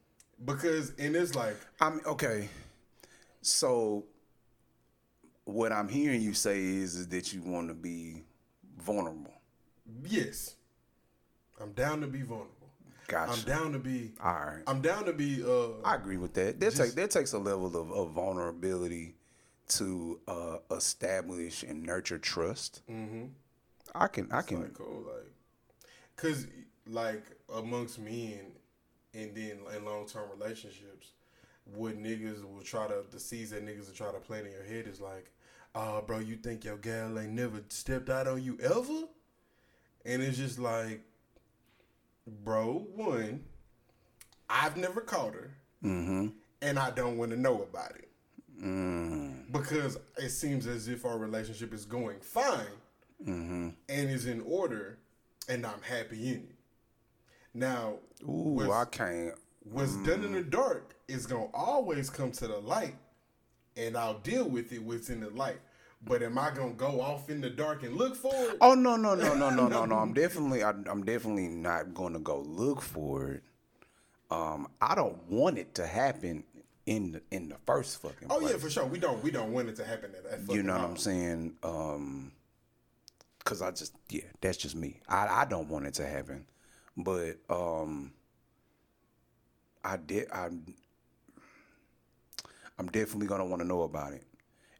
Because 0.46 0.94
and 0.98 1.16
it's 1.16 1.36
like, 1.36 1.58
I'm 1.82 2.02
okay. 2.06 2.50
So, 3.42 4.06
what 5.46 5.72
I'm 5.72 5.88
hearing 5.88 6.22
you 6.22 6.34
say 6.34 6.60
is, 6.60 6.96
is 6.96 7.08
that 7.10 7.34
you 7.34 7.42
want 7.42 7.70
to 7.70 7.74
be 7.74 8.24
vulnerable. 8.78 9.34
yes, 10.04 10.56
I'm 11.62 11.72
down 11.74 12.02
to 12.02 12.08
be 12.08 12.22
vulnerable. 12.22 12.56
Gotcha. 13.08 13.32
I'm 13.34 13.42
down 13.42 13.72
to 13.74 13.80
be. 13.80 14.12
All 14.24 14.32
right. 14.34 14.64
I'm 14.68 14.82
down 14.82 15.06
to 15.06 15.14
be. 15.14 15.44
Uh, 15.44 15.82
I 15.84 15.96
agree 15.96 16.18
with 16.18 16.34
that. 16.36 16.60
That 16.60 16.76
take 16.76 16.94
that 16.94 17.12
takes 17.12 17.34
a 17.34 17.40
level 17.40 17.76
of, 17.76 17.92
of 17.92 18.12
vulnerability 18.12 19.16
to 19.70 20.20
uh, 20.28 20.58
establish 20.72 21.64
and 21.64 21.84
nurture 21.84 22.20
trust. 22.20 22.82
Mm-hmm. 22.90 23.26
I 23.96 24.08
can 24.08 24.32
I 24.32 24.42
can 24.42 24.62
like 24.62 24.74
cool, 24.74 25.06
like, 25.08 25.32
cause 26.16 26.48
like 26.88 27.24
amongst 27.56 28.00
men, 28.00 28.52
and 29.14 29.36
then 29.36 29.60
in 29.76 29.86
long 29.86 30.06
term 30.06 30.30
relationships, 30.38 31.12
what 31.76 31.98
niggas 32.02 32.44
will 32.44 32.64
try 32.64 32.88
to 32.88 33.04
the 33.10 33.20
seeds 33.20 33.52
that 33.52 33.66
niggas 33.66 33.88
will 33.88 33.96
try 33.96 34.12
to 34.12 34.20
plant 34.20 34.46
in 34.46 34.52
your 34.52 34.64
head 34.64 34.88
is 34.88 35.00
like, 35.00 35.32
ah, 35.76 36.02
bro, 36.02 36.20
you 36.20 36.36
think 36.36 36.66
your 36.66 36.78
gal 36.78 37.18
ain't 37.18 37.32
never 37.32 37.62
stepped 37.70 38.10
out 38.10 38.28
on 38.28 38.44
you 38.44 38.58
ever, 38.62 39.08
and 40.06 40.22
it's 40.22 40.38
just 40.38 40.60
like, 40.60 41.02
bro, 42.44 42.86
one, 42.96 43.44
I've 44.50 44.78
never 44.78 45.02
caught 45.02 45.34
her, 45.34 45.52
mm-hmm. 45.84 46.28
and 46.62 46.80
I 46.80 46.92
don't 46.92 47.18
want 47.18 47.32
to 47.32 47.38
know 47.38 47.64
about 47.64 47.92
it. 47.92 48.10
Because 49.52 49.98
it 50.18 50.30
seems 50.30 50.68
as 50.68 50.88
if 50.88 51.06
our 51.06 51.18
relationship 51.18 51.74
is 51.74 51.86
going 51.86 52.20
fine 52.20 52.68
and 53.90 54.10
is 54.10 54.26
in 54.28 54.42
order, 54.42 54.98
and 55.48 55.66
I'm 55.66 55.82
happy 55.82 56.30
in 56.30 56.36
it. 56.36 56.56
Now, 57.54 57.96
Ooh, 58.24 58.54
what's, 58.56 58.72
I 58.72 58.86
can't. 58.86 59.34
what's 59.64 59.96
done 59.98 60.24
in 60.24 60.34
the 60.34 60.44
dark 60.44 60.96
is 61.08 61.26
gonna 61.26 61.48
always 61.54 62.10
come 62.10 62.32
to 62.34 62.48
the 62.48 62.60
light, 62.60 62.96
and 63.76 63.98
I'll 63.98 64.20
deal 64.20 64.48
with 64.48 64.72
it 64.72 64.84
what's 64.84 65.10
in 65.10 65.20
the 65.22 65.30
light. 65.32 65.60
But 66.06 66.24
am 66.24 66.38
I 66.38 66.52
gonna 66.52 66.74
go 66.74 67.02
off 67.02 67.30
in 67.30 67.42
the 67.42 67.50
dark 67.50 67.84
and 67.84 67.96
look 67.98 68.16
for 68.16 68.34
it? 68.34 68.58
Oh 68.62 68.74
no 68.76 68.96
no 68.96 69.16
no 69.16 69.34
no 69.36 69.50
no 69.50 69.68
no 69.70 69.86
no! 69.86 69.96
I'm 69.96 70.14
definitely 70.14 70.64
I, 70.64 70.70
I'm 70.70 71.04
definitely 71.04 71.48
not 71.48 71.94
going 71.94 72.14
to 72.14 72.20
go 72.20 72.40
look 72.42 72.82
for 72.82 73.32
it. 73.32 73.44
Um, 74.32 74.68
I 74.80 74.94
don't 74.96 75.22
want 75.30 75.58
it 75.58 75.74
to 75.76 75.88
happen 75.88 76.44
in 76.90 77.12
the 77.12 77.22
in 77.30 77.50
the 77.50 77.58
first 77.68 78.02
fucking. 78.02 78.28
Oh 78.32 78.40
place. 78.40 78.52
yeah, 78.52 78.58
for 78.58 78.70
sure. 78.70 78.86
We 78.86 78.98
don't 78.98 79.24
we 79.24 79.30
don't 79.30 79.54
want 79.54 79.70
it 79.70 79.76
to 79.76 79.86
happen 79.86 80.12
at 80.18 80.48
that. 80.48 80.54
You 80.54 80.64
know 80.64 80.74
what. 80.74 80.82
I'm 80.82 80.98
saying? 80.98 81.54
Um, 81.62 82.32
cause 83.46 83.62
I 83.62 83.70
just 83.70 83.94
yeah, 84.10 84.24
that's 84.42 84.58
just 84.58 84.76
me. 84.76 85.00
I 85.08 85.42
I 85.42 85.46
don't 85.46 85.70
want 85.70 85.86
it 85.86 85.94
to 85.96 86.08
happen, 86.08 86.46
but 86.98 87.38
um, 87.48 88.12
I 89.84 89.98
did 89.98 90.32
I. 90.32 90.50
I'm 92.80 92.88
definitely 92.88 93.28
gonna 93.28 93.46
want 93.46 93.62
to 93.62 93.68
know 93.68 93.84
about 93.84 94.14
it, 94.14 94.24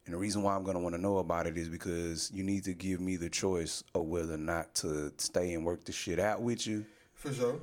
and 0.04 0.12
the 0.12 0.18
reason 0.18 0.42
why 0.42 0.56
I'm 0.56 0.64
gonna 0.64 0.80
want 0.80 0.96
to 0.96 1.00
know 1.00 1.18
about 1.18 1.46
it 1.46 1.56
is 1.56 1.68
because 1.68 2.28
you 2.34 2.42
need 2.42 2.64
to 2.64 2.74
give 2.74 3.00
me 3.00 3.14
the 3.16 3.30
choice 3.30 3.84
of 3.94 4.06
whether 4.06 4.34
or 4.34 4.38
not 4.38 4.74
to 4.76 5.12
stay 5.18 5.52
and 5.54 5.64
work 5.64 5.84
the 5.84 5.92
shit 5.92 6.18
out 6.18 6.42
with 6.42 6.66
you 6.66 6.84
For 7.14 7.32
sure. 7.32 7.60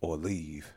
or 0.00 0.16
leave. 0.16 0.72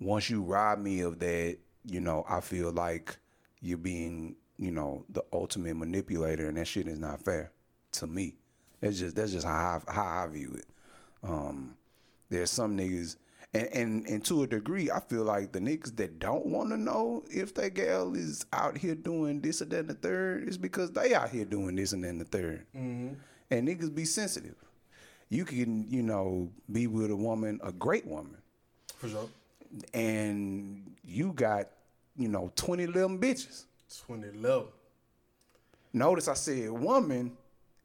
Once 0.00 0.28
you 0.28 0.42
rob 0.42 0.78
me 0.80 1.00
of 1.00 1.18
that, 1.20 1.58
you 1.86 2.00
know, 2.00 2.24
I 2.28 2.40
feel 2.40 2.70
like 2.72 3.16
you're 3.60 3.78
being, 3.78 4.36
you 4.58 4.70
know, 4.70 5.04
the 5.08 5.22
ultimate 5.32 5.76
manipulator, 5.76 6.48
and 6.48 6.56
that 6.56 6.66
shit 6.66 6.88
is 6.88 6.98
not 6.98 7.22
fair 7.22 7.52
to 7.92 8.06
me. 8.06 8.34
That's 8.80 8.98
just 8.98 9.16
that's 9.16 9.32
just 9.32 9.46
how 9.46 9.80
I, 9.88 9.92
how 9.92 10.24
I 10.24 10.26
view 10.28 10.54
it. 10.58 10.66
Um, 11.22 11.76
there's 12.28 12.50
some 12.50 12.76
niggas, 12.76 13.16
and, 13.54 13.68
and 13.72 14.06
and 14.06 14.24
to 14.26 14.42
a 14.42 14.46
degree, 14.46 14.90
I 14.90 15.00
feel 15.00 15.22
like 15.24 15.52
the 15.52 15.60
niggas 15.60 15.96
that 15.96 16.18
don't 16.18 16.46
want 16.46 16.70
to 16.70 16.76
know 16.76 17.24
if 17.30 17.54
that 17.54 17.74
gal 17.74 18.14
is 18.14 18.44
out 18.52 18.76
here 18.76 18.94
doing 18.94 19.40
this 19.40 19.62
or 19.62 19.66
that 19.66 19.78
and 19.78 19.88
the 19.88 19.94
third 19.94 20.48
is 20.48 20.58
because 20.58 20.90
they 20.92 21.14
out 21.14 21.30
here 21.30 21.44
doing 21.44 21.76
this 21.76 21.92
and 21.92 22.04
then 22.04 22.18
the 22.18 22.24
3rd 22.24 22.64
And 22.74 23.68
niggas 23.68 23.94
be 23.94 24.04
sensitive. 24.04 24.56
You 25.28 25.44
can, 25.44 25.88
you 25.90 26.02
know, 26.02 26.50
be 26.70 26.86
with 26.86 27.10
a 27.10 27.16
woman, 27.16 27.58
a 27.64 27.72
great 27.72 28.06
woman, 28.06 28.36
For 28.98 29.08
sure. 29.08 29.28
and 29.94 30.94
you 31.04 31.32
got, 31.32 31.68
you 32.16 32.28
know, 32.28 32.50
20 32.56 32.86
little 32.86 33.10
bitches. 33.10 33.64
2011. 34.06 34.66
Notice 35.92 36.28
I 36.28 36.34
said 36.34 36.70
woman 36.70 37.36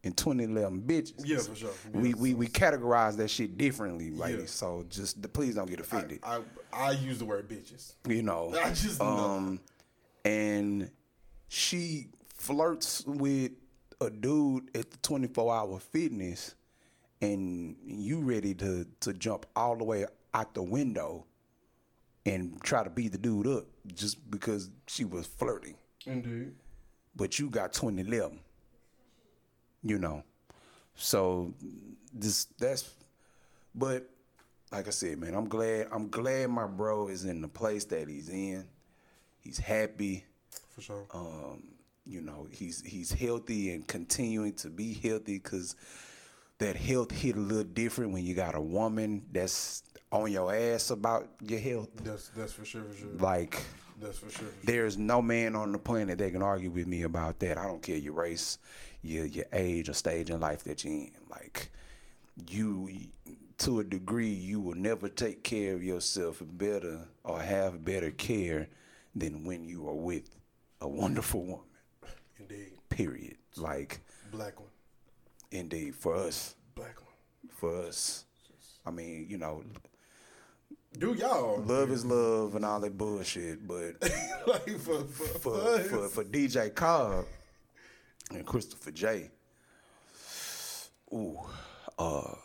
and 0.03 0.17
2011 0.17 0.81
bitches. 0.81 1.13
Yeah, 1.23 1.37
for 1.39 1.55
sure. 1.55 1.69
We 1.93 2.09
Yeah, 2.09 2.15
we 2.17 2.33
we 2.33 2.47
categorize 2.47 3.15
that 3.17 3.29
shit 3.29 3.57
differently, 3.57 4.09
ladies. 4.11 4.39
Yeah. 4.39 4.45
So 4.47 4.85
just 4.89 5.21
please 5.33 5.55
don't 5.55 5.69
get 5.69 5.79
offended. 5.79 6.19
I, 6.23 6.41
I 6.73 6.91
use 6.91 7.19
the 7.19 7.25
word 7.25 7.47
bitches. 7.49 7.93
you 8.07 8.23
know. 8.23 8.53
I 8.63 8.69
just 8.69 8.99
know. 8.99 9.05
um 9.05 9.59
and 10.25 10.89
she 11.47 12.07
flirts 12.35 13.03
with 13.05 13.51
a 13.99 14.09
dude 14.09 14.75
at 14.75 14.89
the 14.89 14.97
24 14.97 15.53
hour 15.55 15.79
fitness 15.79 16.55
and 17.21 17.75
you 17.85 18.19
ready 18.21 18.53
to 18.55 18.85
to 19.01 19.13
jump 19.13 19.45
all 19.55 19.75
the 19.75 19.83
way 19.83 20.05
out 20.33 20.53
the 20.53 20.63
window 20.63 21.25
and 22.25 22.61
try 22.63 22.83
to 22.83 22.89
beat 22.89 23.11
the 23.11 23.17
dude 23.17 23.47
up 23.47 23.65
just 23.95 24.29
because 24.31 24.69
she 24.87 25.05
was 25.05 25.25
flirting 25.27 25.75
Indeed. 26.05 26.53
but 27.15 27.37
you 27.39 27.49
got 27.49 27.73
twenty 27.73 28.03
2011 28.03 28.39
you 29.83 29.97
know 29.97 30.23
so 30.95 31.53
this 32.13 32.45
that's 32.59 32.91
but 33.73 34.07
like 34.71 34.87
i 34.87 34.91
said 34.91 35.17
man 35.19 35.33
i'm 35.33 35.47
glad 35.47 35.87
i'm 35.91 36.09
glad 36.09 36.49
my 36.49 36.65
bro 36.67 37.07
is 37.07 37.25
in 37.25 37.41
the 37.41 37.47
place 37.47 37.85
that 37.85 38.07
he's 38.07 38.29
in 38.29 38.65
he's 39.39 39.57
happy 39.57 40.25
For 40.75 40.81
sure. 40.81 41.05
um 41.13 41.63
you 42.05 42.21
know 42.21 42.47
he's 42.51 42.81
he's 42.85 43.11
healthy 43.11 43.71
and 43.71 43.87
continuing 43.87 44.53
to 44.55 44.69
be 44.69 44.93
healthy 44.93 45.37
because 45.39 45.75
that 46.59 46.75
health 46.75 47.09
hit 47.11 47.35
a 47.35 47.39
little 47.39 47.63
different 47.63 48.11
when 48.11 48.23
you 48.23 48.35
got 48.35 48.53
a 48.55 48.61
woman 48.61 49.23
that's 49.31 49.83
on 50.11 50.31
your 50.31 50.53
ass 50.53 50.89
about 50.91 51.27
your 51.41 51.59
health 51.59 51.89
that's 52.03 52.29
that's 52.29 52.53
for 52.53 52.65
sure. 52.65 52.83
For 52.83 52.97
sure. 52.97 53.09
like 53.19 53.61
That's 54.01 54.17
for 54.17 54.29
sure. 54.29 54.47
For 54.47 54.53
sure. 54.53 54.53
there's 54.65 54.97
no 54.97 55.21
man 55.21 55.55
on 55.55 55.71
the 55.71 55.77
planet 55.79 56.17
that 56.17 56.31
can 56.33 56.41
argue 56.41 56.69
with 56.69 56.87
me 56.87 57.03
about 57.03 57.39
that. 57.39 57.57
I 57.57 57.65
don't 57.67 57.81
care 57.81 57.97
your 57.97 58.13
race, 58.13 58.57
your 59.01 59.25
your 59.25 59.45
age 59.53 59.87
or 59.89 59.93
stage 59.93 60.29
in 60.29 60.39
life 60.39 60.63
that 60.65 60.83
you're 60.83 60.93
in. 60.93 61.11
Like 61.29 61.71
you, 62.49 62.89
to 63.59 63.79
a 63.79 63.83
degree, 63.83 64.27
you 64.29 64.59
will 64.59 64.75
never 64.75 65.07
take 65.07 65.43
care 65.43 65.75
of 65.75 65.83
yourself 65.83 66.41
better 66.45 67.07
or 67.23 67.41
have 67.41 67.85
better 67.85 68.11
care 68.11 68.67
than 69.15 69.45
when 69.45 69.63
you 69.65 69.87
are 69.87 69.93
with 69.95 70.29
a 70.81 70.87
wonderful 70.87 71.41
woman. 71.43 71.65
Indeed. 72.39 72.73
Period. 72.89 73.35
Like 73.55 73.99
Black 74.31 74.59
one. 74.59 74.69
indeed 75.51 75.93
for 75.95 76.15
us, 76.15 76.55
Black 76.75 76.95
one. 77.01 77.13
for 77.55 77.81
us. 77.87 78.25
I 78.85 78.89
mean, 78.91 79.27
you 79.29 79.37
know, 79.37 79.63
Do 80.97 81.13
y'all 81.13 81.61
love 81.61 81.89
is 81.91 82.05
love 82.05 82.55
and 82.55 82.65
all 82.65 82.79
that 82.81 82.97
bullshit, 82.97 83.65
but 83.65 83.95
like 84.47 84.77
for 84.79 85.03
for, 85.05 85.39
for 85.39 85.79
for, 85.79 86.07
for, 86.09 86.23
DJ 86.25 86.73
Cobb 86.75 87.25
and 88.31 88.45
Christopher 88.45 88.91
J. 88.91 89.31
Ooh, 91.13 91.39
uh, 91.97 92.35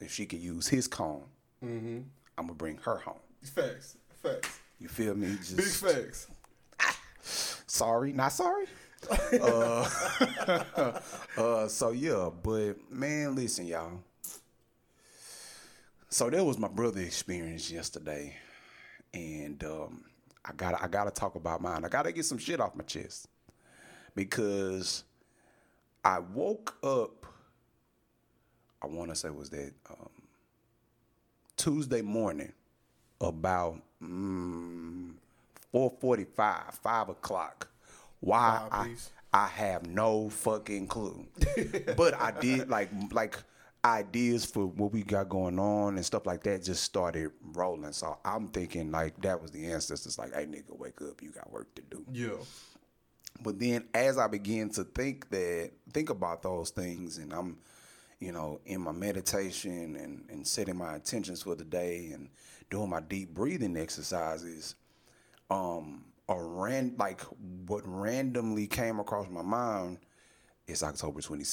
if 0.00 0.12
she 0.12 0.26
could 0.26 0.40
use 0.40 0.66
his 0.68 0.88
comb, 0.88 1.22
Mm-hmm. 1.64 1.98
I'm 2.38 2.46
gonna 2.46 2.54
bring 2.54 2.76
her 2.84 2.98
home. 2.98 3.18
facts, 3.42 3.96
facts, 4.22 4.60
You 4.78 4.88
feel 4.88 5.14
me? 5.14 5.36
Just 5.36 5.56
big 5.56 5.66
facts. 5.66 6.26
sorry, 7.66 8.12
not 8.12 8.32
sorry. 8.32 8.66
uh, 9.40 9.88
uh, 11.36 11.68
so 11.68 11.90
yeah, 11.90 12.30
but 12.42 12.74
man, 12.90 13.34
listen, 13.34 13.66
y'all. 13.66 14.00
So 16.08 16.30
that 16.30 16.44
was 16.44 16.58
my 16.58 16.68
brother 16.68 17.00
experience 17.00 17.70
yesterday, 17.70 18.36
and 19.12 19.62
um, 19.64 20.04
I 20.44 20.52
got 20.56 20.80
I 20.80 20.86
gotta 20.86 21.10
talk 21.10 21.34
about 21.34 21.60
mine. 21.60 21.84
I 21.84 21.88
gotta 21.88 22.12
get 22.12 22.24
some 22.24 22.38
shit 22.38 22.60
off 22.60 22.76
my 22.76 22.84
chest 22.84 23.28
because 24.14 25.04
I 26.04 26.20
woke 26.20 26.76
up. 26.82 27.26
I 28.80 28.86
want 28.86 29.10
to 29.10 29.16
say 29.16 29.30
was 29.30 29.50
that 29.50 29.72
um, 29.90 30.08
Tuesday 31.56 32.02
morning 32.02 32.52
about 33.20 33.80
mm, 34.02 35.12
four 35.72 35.92
forty-five, 36.00 36.74
five 36.82 37.08
o'clock. 37.08 37.68
Why 38.20 38.66
I. 38.70 38.90
I 39.34 39.48
have 39.48 39.86
no 39.86 40.30
fucking 40.30 40.86
clue, 40.86 41.26
but 41.94 42.14
I 42.14 42.30
did 42.40 42.70
like 42.70 42.88
like 43.12 43.36
ideas 43.86 44.44
for 44.44 44.66
what 44.66 44.92
we 44.92 45.02
got 45.02 45.28
going 45.28 45.58
on 45.58 45.94
and 45.94 46.04
stuff 46.04 46.26
like 46.26 46.42
that 46.42 46.64
just 46.64 46.82
started 46.82 47.30
rolling. 47.52 47.92
So 47.92 48.18
I'm 48.24 48.48
thinking 48.48 48.90
like 48.90 49.20
that 49.22 49.40
was 49.40 49.52
the 49.52 49.66
ancestors 49.66 50.18
like, 50.18 50.34
hey 50.34 50.46
nigga, 50.46 50.76
wake 50.76 51.00
up, 51.02 51.22
you 51.22 51.30
got 51.30 51.50
work 51.52 51.72
to 51.76 51.82
do. 51.82 52.04
Yeah. 52.12 52.36
But 53.42 53.58
then 53.60 53.84
as 53.94 54.18
I 54.18 54.26
begin 54.26 54.70
to 54.70 54.84
think 54.84 55.30
that 55.30 55.70
think 55.92 56.10
about 56.10 56.42
those 56.42 56.70
things 56.70 57.18
and 57.18 57.32
I'm, 57.32 57.58
you 58.18 58.32
know, 58.32 58.60
in 58.66 58.80
my 58.80 58.92
meditation 58.92 59.94
and, 59.96 60.24
and 60.30 60.46
setting 60.46 60.76
my 60.76 60.96
intentions 60.96 61.42
for 61.42 61.54
the 61.54 61.64
day 61.64 62.10
and 62.12 62.28
doing 62.70 62.90
my 62.90 63.00
deep 63.00 63.34
breathing 63.34 63.76
exercises, 63.76 64.74
um, 65.50 66.06
a 66.28 66.42
ran 66.42 66.96
like 66.98 67.20
what 67.68 67.82
randomly 67.84 68.66
came 68.66 68.98
across 68.98 69.28
my 69.30 69.42
mind 69.42 69.98
is 70.66 70.82
October 70.82 71.20
twenty 71.20 71.44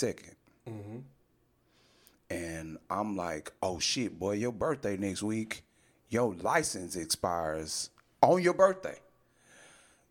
And 2.34 2.78
I'm 2.90 3.16
like, 3.16 3.52
oh 3.62 3.80
shit, 3.80 4.18
boy, 4.18 4.34
your 4.34 4.52
birthday 4.52 4.98
next 4.98 5.24
week, 5.24 5.64
your 6.10 6.34
license 6.36 6.96
expires 6.96 7.90
on 8.22 8.42
your 8.42 8.54
birthday 8.54 8.98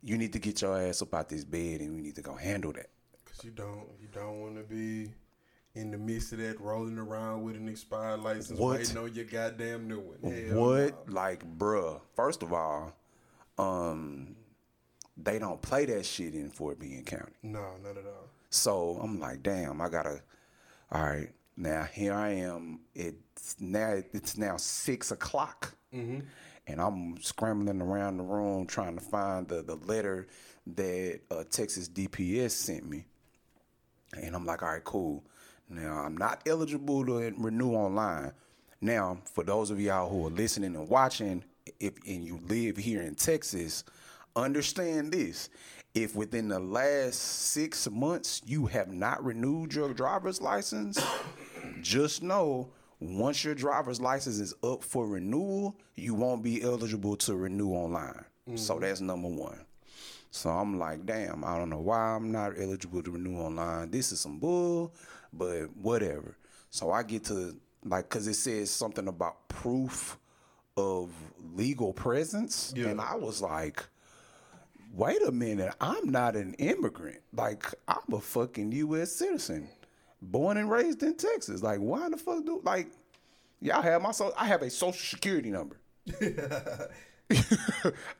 you 0.02 0.18
need 0.18 0.32
to 0.32 0.38
get 0.38 0.60
your 0.60 0.80
ass 0.80 1.00
up 1.00 1.14
out 1.14 1.28
this 1.28 1.44
bed 1.44 1.80
and 1.80 1.94
we 1.94 2.00
need 2.02 2.16
to 2.16 2.22
go 2.22 2.34
handle 2.34 2.72
that. 2.72 2.88
Cause 3.24 3.44
you 3.44 3.50
don't 3.50 3.86
you 4.00 4.08
don't 4.12 4.40
want 4.40 4.56
to 4.56 4.62
be 4.62 5.12
in 5.74 5.90
the 5.90 5.96
midst 5.96 6.32
of 6.32 6.38
that 6.38 6.60
rolling 6.60 6.98
around 6.98 7.44
with 7.44 7.56
an 7.56 7.68
expired 7.68 8.20
license, 8.20 8.58
What? 8.58 8.78
waiting 8.78 8.98
on 8.98 9.14
your 9.14 9.24
goddamn 9.24 9.88
new 9.88 10.00
one. 10.00 10.32
Hell 10.48 10.60
what? 10.60 11.08
Like, 11.10 11.44
bruh, 11.56 12.00
first 12.14 12.42
of 12.42 12.52
all, 12.52 12.94
um, 13.56 14.36
they 15.16 15.38
don't 15.38 15.62
play 15.62 15.86
that 15.86 16.04
shit 16.04 16.34
in 16.34 16.50
Fort 16.50 16.78
Bend 16.78 17.06
County. 17.06 17.32
No, 17.42 17.64
not 17.82 17.96
at 17.96 18.04
all. 18.04 18.28
So 18.50 18.98
I'm 19.02 19.18
like, 19.18 19.42
damn, 19.42 19.80
I 19.80 19.88
gotta. 19.88 20.20
All 20.90 21.02
right, 21.02 21.30
now 21.56 21.84
here 21.84 22.14
I 22.14 22.30
am. 22.30 22.80
It's 22.94 23.56
now 23.60 24.00
it's 24.12 24.36
now 24.36 24.56
six 24.56 25.10
o'clock, 25.10 25.74
and 26.66 26.80
I'm 26.80 27.20
scrambling 27.20 27.80
around 27.82 28.16
the 28.16 28.22
room 28.24 28.66
trying 28.66 28.94
to 28.96 29.04
find 29.04 29.46
the 29.48 29.62
the 29.62 29.76
letter 29.76 30.26
that 30.74 31.20
uh, 31.30 31.44
Texas 31.50 31.88
DPS 31.88 32.52
sent 32.52 32.88
me. 32.88 33.04
And 34.20 34.34
I'm 34.34 34.44
like, 34.46 34.62
all 34.62 34.68
right, 34.68 34.84
cool. 34.84 35.24
Now 35.68 35.94
I'm 35.98 36.16
not 36.16 36.42
eligible 36.46 37.04
to 37.06 37.32
renew 37.36 37.72
online. 37.72 38.32
Now, 38.80 39.18
for 39.32 39.44
those 39.44 39.70
of 39.70 39.80
y'all 39.80 40.08
who 40.10 40.26
are 40.26 40.30
listening 40.30 40.74
and 40.74 40.88
watching, 40.88 41.44
if 41.80 41.94
and 42.06 42.24
you 42.24 42.40
live 42.48 42.76
here 42.76 43.02
in 43.02 43.14
Texas, 43.14 43.84
understand 44.36 45.12
this. 45.12 45.48
If 45.94 46.16
within 46.16 46.48
the 46.48 46.58
last 46.58 47.16
six 47.16 47.88
months 47.90 48.40
you 48.46 48.66
have 48.66 48.88
not 48.92 49.22
renewed 49.22 49.74
your 49.74 49.92
driver's 49.92 50.40
license, 50.40 50.98
just 51.82 52.22
know 52.22 52.70
once 53.00 53.44
your 53.44 53.54
driver's 53.54 54.00
license 54.00 54.38
is 54.38 54.54
up 54.62 54.82
for 54.82 55.06
renewal, 55.06 55.76
you 55.96 56.14
won't 56.14 56.42
be 56.42 56.62
eligible 56.62 57.16
to 57.16 57.34
renew 57.34 57.70
online. 57.70 58.24
So 58.54 58.74
mm-hmm. 58.74 58.82
that's 58.82 59.00
number 59.00 59.28
one. 59.28 59.58
So 60.30 60.50
I'm 60.50 60.78
like, 60.78 61.04
damn, 61.04 61.44
I 61.44 61.58
don't 61.58 61.68
know 61.68 61.80
why 61.80 62.14
I'm 62.16 62.32
not 62.32 62.54
eligible 62.58 63.02
to 63.02 63.10
renew 63.10 63.36
online. 63.36 63.90
This 63.90 64.12
is 64.12 64.20
some 64.20 64.38
bull, 64.38 64.94
but 65.32 65.64
whatever. 65.76 66.36
So 66.70 66.90
I 66.90 67.02
get 67.02 67.24
to 67.24 67.54
like, 67.84 68.08
cause 68.08 68.26
it 68.26 68.34
says 68.34 68.70
something 68.70 69.08
about 69.08 69.48
proof 69.48 70.16
of 70.76 71.10
legal 71.54 71.92
presence, 71.92 72.72
Yeah. 72.74 72.86
and 72.88 73.00
I 73.00 73.16
was 73.16 73.42
like, 73.42 73.84
wait 74.94 75.22
a 75.22 75.32
minute, 75.32 75.74
I'm 75.80 76.10
not 76.10 76.36
an 76.36 76.54
immigrant. 76.54 77.20
Like 77.34 77.66
I'm 77.88 78.14
a 78.14 78.20
fucking 78.20 78.72
U.S. 78.72 79.12
citizen, 79.12 79.68
born 80.22 80.56
and 80.56 80.70
raised 80.70 81.02
in 81.02 81.16
Texas. 81.16 81.62
Like 81.62 81.80
why 81.80 82.08
the 82.08 82.16
fuck 82.16 82.44
do 82.44 82.60
like 82.64 82.88
y'all 83.60 83.82
have 83.82 84.00
my 84.00 84.12
so 84.12 84.32
I 84.38 84.46
have 84.46 84.62
a 84.62 84.70
social 84.70 85.00
security 85.00 85.50
number. 85.50 85.76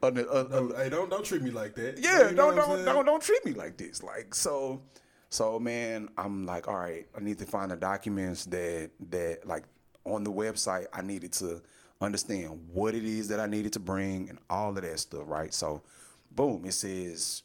Uh, 0.02 0.06
uh, 0.06 0.08
uh, 0.08 0.76
hey, 0.76 0.88
don't 0.88 1.10
don't 1.10 1.24
treat 1.24 1.42
me 1.42 1.50
like 1.50 1.74
that. 1.74 1.98
yeah, 1.98 2.30
You 2.30 2.34
know 2.34 2.54
don't 2.54 2.56
don't 2.56 2.84
don't 2.84 3.06
don't 3.06 3.22
treat 3.22 3.44
me 3.44 3.52
like 3.52 3.76
this. 3.76 4.02
Like 4.02 4.34
so, 4.34 4.82
so 5.28 5.58
man, 5.58 6.08
I'm 6.16 6.46
like, 6.46 6.66
all 6.66 6.76
right, 6.76 7.06
I 7.16 7.20
need 7.20 7.38
to 7.38 7.46
find 7.46 7.70
the 7.70 7.76
documents 7.76 8.46
that 8.46 8.90
that 9.10 9.46
like 9.46 9.64
on 10.04 10.24
the 10.24 10.32
website. 10.32 10.86
I 10.92 11.02
needed 11.02 11.32
to 11.34 11.60
understand 12.00 12.58
what 12.72 12.94
it 12.94 13.04
is 13.04 13.28
that 13.28 13.38
I 13.38 13.46
needed 13.46 13.72
to 13.74 13.80
bring 13.80 14.28
and 14.28 14.38
all 14.50 14.70
of 14.70 14.82
that 14.82 14.98
stuff, 14.98 15.24
right? 15.26 15.52
So, 15.52 15.82
boom, 16.30 16.64
it 16.64 16.72
says 16.72 17.42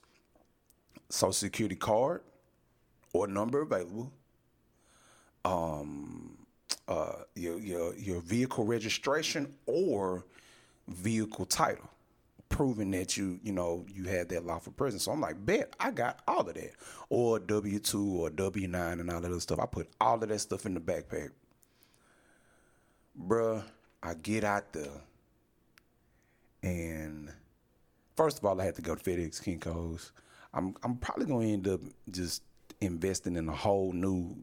social 1.09 1.33
security 1.33 1.75
card 1.75 2.21
or 3.13 3.27
number 3.27 3.61
available. 3.61 4.11
Um, 5.45 6.37
uh, 6.87 7.23
your 7.35 7.59
your 7.59 7.95
your 7.95 8.21
vehicle 8.21 8.65
registration 8.65 9.53
or 9.65 10.25
vehicle 10.87 11.45
title. 11.45 11.89
proving 12.49 12.91
that 12.91 13.17
you, 13.17 13.39
you 13.43 13.51
know, 13.51 13.85
you 13.93 14.05
had 14.05 14.29
that 14.29 14.45
lawful 14.45 14.71
presence. 14.73 15.03
So 15.03 15.11
I'm 15.11 15.21
like, 15.21 15.43
bet 15.45 15.75
I 15.79 15.91
got 15.91 16.19
all 16.27 16.41
of 16.47 16.53
that, 16.55 16.73
or 17.09 17.39
W 17.39 17.79
two 17.79 18.05
or 18.21 18.29
W 18.29 18.67
nine 18.67 18.99
and 18.99 19.09
all 19.09 19.21
that 19.21 19.31
other 19.31 19.39
stuff. 19.39 19.59
I 19.59 19.65
put 19.65 19.89
all 19.99 20.21
of 20.21 20.29
that 20.29 20.39
stuff 20.39 20.65
in 20.65 20.73
the 20.73 20.79
backpack, 20.79 21.31
bruh. 23.19 23.63
I 24.01 24.13
get 24.13 24.43
out 24.43 24.73
there, 24.73 25.01
and 26.63 27.31
first 28.15 28.37
of 28.39 28.45
all, 28.45 28.59
I 28.61 28.65
had 28.65 28.75
to 28.75 28.81
go 28.81 28.95
to 28.95 29.03
FedEx 29.03 29.41
Kinko's. 29.43 30.11
I'm 30.53 30.75
I'm 30.83 30.97
probably 30.97 31.25
gonna 31.25 31.47
end 31.47 31.67
up 31.67 31.81
just 32.09 32.43
investing 32.81 33.35
in 33.35 33.49
a 33.49 33.55
whole 33.55 33.91
new 33.91 34.35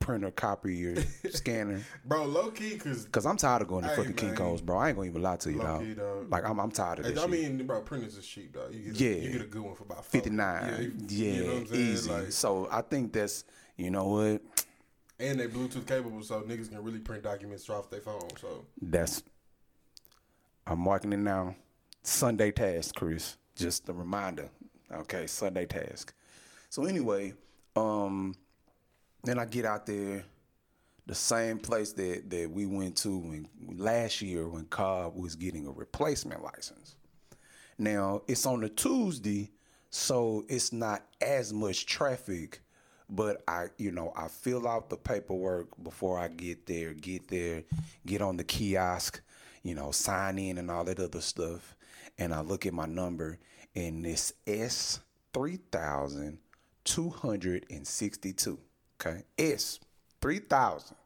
printer, 0.00 0.30
copy, 0.32 0.82
copier, 0.94 1.04
scanner. 1.30 1.80
Bro, 2.04 2.24
low 2.24 2.50
key, 2.50 2.76
cause 2.78 3.06
Cause 3.12 3.26
I'm 3.26 3.36
tired 3.36 3.62
of 3.62 3.68
going 3.68 3.84
to 3.84 3.90
Hey, 3.90 3.96
fucking 3.96 4.26
man. 4.26 4.36
Kinko's, 4.36 4.60
bro. 4.60 4.78
I 4.78 4.88
ain't 4.88 4.96
gonna 4.96 5.08
even 5.10 5.22
lie 5.22 5.36
to 5.36 5.52
you, 5.52 5.60
dog. 5.60 6.30
Like 6.30 6.44
I'm, 6.44 6.58
I'm 6.58 6.70
tired 6.72 7.00
of 7.00 7.06
I 7.06 7.10
this. 7.10 7.18
shit. 7.20 7.28
I 7.28 7.30
mean, 7.32 7.66
bro, 7.66 7.82
printers 7.82 8.16
is 8.16 8.26
cheap, 8.26 8.52
dog. 8.54 8.74
You 8.74 8.92
get 8.92 9.00
a, 9.00 9.04
Yeah. 9.04 9.22
you 9.22 9.32
get 9.32 9.42
a 9.42 9.46
good 9.46 9.62
one 9.62 9.74
for 9.76 9.84
about 9.84 10.04
59. 10.04 10.64
Yeah, 10.66 10.80
you- 10.80 10.92
Yeah, 11.08 11.32
you 11.34 11.40
know 11.44 11.52
what 11.52 11.56
I'm 11.60 11.66
saying? 11.68 11.80
easy. 11.92 12.10
Like, 12.10 12.32
so 12.32 12.68
I 12.72 12.82
think 12.82 13.12
that's 13.12 13.44
you 13.76 13.90
know 13.90 14.08
what? 14.08 14.42
and 15.20 15.38
they 15.38 15.46
Bluetooth 15.48 15.86
capable, 15.86 16.22
so 16.22 16.40
niggas 16.40 16.70
can 16.70 16.82
really 16.82 16.98
print 16.98 17.22
documents 17.22 17.68
off 17.68 17.90
their 17.90 18.00
phone. 18.00 18.26
So 18.40 18.64
That's 18.80 19.22
I'm 20.66 20.80
marking 20.80 21.12
it 21.12 21.18
now. 21.18 21.54
Sunday 22.02 22.50
task, 22.50 22.94
Chris. 22.94 23.36
Just 23.54 23.86
a 23.90 23.92
reminder. 23.92 24.48
Okay, 24.90 25.26
Sunday 25.26 25.66
task. 25.66 26.14
So 26.70 26.84
anyway, 26.86 27.34
um, 27.76 28.34
then 29.24 29.38
I 29.38 29.44
get 29.44 29.64
out 29.64 29.86
there, 29.86 30.24
the 31.06 31.14
same 31.14 31.58
place 31.58 31.92
that 31.94 32.30
that 32.30 32.50
we 32.50 32.66
went 32.66 32.96
to 32.98 33.18
when 33.18 33.48
last 33.76 34.22
year 34.22 34.48
when 34.48 34.66
Cobb 34.66 35.16
was 35.16 35.34
getting 35.34 35.66
a 35.66 35.72
replacement 35.72 36.42
license. 36.42 36.94
Now 37.78 38.22
it's 38.28 38.46
on 38.46 38.62
a 38.64 38.68
Tuesday, 38.68 39.50
so 39.90 40.44
it's 40.48 40.72
not 40.72 41.04
as 41.20 41.52
much 41.52 41.86
traffic. 41.86 42.60
But 43.12 43.42
I, 43.48 43.70
you 43.76 43.90
know, 43.90 44.12
I 44.14 44.28
fill 44.28 44.68
out 44.68 44.88
the 44.88 44.96
paperwork 44.96 45.68
before 45.82 46.16
I 46.16 46.28
get 46.28 46.66
there. 46.66 46.92
Get 46.92 47.26
there, 47.26 47.64
get 48.06 48.22
on 48.22 48.36
the 48.36 48.44
kiosk, 48.44 49.20
you 49.64 49.74
know, 49.74 49.90
sign 49.90 50.38
in 50.38 50.58
and 50.58 50.70
all 50.70 50.84
that 50.84 51.00
other 51.00 51.20
stuff. 51.20 51.74
And 52.18 52.32
I 52.32 52.40
look 52.42 52.66
at 52.66 52.72
my 52.72 52.86
number, 52.86 53.40
and 53.74 54.06
it's 54.06 54.32
S 54.46 55.00
three 55.34 55.58
thousand 55.72 56.38
two 56.84 57.10
hundred 57.10 57.66
and 57.68 57.84
sixty-two. 57.84 58.60
Okay, 59.00 59.22
S 59.38 59.80
three 60.20 60.40
thousand 60.40 60.96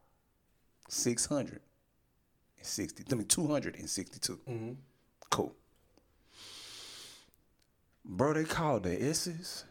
six 0.88 1.26
hundred 1.26 1.60
and 2.56 2.66
sixty. 2.66 3.04
I 3.10 3.14
mean, 3.14 3.26
two 3.26 3.46
hundred 3.46 3.76
and 3.76 3.88
sixty-two. 3.88 4.40
Mm-hmm. 4.48 4.72
Cool. 5.30 5.54
Bro, 8.04 8.34
they 8.34 8.44
called 8.44 8.82
the 8.82 9.02
S's. 9.02 9.64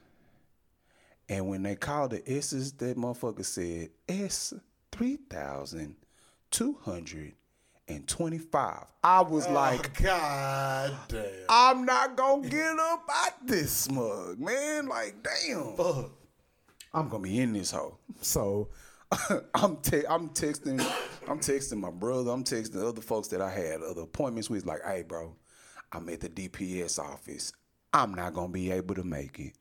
And 1.30 1.48
when 1.48 1.64
they 1.64 1.76
called 1.76 2.12
the 2.12 2.30
S's, 2.30 2.74
that 2.74 2.98
motherfucker 2.98 3.46
said 3.46 3.90
S 4.08 4.54
three 4.92 5.18
thousand 5.30 5.96
two 6.50 6.78
hundred 6.82 7.34
and 7.88 8.08
twenty-five. 8.08 8.86
I 9.04 9.22
was 9.22 9.48
oh, 9.48 9.54
like, 9.54 10.02
God 10.02 10.94
damn. 11.10 11.24
I'm 11.50 11.86
not 11.86 12.16
gonna 12.16 12.48
get 12.48 12.80
up 12.80 13.06
out 13.14 13.48
this 13.48 13.72
smug, 13.72 14.40
man. 14.40 14.88
Like, 14.88 15.16
damn. 15.24 15.76
Fuck. 15.76 16.12
I'm 16.94 17.10
gonna 17.10 17.24
be 17.24 17.39
in 17.39 17.54
this 17.54 17.72
hoe. 17.72 17.98
So 18.22 18.70
I'm 19.54 19.78
te- 19.78 20.08
I'm 20.08 20.30
texting 20.30 20.80
I'm 21.28 21.39
texting 21.39 21.80
my 21.80 21.91
brother. 21.91 22.32
I'm 22.32 22.44
texting 22.44 22.74
the 22.74 22.88
other 22.88 23.02
folks 23.02 23.30
that 23.30 23.41
I 23.41 23.50
had 23.50 23.82
other 23.82 24.02
appointments 24.04 24.50
with. 24.50 24.66
Like, 24.66 24.84
hey, 24.86 25.04
bro, 25.04 25.36
I'm 25.91 26.08
at 26.10 26.22
the 26.22 26.30
DPS 26.30 27.00
office. 27.00 27.54
I'm 27.94 28.14
not 28.14 28.34
gonna 28.34 28.50
be 28.50 28.72
able 28.72 28.96
to 28.96 29.04
make 29.04 29.39
it. 29.39 29.54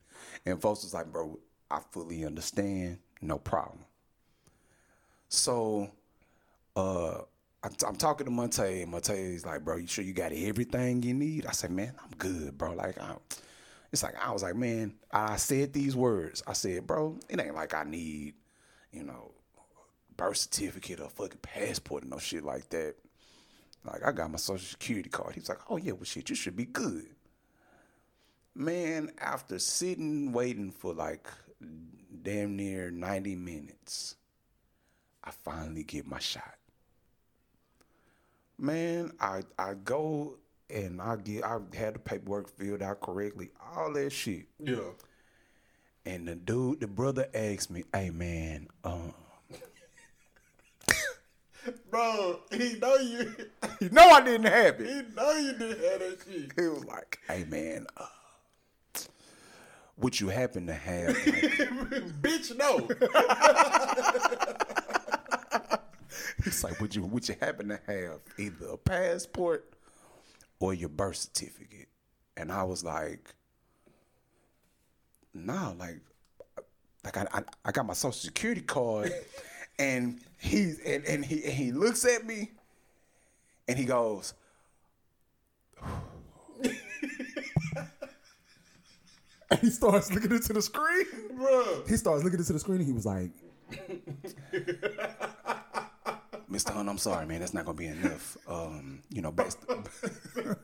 And 0.45 0.61
folks 0.61 0.83
was 0.83 0.93
like, 0.93 1.11
bro, 1.11 1.39
I 1.69 1.79
fully 1.91 2.25
understand. 2.25 2.99
No 3.21 3.37
problem. 3.37 3.85
So, 5.29 5.89
uh, 6.75 7.19
I'm, 7.63 7.71
I'm 7.87 7.95
talking 7.95 8.25
to 8.25 8.31
Monte, 8.31 8.81
and 8.81 8.91
Monte 8.91 9.13
is 9.13 9.45
like, 9.45 9.63
bro, 9.63 9.77
you 9.77 9.87
sure 9.87 10.03
you 10.03 10.13
got 10.13 10.33
everything 10.33 11.01
you 11.01 11.13
need? 11.13 11.45
I 11.45 11.51
said, 11.51 11.71
man, 11.71 11.93
I'm 12.03 12.11
good, 12.17 12.57
bro. 12.57 12.73
Like, 12.73 12.99
I, 12.99 13.15
it's 13.93 14.01
like 14.01 14.15
I 14.19 14.31
was 14.31 14.41
like, 14.41 14.55
man, 14.55 14.95
I 15.11 15.37
said 15.37 15.71
these 15.71 15.95
words. 15.95 16.41
I 16.47 16.53
said, 16.53 16.87
bro, 16.87 17.19
it 17.29 17.39
ain't 17.39 17.53
like 17.53 17.75
I 17.75 17.83
need, 17.83 18.33
you 18.91 19.03
know, 19.03 19.31
birth 20.17 20.37
certificate 20.37 20.99
or 20.99 21.09
fucking 21.09 21.39
passport 21.43 22.03
or 22.03 22.07
no 22.07 22.17
shit 22.17 22.43
like 22.43 22.69
that. 22.69 22.95
Like 23.85 24.03
I 24.03 24.11
got 24.11 24.31
my 24.31 24.37
social 24.37 24.65
security 24.65 25.09
card. 25.09 25.35
He 25.35 25.41
was 25.41 25.49
like, 25.49 25.59
oh 25.69 25.77
yeah, 25.77 25.91
well 25.91 26.05
shit, 26.05 26.27
you 26.27 26.35
should 26.35 26.55
be 26.55 26.65
good. 26.65 27.05
Man, 28.55 29.11
after 29.19 29.59
sitting 29.59 30.33
waiting 30.33 30.71
for 30.71 30.95
like 30.95 31.27
damn 32.23 32.55
near 32.55 32.89
90 32.89 33.35
minutes, 33.35 34.15
I 35.23 35.29
finally 35.43 35.83
get 35.83 36.07
my 36.07 36.19
shot. 36.19 36.55
Man, 38.57 39.11
I 39.19 39.43
I 39.59 39.75
go 39.75 40.37
and 40.73 41.01
I 41.01 41.15
get 41.17 41.43
I 41.43 41.59
had 41.75 41.95
the 41.95 41.99
paperwork 41.99 42.49
filled 42.49 42.81
out 42.81 43.01
correctly, 43.01 43.51
all 43.75 43.93
that 43.93 44.11
shit. 44.11 44.47
Yeah. 44.59 44.79
And 46.05 46.27
the 46.27 46.35
dude, 46.35 46.81
the 46.81 46.87
brother 46.87 47.27
asked 47.33 47.71
me, 47.71 47.85
hey 47.93 48.09
man, 48.09 48.67
um, 48.83 49.13
Bro, 51.89 52.41
he 52.51 52.77
know 52.79 52.95
you. 52.95 53.33
you 53.79 53.89
know 53.89 54.09
I 54.09 54.21
didn't 54.21 54.51
have 54.51 54.81
it. 54.81 54.87
He 54.87 55.15
know 55.15 55.31
you 55.33 55.53
didn't 55.53 55.69
have 55.69 55.99
that 55.99 56.17
shit. 56.27 56.51
He 56.57 56.67
was 56.67 56.83
like, 56.85 57.19
hey 57.27 57.45
man, 57.45 57.87
uh, 57.95 58.07
would 59.97 60.19
you 60.19 60.29
happen 60.29 60.65
to 60.67 60.73
have 60.73 61.09
like, 61.09 61.25
Bitch, 62.21 62.57
no. 62.57 62.89
He's 66.43 66.63
like, 66.63 66.81
would 66.81 66.95
you 66.95 67.03
would 67.03 67.29
you 67.29 67.35
happen 67.39 67.69
to 67.69 67.79
have 67.87 68.19
either 68.37 68.67
a 68.71 68.77
passport 68.77 69.72
or 70.59 70.73
your 70.73 70.89
birth 70.89 71.17
certificate? 71.17 71.87
And 72.37 72.51
I 72.51 72.63
was 72.63 72.83
like, 72.83 73.33
nah, 75.33 75.73
like, 75.77 75.99
like 77.03 77.17
I, 77.17 77.27
I, 77.33 77.43
I 77.65 77.71
got 77.71 77.85
my 77.85 77.93
social 77.93 78.13
security 78.13 78.61
card, 78.61 79.11
and 79.79 80.19
he 80.39 80.73
and, 80.85 81.05
and 81.05 81.25
he 81.25 81.43
and 81.43 81.53
he 81.53 81.71
looks 81.71 82.05
at 82.05 82.25
me, 82.25 82.51
and 83.67 83.77
he 83.77 83.85
goes. 83.85 84.33
And 89.53 89.61
he 89.61 89.69
starts 89.69 90.11
looking 90.11 90.31
into 90.31 90.51
the 90.51 90.63
screen. 90.63 91.05
Bro. 91.35 91.83
He 91.87 91.95
starts 91.95 92.23
looking 92.23 92.39
into 92.39 92.53
the 92.53 92.59
screen 92.59 92.77
and 92.77 92.87
he 92.87 92.93
was 92.93 93.05
like, 93.05 93.29
Mr. 96.53 96.71
Hunt, 96.71 96.87
I'm 96.87 96.99
sorry, 96.99 97.25
man. 97.25 97.39
That's 97.39 97.53
not 97.55 97.65
gonna 97.65 97.77
be 97.77 97.87
enough. 97.87 98.37
Um, 98.47 99.01
you 99.09 99.21
know, 99.23 99.31
based, 99.31 99.57
That 99.67 100.55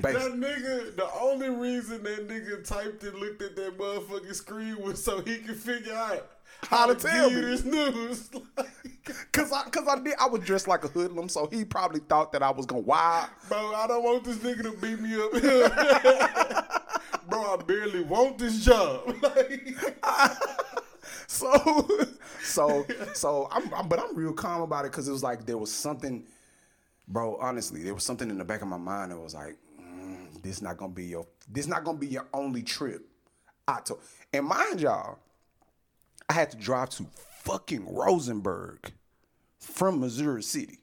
nigga, 0.00 0.94
the 0.96 1.08
only 1.20 1.48
reason 1.50 2.04
that 2.04 2.28
nigga 2.28 2.64
typed 2.66 3.02
and 3.02 3.18
looked 3.18 3.42
at 3.42 3.56
that 3.56 3.76
motherfucking 3.76 4.34
screen 4.34 4.80
was 4.80 5.02
so 5.02 5.20
he 5.22 5.38
could 5.38 5.56
figure 5.56 5.92
out 5.92 6.30
How 6.62 6.86
to 6.86 6.94
tell 6.94 7.30
you 7.30 7.36
me. 7.36 7.42
this 7.42 7.64
news. 7.64 8.30
Cause 9.32 9.52
I, 9.52 9.68
cause 9.68 9.86
I 9.86 9.98
did, 10.02 10.14
I 10.18 10.26
was 10.26 10.40
dressed 10.44 10.66
like 10.66 10.82
a 10.82 10.88
hoodlum, 10.88 11.28
so 11.28 11.46
he 11.52 11.62
probably 11.66 12.00
thought 12.00 12.32
that 12.32 12.42
I 12.42 12.50
was 12.50 12.64
gonna 12.64 12.80
wild. 12.80 13.28
Bro, 13.48 13.74
I 13.74 13.86
don't 13.86 14.02
want 14.02 14.24
this 14.24 14.38
nigga 14.38 14.62
to 14.62 14.72
beat 14.72 14.98
me 14.98 15.14
up. 15.20 15.32
Bro, 17.28 17.40
I 17.42 17.56
barely 17.66 18.02
want 18.02 18.38
this 18.38 18.64
job. 18.64 19.14
Like, 19.22 19.76
So, 21.26 21.88
so, 22.42 22.86
so, 23.14 23.48
I'm, 23.50 23.72
I'm, 23.74 23.88
but 23.88 23.98
I'm 23.98 24.14
real 24.16 24.32
calm 24.32 24.62
about 24.62 24.84
it 24.84 24.92
because 24.92 25.08
it 25.08 25.12
was 25.12 25.22
like 25.22 25.46
there 25.46 25.58
was 25.58 25.72
something, 25.72 26.24
bro. 27.08 27.36
Honestly, 27.40 27.82
there 27.82 27.94
was 27.94 28.04
something 28.04 28.30
in 28.30 28.38
the 28.38 28.44
back 28.44 28.62
of 28.62 28.68
my 28.68 28.76
mind 28.76 29.12
that 29.12 29.18
was 29.18 29.34
like, 29.34 29.56
mm, 29.80 30.42
this 30.42 30.62
not 30.62 30.76
gonna 30.76 30.92
be 30.92 31.04
your, 31.06 31.26
this 31.50 31.66
not 31.66 31.84
gonna 31.84 31.98
be 31.98 32.08
your 32.08 32.26
only 32.32 32.62
trip. 32.62 33.06
I 33.66 33.80
told, 33.80 34.00
and 34.32 34.46
mind 34.46 34.80
y'all, 34.80 35.18
I 36.28 36.34
had 36.34 36.50
to 36.50 36.56
drive 36.56 36.90
to 36.90 37.06
fucking 37.44 37.94
Rosenberg 37.94 38.92
from 39.58 40.00
Missouri 40.00 40.42
City. 40.42 40.78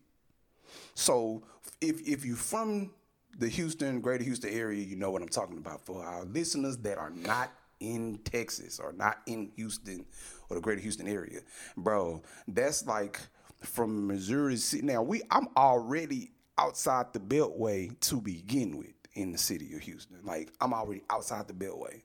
So 0.95 1.43
if 1.79 2.07
if 2.07 2.25
you 2.25 2.35
from 2.35 2.91
the 3.37 3.47
Houston, 3.47 4.01
Greater 4.01 4.23
Houston 4.23 4.51
area, 4.51 4.83
you 4.83 4.95
know 4.95 5.11
what 5.11 5.21
I'm 5.21 5.29
talking 5.29 5.57
about. 5.57 5.85
For 5.85 6.03
our 6.05 6.25
listeners 6.25 6.77
that 6.79 6.97
are 6.97 7.09
not 7.09 7.51
in 7.81 8.19
Texas 8.23 8.79
or 8.79 8.93
not 8.93 9.17
in 9.25 9.51
Houston 9.55 10.05
or 10.49 10.55
the 10.55 10.61
Greater 10.61 10.81
Houston 10.81 11.07
area, 11.07 11.41
bro, 11.75 12.21
that's 12.47 12.85
like 12.85 13.19
from 13.59 14.07
Missouri 14.07 14.55
City. 14.55 14.83
Now 14.83 15.01
we, 15.01 15.21
I'm 15.29 15.47
already 15.57 16.31
outside 16.57 17.07
the 17.13 17.19
Beltway 17.19 17.99
to 18.01 18.21
begin 18.21 18.77
with 18.77 18.93
in 19.13 19.31
the 19.31 19.37
city 19.37 19.73
of 19.73 19.81
Houston. 19.81 20.17
Like 20.23 20.53
I'm 20.61 20.73
already 20.73 21.03
outside 21.09 21.47
the 21.47 21.53
Beltway, 21.53 22.03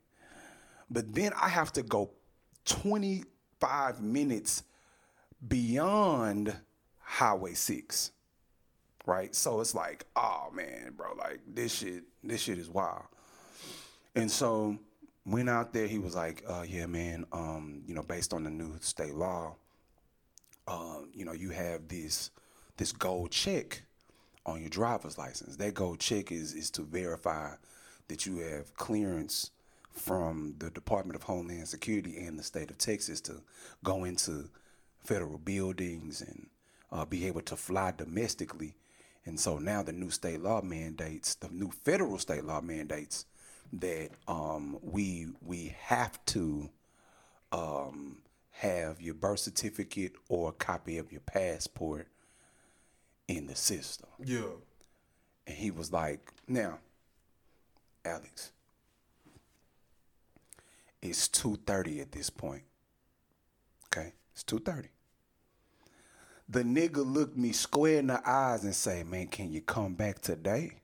but 0.91 1.15
then 1.15 1.33
I 1.41 1.49
have 1.49 1.73
to 1.75 1.83
go 1.83 2.11
25 2.65 4.03
minutes 4.03 4.65
beyond 5.47 6.57
Highway 6.99 7.55
6 7.55 8.11
right? 9.07 9.35
So 9.35 9.61
it's 9.61 9.75
like, 9.75 10.05
oh 10.17 10.49
man, 10.53 10.93
bro, 10.97 11.15
like 11.15 11.41
this 11.47 11.73
shit, 11.73 12.05
this 12.23 12.43
shit 12.43 12.59
is 12.59 12.69
wild. 12.69 13.05
And 14.15 14.31
so 14.31 14.79
went 15.27 15.51
out 15.51 15.73
there. 15.73 15.87
He 15.87 15.99
was 15.99 16.15
like, 16.15 16.45
uh, 16.49 16.65
yeah, 16.67 16.87
man, 16.87 17.27
um, 17.33 17.83
you 17.87 17.95
know, 17.95 18.03
based 18.03 18.33
on 18.33 18.45
the 18.45 18.51
new 18.51 18.77
state 18.81 19.15
law, 19.15 19.57
um, 20.69 21.11
you 21.13 21.25
know, 21.25 21.33
you 21.33 21.51
have 21.51 21.89
this 21.89 22.31
this 22.77 22.93
gold 22.93 23.31
check 23.31 23.83
on 24.45 24.61
your 24.61 24.69
driver's 24.71 25.19
license. 25.19 25.57
That 25.57 25.75
gold 25.75 26.01
check 26.01 26.31
is 26.33 26.55
is 26.55 26.71
to 26.73 26.83
verify 26.83 27.55
that 28.09 28.27
you 28.27 28.39
have 28.39 28.75
clearance 28.77 29.51
from 29.91 30.55
the 30.59 30.71
Department 30.71 31.17
of 31.17 31.23
Homeland 31.23 31.67
Security 31.69 32.19
and 32.19 32.39
the 32.39 32.43
state 32.43 32.71
of 32.71 32.79
Texas 32.79 33.21
to 33.23 33.41
go 33.83 34.05
into 34.05 34.49
federal 35.05 35.39
buildings 35.39 36.21
and 36.21 36.47
uh, 36.93 37.05
be 37.05 37.27
able 37.27 37.41
to 37.43 37.57
fly 37.57 37.93
domestically. 37.97 38.75
And 39.25 39.41
so 39.41 39.59
now 39.59 39.83
the 39.83 39.93
new 39.93 40.11
state 40.11 40.41
law 40.41 40.61
mandates, 40.63 41.35
the 41.37 41.49
new 41.49 41.71
federal 41.71 42.19
state 42.19 42.45
law 42.45 42.61
mandates 42.61 43.25
that 43.75 44.11
um, 44.29 44.79
we 44.83 45.29
we 45.43 45.75
have 45.81 46.25
to 46.27 46.71
um, 47.53 48.19
have 48.51 49.01
your 49.01 49.15
birth 49.15 49.41
certificate 49.41 50.13
or 50.29 50.51
a 50.51 50.53
copy 50.53 50.99
of 50.99 51.13
your 51.13 51.21
passport 51.21 52.09
in 53.29 53.47
the 53.47 53.55
system. 53.55 54.09
Yeah. 54.25 54.43
And 55.47 55.57
he 55.57 55.71
was 55.71 55.93
like, 55.93 56.33
now, 56.49 56.79
Alex, 58.05 58.53
it's 61.03 61.29
2.30 61.29 62.01
at 62.01 62.13
this 62.13 62.31
point. 62.31 62.63
Okay? 63.87 64.13
It's 64.33 64.43
2.30. 64.45 64.89
The 66.49 66.63
nigga 66.63 67.05
looked 67.05 67.37
me 67.37 67.53
square 67.53 67.99
in 67.99 68.07
the 68.07 68.29
eyes 68.29 68.65
and 68.65 68.75
say, 68.75 69.03
man, 69.03 69.27
can 69.27 69.53
you 69.53 69.61
come 69.61 69.95
back 69.95 70.21
today? 70.21 70.81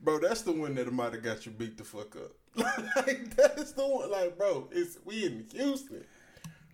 Bro, 0.00 0.20
that's 0.20 0.42
the 0.42 0.52
one 0.52 0.74
that 0.74 0.92
might 0.92 1.12
have 1.12 1.22
got 1.22 1.46
you 1.46 1.52
beat 1.52 1.78
the 1.78 1.84
fuck 1.84 2.16
up. 2.16 2.32
like 2.96 3.34
that's 3.34 3.72
the 3.72 3.86
one. 3.86 4.10
Like, 4.10 4.36
bro, 4.36 4.68
it's 4.72 4.98
we 5.04 5.24
in 5.26 5.46
Houston. 5.54 6.04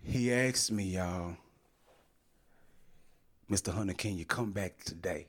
He 0.03 0.33
asked 0.33 0.71
me, 0.71 0.83
y'all, 0.83 1.37
Mr. 3.49 3.73
Hunter, 3.73 3.93
can 3.93 4.17
you 4.17 4.25
come 4.25 4.51
back 4.51 4.83
today? 4.83 5.27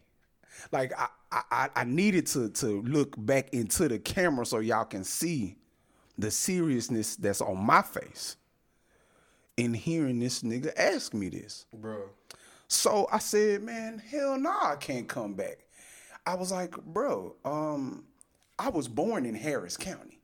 Like 0.72 0.92
I, 0.98 1.08
I, 1.50 1.68
I 1.74 1.84
needed 1.84 2.26
to 2.28 2.48
to 2.48 2.82
look 2.82 3.14
back 3.16 3.52
into 3.52 3.88
the 3.88 3.98
camera 3.98 4.46
so 4.46 4.58
y'all 4.58 4.84
can 4.84 5.04
see 5.04 5.56
the 6.16 6.30
seriousness 6.30 7.16
that's 7.16 7.40
on 7.40 7.58
my 7.58 7.82
face 7.82 8.36
in 9.56 9.74
hearing 9.74 10.18
this 10.20 10.42
nigga 10.42 10.72
ask 10.76 11.14
me 11.14 11.28
this. 11.28 11.66
Bro. 11.72 12.10
So 12.68 13.08
I 13.12 13.18
said, 13.18 13.62
man, 13.62 13.98
hell 13.98 14.38
no, 14.38 14.50
I 14.50 14.76
can't 14.76 15.08
come 15.08 15.34
back. 15.34 15.58
I 16.26 16.34
was 16.34 16.50
like, 16.52 16.72
bro, 16.84 17.36
um, 17.44 18.04
I 18.58 18.68
was 18.70 18.88
born 18.88 19.26
in 19.26 19.34
Harris 19.34 19.76
County. 19.76 20.20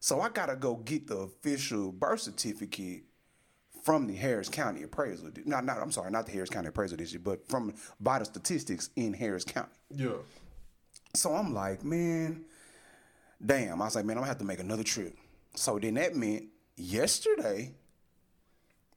So 0.00 0.20
I 0.20 0.28
gotta 0.30 0.56
go 0.56 0.76
get 0.76 1.06
the 1.06 1.18
official 1.18 1.92
birth 1.92 2.20
certificate 2.20 3.02
from 3.82 4.06
the 4.06 4.14
Harris 4.14 4.48
County 4.48 4.82
appraisal. 4.82 5.30
Not, 5.44 5.64
not, 5.64 5.78
I'm 5.78 5.92
sorry, 5.92 6.10
not 6.10 6.26
the 6.26 6.32
Harris 6.32 6.50
County 6.50 6.68
appraisal 6.68 6.96
district, 6.96 7.24
but 7.24 7.48
from 7.48 7.74
vital 8.00 8.24
statistics 8.24 8.90
in 8.96 9.12
Harris 9.14 9.44
County. 9.44 9.72
Yeah. 9.94 10.16
So 11.14 11.34
I'm 11.34 11.52
like, 11.54 11.84
man, 11.84 12.44
damn. 13.44 13.80
I 13.80 13.84
was 13.86 13.94
like, 13.96 14.04
man, 14.04 14.16
I'm 14.16 14.22
gonna 14.22 14.28
have 14.28 14.38
to 14.38 14.44
make 14.44 14.60
another 14.60 14.84
trip. 14.84 15.16
So 15.54 15.78
then 15.78 15.94
that 15.94 16.14
meant 16.16 16.44
yesterday, 16.76 17.74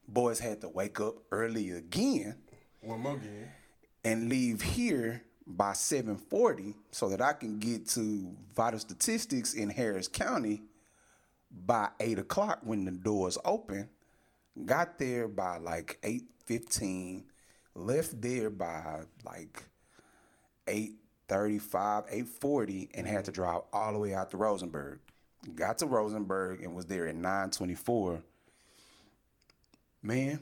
boys 0.07 0.39
had 0.39 0.61
to 0.61 0.69
wake 0.69 0.99
up 0.99 1.15
early 1.31 1.71
again 1.71 2.35
One 2.81 2.99
more 3.01 3.17
game. 3.17 3.47
and 4.03 4.29
leave 4.29 4.61
here 4.61 5.23
by 5.45 5.73
7:40 5.73 6.75
so 6.91 7.09
that 7.09 7.21
I 7.21 7.33
can 7.33 7.59
get 7.59 7.87
to 7.89 8.35
vital 8.55 8.79
statistics 8.79 9.53
in 9.53 9.69
Harris 9.69 10.07
County 10.07 10.63
by 11.51 11.89
eight 11.99 12.19
o'clock 12.19 12.59
when 12.63 12.85
the 12.85 12.91
doors 12.91 13.37
open. 13.43 13.89
Got 14.65 14.99
there 14.99 15.27
by 15.27 15.57
like 15.57 15.99
8:15, 16.03 17.23
left 17.73 18.21
there 18.21 18.49
by 18.49 19.03
like 19.23 19.63
8:35, 20.67 22.05
8:40, 22.09 22.89
and 22.93 23.07
had 23.07 23.25
to 23.25 23.31
drive 23.31 23.61
all 23.73 23.93
the 23.93 23.99
way 23.99 24.13
out 24.13 24.31
to 24.31 24.37
Rosenberg. 24.37 24.99
Got 25.55 25.79
to 25.79 25.87
Rosenberg 25.87 26.61
and 26.61 26.75
was 26.75 26.85
there 26.85 27.07
at 27.07 27.15
9:24. 27.15 28.21
Man, 30.03 30.39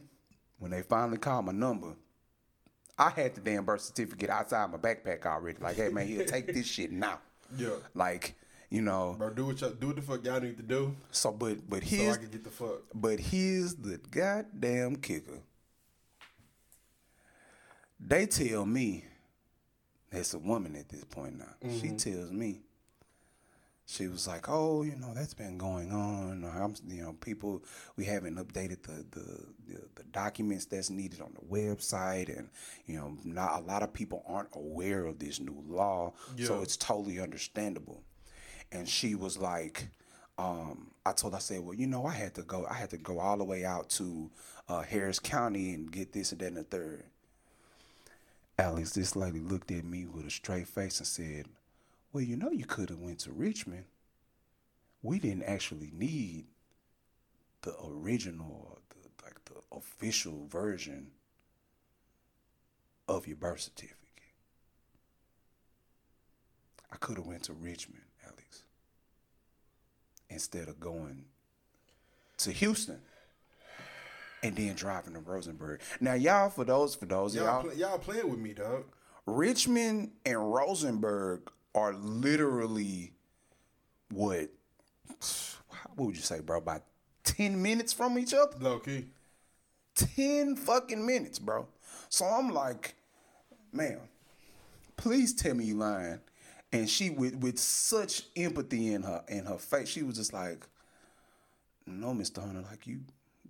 when 0.58 0.72
they 0.72 0.82
finally 0.82 1.18
called 1.18 1.45
my 1.45 1.52
number, 1.52 1.95
I 3.00 3.10
had 3.10 3.34
the 3.34 3.41
damn 3.41 3.64
birth 3.64 3.82
certificate 3.82 4.30
outside 4.30 4.70
my 4.72 4.78
backpack 4.78 5.26
already. 5.26 5.58
Like, 5.60 5.78
hey 5.78 5.88
man, 5.88 6.06
here, 6.06 6.26
take 6.26 6.47
this 6.47 6.68
shit 6.76 6.91
now. 6.91 7.20
Yeah. 7.58 7.70
Like, 7.95 8.36
you 8.70 8.82
know. 8.82 9.16
Bro, 9.18 9.32
do 9.32 9.45
what 9.45 9.62
y'all 9.62 9.70
do 9.72 9.88
what 9.88 9.95
the 9.95 10.02
fuck 10.02 10.24
y'all 10.26 10.41
need 10.41 10.58
to 10.58 10.64
do 10.64 10.95
So, 11.10 11.32
but 11.32 11.68
but 11.70 11.84
so 11.86 12.12
I 12.12 12.18
can 12.18 12.28
get 12.30 12.43
the 12.43 12.50
fuck. 12.50 12.82
but 12.93 13.20
here's 13.20 13.76
the 13.76 14.00
goddamn 14.12 14.97
kicker. 14.97 15.39
They 18.02 18.26
tell 18.26 18.66
me, 18.66 19.06
it's 20.12 20.34
a 20.34 20.39
woman 20.39 20.76
at 20.76 20.89
this 20.89 21.04
point 21.06 21.38
now. 21.38 21.54
She 21.62 21.88
mm-hmm. 21.88 21.97
tells 21.97 22.32
me, 22.32 22.62
she 23.90 24.08
was 24.08 24.28
like, 24.28 24.48
"Oh, 24.48 24.84
you 24.84 24.96
know, 24.96 25.14
that's 25.16 25.34
been 25.34 25.58
going 25.58 25.92
on. 25.92 26.46
I'm, 26.46 26.76
you 26.88 27.02
know, 27.02 27.14
people 27.22 27.64
we 27.96 28.06
haven't 28.06 28.36
updated 28.36 28.84
the, 28.84 29.04
the 29.10 29.46
the 29.68 29.82
the 29.96 30.04
documents 30.12 30.66
that's 30.66 30.92
needed 30.92 31.22
on 31.22 31.34
the 31.34 31.42
website, 31.46 32.30
and 32.38 32.50
you 32.86 32.98
know, 32.98 33.18
not 33.24 33.62
a 33.62 33.66
lot 33.66 33.82
of 33.82 33.92
people 33.92 34.24
aren't 34.28 34.56
aware 34.56 35.06
of 35.06 35.18
this 35.18 35.40
new 35.40 35.64
law, 35.68 36.14
so 36.46 36.62
it's 36.62 36.78
totally 36.78 37.20
understandable." 37.20 38.04
And 38.72 38.88
she 38.88 39.16
was 39.16 39.36
like, 39.40 39.88
um, 40.38 40.92
I 41.04 41.14
told 41.14 41.34
I 41.34 41.40
said, 41.40 41.62
well, 41.62 41.74
you 41.74 41.88
know, 41.88 42.06
I 42.06 42.14
had 42.14 42.36
to 42.36 42.44
go, 42.44 42.68
I 42.70 42.76
had 42.76 42.92
to 42.92 42.98
go 42.98 43.18
all 43.20 43.38
the 43.38 43.44
way 43.44 43.66
out 43.66 43.90
to 43.92 44.30
uh, 44.68 44.82
Harris 44.84 45.18
County 45.18 45.74
and 45.74 45.92
get 45.92 46.14
this 46.14 46.32
and 46.32 46.40
that 46.42 46.48
and 46.48 46.58
the 46.58 46.64
third. 46.64 47.04
Alex, 48.60 48.92
this 48.92 49.16
lady 49.16 49.40
looked 49.40 49.72
at 49.72 49.84
me 49.84 50.06
with 50.06 50.28
a 50.28 50.30
straight 50.30 50.68
face 50.68 51.00
and 51.00 51.08
said, 51.08 51.48
well, 52.12 52.24
you 52.24 52.36
know, 52.36 52.51
you 52.51 52.66
could 52.66 52.89
have 52.89 52.99
went 52.99 53.20
to 53.20 53.32
Richmond. 53.32 53.86
We 55.01 55.20
didn't 55.20 55.43
actually 55.43 55.91
need 55.93 56.45
the 57.62 57.76
original, 57.86 58.80
the, 58.89 59.24
like 59.24 59.43
the 59.45 59.76
official 59.76 60.47
version 60.47 61.12
of 63.07 63.28
your 63.28 63.38
birth 63.38 63.62
certificate. 63.62 63.97
I 66.91 66.95
could 66.97 67.18
have 67.18 67.28
went 67.28 67.43
to 67.43 67.53
Richmond, 67.53 68.03
Alex, 68.26 68.64
instead 70.30 70.68
of 70.68 70.80
going 70.80 71.26
to 72.38 72.51
Houston 72.51 73.01
and 74.41 74.55
then 74.55 74.74
driving 74.76 75.14
to 75.14 75.20
Rosenberg. 75.20 75.82
Now, 75.99 76.14
y'all, 76.14 76.49
for 76.49 76.64
those, 76.64 76.95
for 76.95 77.05
those 77.05 77.36
Y'all, 77.36 77.45
y'all, 77.45 77.64
play, 77.64 77.76
y'all 77.76 77.97
playing 77.99 78.30
with 78.30 78.39
me, 78.39 78.53
dog. 78.53 78.86
Richmond 79.26 80.12
and 80.26 80.53
Rosenberg 80.53 81.51
are 81.76 81.93
literally 81.93 83.13
what? 84.11 84.49
What 85.95 86.07
would 86.07 86.15
you 86.15 86.22
say, 86.22 86.39
bro? 86.39 86.57
About 86.57 86.84
ten 87.24 87.61
minutes 87.61 87.93
from 87.93 88.17
each 88.17 88.34
other. 88.34 88.55
Low 88.59 88.80
key. 88.80 89.05
10 89.95 90.55
fucking 90.55 91.05
minutes, 91.05 91.39
bro. 91.39 91.67
So 92.07 92.24
I'm 92.26 92.49
like, 92.51 92.95
man, 93.74 93.99
please 94.95 95.34
tell 95.34 95.53
me 95.53 95.65
you 95.65 95.76
lying. 95.76 96.20
And 96.72 96.89
she 96.89 97.09
with 97.09 97.36
with 97.36 97.59
such 97.59 98.24
empathy 98.36 98.93
in 98.93 99.03
her 99.03 99.24
in 99.28 99.45
her 99.45 99.57
face, 99.57 99.89
she 99.89 100.03
was 100.03 100.15
just 100.15 100.32
like, 100.34 100.67
No, 101.86 102.13
Mr. 102.13 102.45
Hunter, 102.45 102.61
like 102.70 102.86
you 102.86 103.01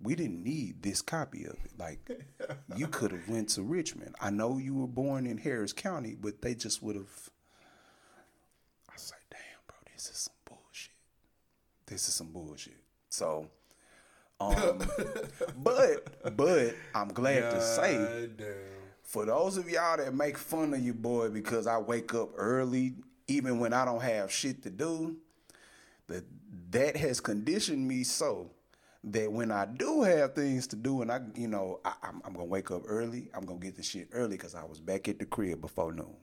we 0.02 0.14
didn't 0.14 0.42
need 0.42 0.82
this 0.82 1.02
copy 1.02 1.44
of 1.44 1.52
it. 1.64 1.72
Like 1.78 2.10
you 2.76 2.86
could 2.88 3.12
have 3.12 3.28
went 3.28 3.50
to 3.50 3.62
Richmond. 3.62 4.14
I 4.20 4.30
know 4.30 4.56
you 4.56 4.74
were 4.74 4.86
born 4.88 5.26
in 5.26 5.36
Harris 5.36 5.74
County, 5.74 6.16
but 6.18 6.40
they 6.40 6.54
just 6.54 6.82
would 6.82 6.96
have 6.96 7.30
I 8.88 8.94
was 8.94 9.12
like, 9.12 9.22
damn, 9.30 9.40
bro, 9.66 9.76
this 10.00 10.16
is 10.16 10.22
some 10.22 10.34
bullshit. 10.46 10.92
This 11.86 12.08
is 12.08 12.14
some 12.14 12.28
bullshit. 12.28 12.76
So 13.10 13.48
um, 14.40 14.82
but 15.58 16.36
but 16.36 16.74
I'm 16.94 17.08
glad 17.08 17.50
to 17.50 17.60
say 17.60 18.28
damn. 18.38 18.46
for 19.02 19.26
those 19.26 19.58
of 19.58 19.68
y'all 19.68 19.98
that 19.98 20.14
make 20.14 20.38
fun 20.38 20.72
of 20.72 20.80
you, 20.80 20.94
boy 20.94 21.28
because 21.28 21.66
I 21.66 21.76
wake 21.76 22.14
up 22.14 22.30
early, 22.36 22.94
even 23.28 23.58
when 23.58 23.74
I 23.74 23.84
don't 23.84 24.00
have 24.00 24.32
shit 24.32 24.62
to 24.62 24.70
do, 24.70 25.16
that 26.08 26.24
that 26.70 26.96
has 26.96 27.20
conditioned 27.20 27.86
me 27.86 28.04
so 28.04 28.50
that 29.04 29.30
when 29.30 29.50
I 29.50 29.66
do 29.66 30.02
have 30.02 30.34
things 30.34 30.66
to 30.68 30.76
do 30.76 31.02
and 31.02 31.12
I, 31.12 31.20
you 31.34 31.48
know, 31.48 31.80
I, 31.84 31.92
I'm, 32.02 32.22
I'm 32.24 32.32
gonna 32.32 32.46
wake 32.46 32.70
up 32.70 32.82
early. 32.86 33.28
I'm 33.34 33.44
gonna 33.44 33.60
get 33.60 33.76
the 33.76 33.82
shit 33.82 34.08
early 34.12 34.38
because 34.38 34.54
I 34.54 34.64
was 34.64 34.80
back 34.80 35.08
at 35.08 35.18
the 35.18 35.26
crib 35.26 35.60
before 35.60 35.92
noon. 35.92 36.16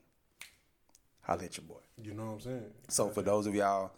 I'll 1.28 1.38
let 1.38 1.58
your 1.58 1.66
boy. 1.66 1.80
You 2.02 2.14
know 2.14 2.26
what 2.28 2.34
I'm 2.34 2.40
saying? 2.42 2.66
So 2.90 3.10
for 3.10 3.22
those 3.22 3.48
of 3.48 3.56
y'all 3.56 3.92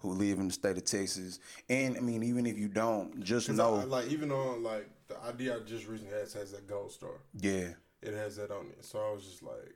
who 0.00 0.10
live 0.12 0.38
in 0.38 0.48
the 0.48 0.52
state 0.52 0.76
of 0.76 0.84
Texas, 0.84 1.38
and 1.68 1.96
I 1.96 2.00
mean, 2.00 2.22
even 2.22 2.46
if 2.46 2.58
you 2.58 2.68
don't, 2.68 3.22
just 3.22 3.48
know, 3.48 3.76
I, 3.76 3.84
like 3.84 4.08
even 4.08 4.30
on 4.30 4.62
like 4.62 4.88
the 5.08 5.18
idea 5.24 5.56
I 5.56 5.60
just 5.60 5.86
recently 5.86 6.12
had 6.12 6.30
has 6.32 6.52
that 6.52 6.66
gold 6.66 6.92
star. 6.92 7.10
yeah, 7.40 7.68
it 8.02 8.12
has 8.14 8.36
that 8.36 8.50
on 8.50 8.66
it. 8.78 8.84
So 8.84 8.98
I 8.98 9.12
was 9.14 9.24
just 9.24 9.42
like, 9.42 9.74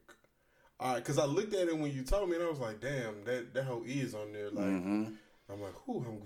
all 0.81 0.93
right, 0.93 0.99
because 1.03 1.19
I 1.19 1.25
looked 1.25 1.55
at 1.55 1.69
it 1.69 1.79
when 1.79 1.93
you 1.93 2.03
told 2.03 2.29
me, 2.29 2.37
and 2.37 2.45
I 2.45 2.51
was 2.51 2.59
like, 2.61 2.81
damn, 2.81 3.25
that 3.25 3.55
that 3.55 3.65
hoe 3.65 3.83
is 3.87 4.15
on 4.15 4.33
there. 4.33 4.51
Like, 4.51 4.65
Mm-hmm. 4.67 5.05
I'm 5.51 5.63
like, 5.63 5.75
who? 5.87 6.05
I'm 6.07 6.23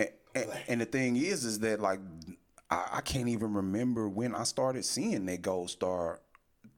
And, 0.00 0.08
and, 0.34 0.50
and 0.66 0.80
the 0.80 0.84
thing 0.86 1.16
is, 1.16 1.44
is 1.44 1.60
that 1.60 1.78
like 1.80 2.00
I, 2.70 2.88
I 2.94 3.00
can't 3.02 3.28
even 3.28 3.54
remember 3.54 4.08
when 4.08 4.34
I 4.34 4.42
started 4.42 4.84
seeing 4.84 5.26
that 5.26 5.42
gold 5.42 5.70
star 5.70 6.20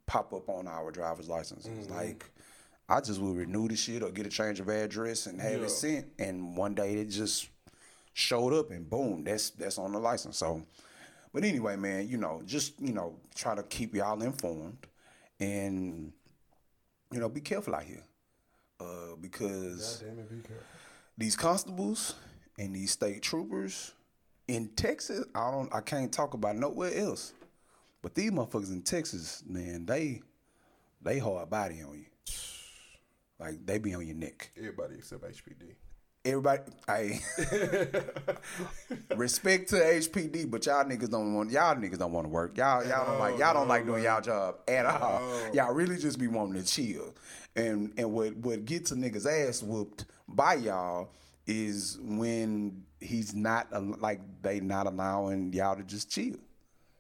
pop 0.05 0.35
up 0.35 0.49
on 0.51 0.69
our 0.69 0.91
driver's 0.91 1.29
licenses. 1.29 1.89
Like 1.89 2.31
I 2.89 3.01
just 3.01 3.21
would 3.21 3.37
renew 3.37 3.69
the 3.69 3.77
shit 3.77 4.03
or 4.03 4.11
get 4.11 4.27
a 4.27 4.31
change 4.31 4.61
of 4.61 4.69
address 4.69 5.27
and 5.27 5.41
have 5.41 5.61
Yeah. 5.61 5.67
it 5.67 5.71
sent, 5.71 6.07
and 6.19 6.57
one 6.57 6.75
day 6.75 6.95
it 6.95 7.07
just 7.07 7.49
showed 8.13 8.53
up 8.53 8.71
and 8.71 8.89
boom, 8.89 9.25
that's 9.25 9.51
that's 9.51 9.79
on 9.79 9.93
the 9.93 9.99
license. 9.99 10.39
So, 10.39 10.63
but 11.33 11.45
anyway, 11.45 11.77
man, 11.77 12.09
you 12.09 12.17
know, 12.17 12.43
just 12.47 12.81
you 12.81 12.93
know, 12.93 13.19
try 13.35 13.55
to 13.55 13.63
keep 13.63 13.95
y'all 13.95 14.23
informed 14.23 14.87
and 15.41 16.13
you 17.13 17.21
know, 17.21 17.29
be 17.29 17.41
careful 17.41 17.75
out 17.75 17.85
here. 17.85 18.03
Uh, 18.79 19.17
because 19.21 20.03
it, 20.03 20.29
be 20.29 20.43
these 21.17 21.35
constables 21.35 22.15
and 22.59 22.77
these 22.77 22.91
state 22.91 23.23
troopers 23.23 23.95
in 24.49 24.69
Texas, 24.77 25.25
I 25.35 25.51
don't 25.51 25.75
I 25.75 25.81
can't 25.81 26.13
talk 26.13 26.35
about 26.35 26.57
nowhere 26.57 26.95
else. 26.95 27.33
But 28.03 28.15
these 28.15 28.31
motherfuckers 28.31 28.71
in 28.71 28.83
Texas, 28.83 29.43
man, 29.47 29.87
they 29.87 30.23
they 31.03 31.19
hard 31.19 31.51
body 31.51 31.83
on 31.83 31.99
you. 31.99 32.07
Like 33.39 33.67
they 33.67 33.79
be 33.79 33.95
on 33.95 34.07
your 34.07 34.17
neck. 34.17 34.51
Everybody 34.57 34.97
except 34.97 35.23
HPD. 35.23 35.75
Everybody 36.25 36.63
I 36.89 37.21
respect 39.17 39.69
to 39.71 39.77
HPD, 39.77 40.51
but 40.51 40.67
y'all 40.67 40.85
niggas 40.85 41.11
don't 41.11 41.35
want 41.35 41.51
y'all 41.51 41.77
niggas 41.77 41.99
don't 41.99 42.13
want 42.13 42.25
to 42.25 42.31
work. 42.31 42.57
Y'all 42.57 42.85
y'all 42.85 43.07
don't 43.07 43.21
like 43.21 43.39
y'all 43.39 43.55
don't 43.55 43.69
like 43.69 43.87
doing 43.87 44.03
y'all 44.03 44.21
job 44.21 44.57
at 44.67 44.87
all. 44.87 45.23
Y'all 45.53 45.73
really 45.73 45.99
just 45.99 46.19
be 46.19 46.27
wanting 46.27 46.63
to 46.63 46.69
chill. 46.69 47.15
And 47.55 47.93
and 47.97 48.13
what 48.13 48.37
what 48.39 48.65
gets 48.65 48.91
a 48.91 48.97
nigga's 48.97 49.27
ass 49.27 49.63
whooped 49.63 50.07
by 50.27 50.55
y'all 50.55 51.11
is 51.47 51.99
when 52.03 52.83
he's 53.01 53.35
not 53.35 53.69
like 54.01 54.21
they 54.43 54.61
not 54.61 54.87
allowing 54.87 55.53
y'all 55.53 55.77
to 55.77 55.83
just 55.83 56.11
chill. 56.11 56.37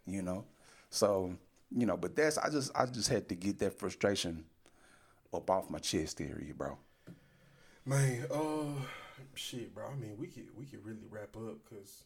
You 0.06 0.22
know? 0.22 0.44
So, 0.90 1.34
you 1.76 1.86
know, 1.86 1.96
but 1.96 2.14
that's 2.14 2.38
I 2.38 2.48
just 2.48 2.70
I 2.76 2.86
just 2.86 3.08
had 3.08 3.28
to 3.30 3.34
get 3.34 3.58
that 3.58 3.78
frustration 3.78 4.44
up 5.36 5.50
off 5.50 5.70
my 5.70 5.78
chest 5.78 6.20
area, 6.20 6.52
bro. 6.54 6.78
Man, 7.84 8.26
uh, 8.32 8.80
shit, 9.34 9.74
bro. 9.74 9.84
I 9.92 9.94
mean, 9.94 10.16
we 10.18 10.26
could 10.26 10.48
we 10.56 10.64
could 10.66 10.84
really 10.84 11.06
wrap 11.10 11.36
up 11.36 11.58
because 11.68 12.04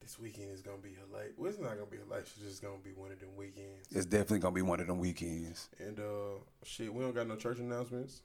this 0.00 0.18
weekend 0.18 0.50
is 0.52 0.62
gonna 0.62 0.78
be 0.78 0.94
hilarious. 0.94 1.34
Well, 1.36 1.50
it's 1.50 1.58
not 1.58 1.70
gonna 1.74 1.86
be 1.86 1.96
a 1.96 2.00
hilarious. 2.00 2.32
It's 2.36 2.46
just 2.48 2.62
gonna 2.62 2.74
be 2.82 2.92
one 2.92 3.10
of 3.12 3.18
them 3.20 3.34
weekends. 3.36 3.88
It's 3.90 4.06
definitely 4.06 4.38
gonna 4.40 4.54
be 4.54 4.62
one 4.62 4.80
of 4.80 4.86
them 4.86 4.98
weekends. 4.98 5.68
And 5.78 5.98
uh, 5.98 6.38
shit, 6.64 6.92
we 6.92 7.02
don't 7.02 7.14
got 7.14 7.26
no 7.26 7.36
church 7.36 7.58
announcements. 7.58 8.22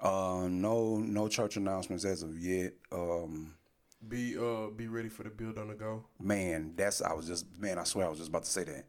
Uh, 0.00 0.46
no, 0.48 0.96
no 0.98 1.28
church 1.28 1.56
announcements 1.56 2.04
as 2.04 2.22
of 2.22 2.36
yet. 2.38 2.72
Um, 2.90 3.54
Be 4.08 4.36
uh, 4.36 4.68
be 4.74 4.88
ready 4.88 5.08
for 5.08 5.22
the 5.22 5.30
build 5.30 5.58
on 5.58 5.68
the 5.68 5.74
go. 5.74 6.04
man, 6.18 6.72
that's 6.76 7.00
I 7.02 7.12
was 7.12 7.26
just 7.28 7.46
man, 7.58 7.78
I 7.78 7.84
swear 7.84 8.06
I 8.06 8.08
was 8.08 8.18
just 8.18 8.30
about 8.30 8.42
to 8.44 8.50
say 8.50 8.64
that. 8.64 8.86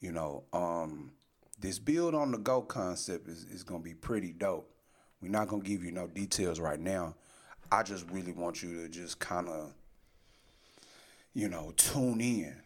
You 0.00 0.10
know, 0.12 0.44
um, 0.52 1.12
this 1.58 1.78
build 1.78 2.14
on 2.14 2.32
the 2.32 2.38
go 2.38 2.62
concept 2.62 3.28
is, 3.28 3.44
is 3.44 3.62
gonna 3.64 3.82
be 3.82 3.94
pretty 3.94 4.32
dope. 4.32 4.70
We're 5.20 5.30
not 5.30 5.48
gonna 5.48 5.62
give 5.62 5.84
you 5.84 5.92
no 5.92 6.06
details 6.06 6.60
right 6.60 6.80
now. 6.80 7.14
I 7.72 7.82
just 7.82 8.08
really 8.10 8.32
want 8.32 8.62
you 8.62 8.82
to 8.82 8.88
just 8.88 9.18
kind 9.18 9.48
of, 9.48 9.72
you 11.34 11.48
know, 11.48 11.72
tune 11.76 12.20
in. 12.20 12.56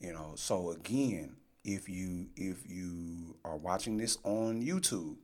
You 0.00 0.12
know, 0.12 0.32
so 0.36 0.70
again, 0.70 1.36
if 1.64 1.88
you 1.88 2.26
if 2.36 2.68
you 2.68 3.36
are 3.44 3.56
watching 3.56 3.96
this 3.96 4.18
on 4.24 4.62
YouTube, 4.62 5.16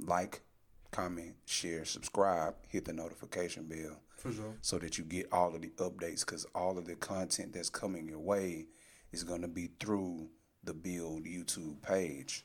like, 0.00 0.42
comment, 0.90 1.34
share, 1.44 1.84
subscribe, 1.84 2.54
hit 2.68 2.84
the 2.84 2.92
notification 2.92 3.64
bell 3.66 4.00
For 4.16 4.32
sure. 4.32 4.56
so 4.62 4.78
that 4.78 4.96
you 4.98 5.04
get 5.04 5.28
all 5.32 5.54
of 5.54 5.60
the 5.62 5.68
updates 5.76 6.20
because 6.24 6.46
all 6.54 6.78
of 6.78 6.86
the 6.86 6.94
content 6.96 7.52
that's 7.52 7.70
coming 7.70 8.08
your 8.08 8.18
way 8.18 8.66
is 9.12 9.24
going 9.24 9.42
to 9.42 9.48
be 9.48 9.70
through 9.80 10.28
the 10.64 10.74
Build 10.74 11.24
YouTube 11.24 11.80
page. 11.82 12.44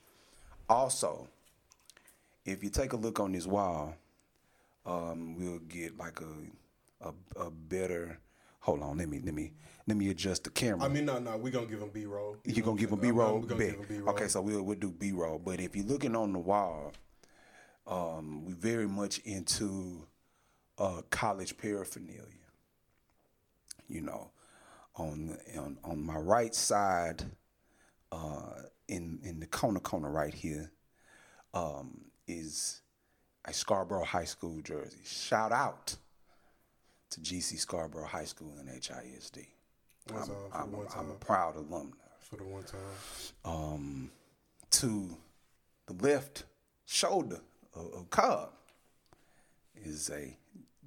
Also, 0.69 1.27
if 2.45 2.63
you 2.63 2.69
take 2.69 2.93
a 2.93 2.97
look 2.97 3.19
on 3.19 3.31
this 3.31 3.45
wall, 3.45 3.95
um, 4.85 5.35
we'll 5.35 5.59
get 5.59 5.97
like 5.97 6.19
a, 6.21 7.07
a 7.07 7.13
a 7.45 7.51
better. 7.51 8.19
Hold 8.61 8.81
on, 8.81 8.97
let 8.97 9.09
me 9.09 9.21
let 9.23 9.33
me 9.33 9.51
let 9.87 9.97
me 9.97 10.09
adjust 10.09 10.45
the 10.45 10.49
camera. 10.49 10.85
I 10.85 10.87
mean, 10.87 11.05
no, 11.05 11.19
no, 11.19 11.37
we 11.37 11.51
gonna 11.51 11.65
give 11.65 11.79
them 11.79 11.89
B 11.93 12.05
roll. 12.05 12.37
You 12.45 12.61
gonna 12.61 12.77
give 12.77 12.89
them 12.89 12.99
B 12.99 13.11
roll? 13.11 13.39
We 13.39 13.47
gonna 13.47 13.65
give 13.65 13.77
them 13.77 13.85
B 13.87 13.97
roll. 13.99 14.09
Okay, 14.09 14.27
so 14.27 14.41
we'll 14.41 14.63
we'll 14.63 14.77
do 14.77 14.91
B 14.91 15.11
roll. 15.11 15.39
But 15.39 15.59
if 15.59 15.75
you're 15.75 15.85
looking 15.85 16.15
on 16.15 16.33
the 16.33 16.39
wall, 16.39 16.93
um, 17.87 18.45
we 18.45 18.53
very 18.53 18.87
much 18.87 19.19
into 19.19 20.07
uh, 20.77 21.01
college 21.09 21.57
paraphernalia. 21.57 22.23
You 23.87 24.01
know, 24.01 24.31
on 24.95 25.37
on 25.57 25.77
on 25.83 26.05
my 26.05 26.17
right 26.17 26.55
side, 26.55 27.23
uh, 28.13 28.61
in 28.87 29.19
in 29.23 29.39
the 29.39 29.47
corner 29.47 29.79
corner 29.79 30.11
right 30.11 30.33
here, 30.33 30.71
um, 31.53 32.01
is 32.27 32.81
a 33.45 33.53
Scarborough 33.53 34.05
High 34.05 34.25
School 34.25 34.61
jersey. 34.61 34.99
Shout 35.03 35.51
out 35.51 35.95
to 37.11 37.19
GC 37.19 37.59
Scarborough 37.59 38.05
High 38.05 38.25
School 38.25 38.53
and 38.59 38.69
HISD. 38.69 39.47
One 40.09 40.21
I'm, 40.21 40.27
time, 40.27 40.35
I'm, 40.53 40.73
a, 40.73 40.99
I'm 40.99 41.09
a 41.11 41.15
proud 41.15 41.55
alumni. 41.55 41.95
For 42.19 42.37
the 42.37 42.43
one 42.43 42.63
time. 42.63 42.79
Um, 43.45 44.11
to 44.71 45.17
the 45.87 45.93
left 46.05 46.45
shoulder 46.85 47.39
of, 47.75 47.93
of 47.93 48.09
Cobb 48.09 48.51
is 49.75 50.09
a 50.09 50.37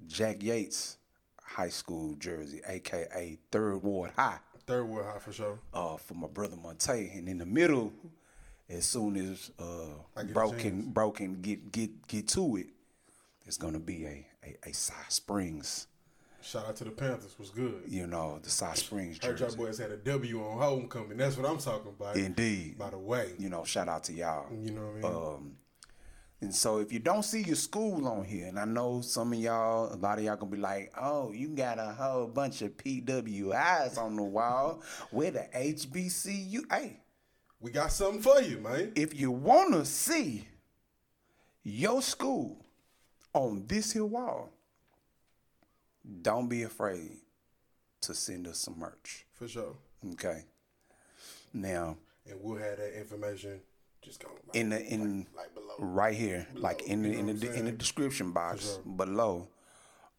Jack 0.07 0.43
Yates 0.43 0.97
High 1.41 1.69
School 1.69 2.15
jersey, 2.15 2.61
aka 2.67 3.37
Third 3.51 3.83
Ward 3.83 4.11
High, 4.15 4.39
Third 4.67 4.83
Ward 4.85 5.05
high 5.05 5.19
for 5.19 5.31
sure. 5.33 5.59
uh, 5.73 5.95
for 5.97 6.13
my 6.13 6.27
brother 6.27 6.57
Monte. 6.61 6.91
And 7.15 7.27
in 7.27 7.37
the 7.37 7.45
middle, 7.45 7.93
as 8.69 8.85
soon 8.85 9.15
as 9.15 9.49
uh, 9.59 9.95
a 10.17 10.25
broken 10.25 10.59
chance. 10.83 10.85
broken 10.87 11.41
get 11.41 11.71
get 11.71 12.07
get 12.07 12.27
to 12.29 12.57
it, 12.57 12.67
it's 13.45 13.57
gonna 13.57 13.79
be 13.79 14.05
a 14.05 14.27
a, 14.43 14.69
a 14.69 14.73
Cy 14.73 14.93
Springs. 15.09 15.87
Shout 16.41 16.67
out 16.67 16.75
to 16.77 16.83
the 16.83 16.91
Panthers. 16.91 17.35
Was 17.39 17.49
good. 17.49 17.81
You 17.87 18.07
know 18.07 18.39
the 18.41 18.49
Cy 18.49 18.73
Springs 18.75 19.17
Heard 19.23 19.39
y'all 19.39 19.55
boys 19.55 19.79
had 19.79 19.91
a 19.91 19.97
W 19.97 20.43
on 20.45 20.57
homecoming. 20.59 21.17
That's 21.17 21.35
what 21.35 21.49
I'm 21.49 21.57
talking 21.57 21.89
about. 21.97 22.15
Indeed. 22.15 22.77
By 22.77 22.89
the 22.91 22.97
way, 22.97 23.33
You 23.37 23.49
know, 23.49 23.63
shout 23.63 23.87
out 23.89 24.03
to 24.05 24.13
y'all. 24.13 24.45
you 24.53 24.71
know 24.71 24.81
what 24.81 25.05
I 25.05 25.13
mean. 25.13 25.35
Um, 25.35 25.51
and 26.39 26.53
so 26.53 26.77
if 26.77 26.93
you 26.93 26.99
don't 26.99 27.23
see 27.23 27.41
your 27.41 27.55
school 27.55 28.07
on 28.07 28.23
here, 28.23 28.47
and 28.47 28.59
I 28.59 28.65
know 28.65 29.01
some 29.01 29.33
of 29.33 29.39
y'all, 29.39 29.91
a 29.91 29.97
lot 29.97 30.19
of 30.19 30.23
y'all 30.23 30.35
gonna 30.35 30.51
be 30.51 30.57
like, 30.57 30.93
oh, 30.99 31.31
you 31.31 31.49
got 31.49 31.79
a 31.79 31.93
whole 31.93 32.27
bunch 32.27 32.61
of 32.61 32.77
PWIs 32.77 33.97
on 33.97 34.15
the 34.15 34.23
wall. 34.23 34.83
Where 35.09 35.31
the 35.31 35.47
HBCU? 35.55 36.71
Hey, 36.71 36.99
we 37.59 37.71
got 37.71 37.91
something 37.91 38.21
for 38.21 38.39
you, 38.41 38.59
man. 38.59 38.91
if 38.95 39.19
you 39.19 39.31
wanna 39.31 39.83
see 39.83 40.47
your 41.63 42.03
school 42.03 42.63
on 43.33 43.65
this 43.65 43.93
here 43.93 44.05
wall, 44.05 44.51
don't 46.21 46.47
be 46.47 46.63
afraid 46.63 47.17
to 48.01 48.13
send 48.13 48.47
us 48.47 48.59
some 48.59 48.77
merch. 48.77 49.25
For 49.33 49.47
sure. 49.47 49.75
Okay. 50.13 50.43
Now, 51.51 51.97
And 52.29 52.39
we'll 52.41 52.57
have 52.57 52.77
that 52.77 52.97
information 52.97 53.59
just 54.07 54.23
go 54.23 54.29
like, 54.47 54.55
in 54.55 54.69
the 54.69 54.81
in 54.85 55.27
like 55.35 55.53
below. 55.53 55.75
right 55.79 56.15
here, 56.15 56.47
like 56.55 56.81
in 56.83 57.03
the 57.03 57.11
in 57.11 57.39
the 57.39 57.53
in 57.53 57.65
the 57.65 57.71
description 57.71 58.31
box 58.31 58.79
below, 58.95 59.49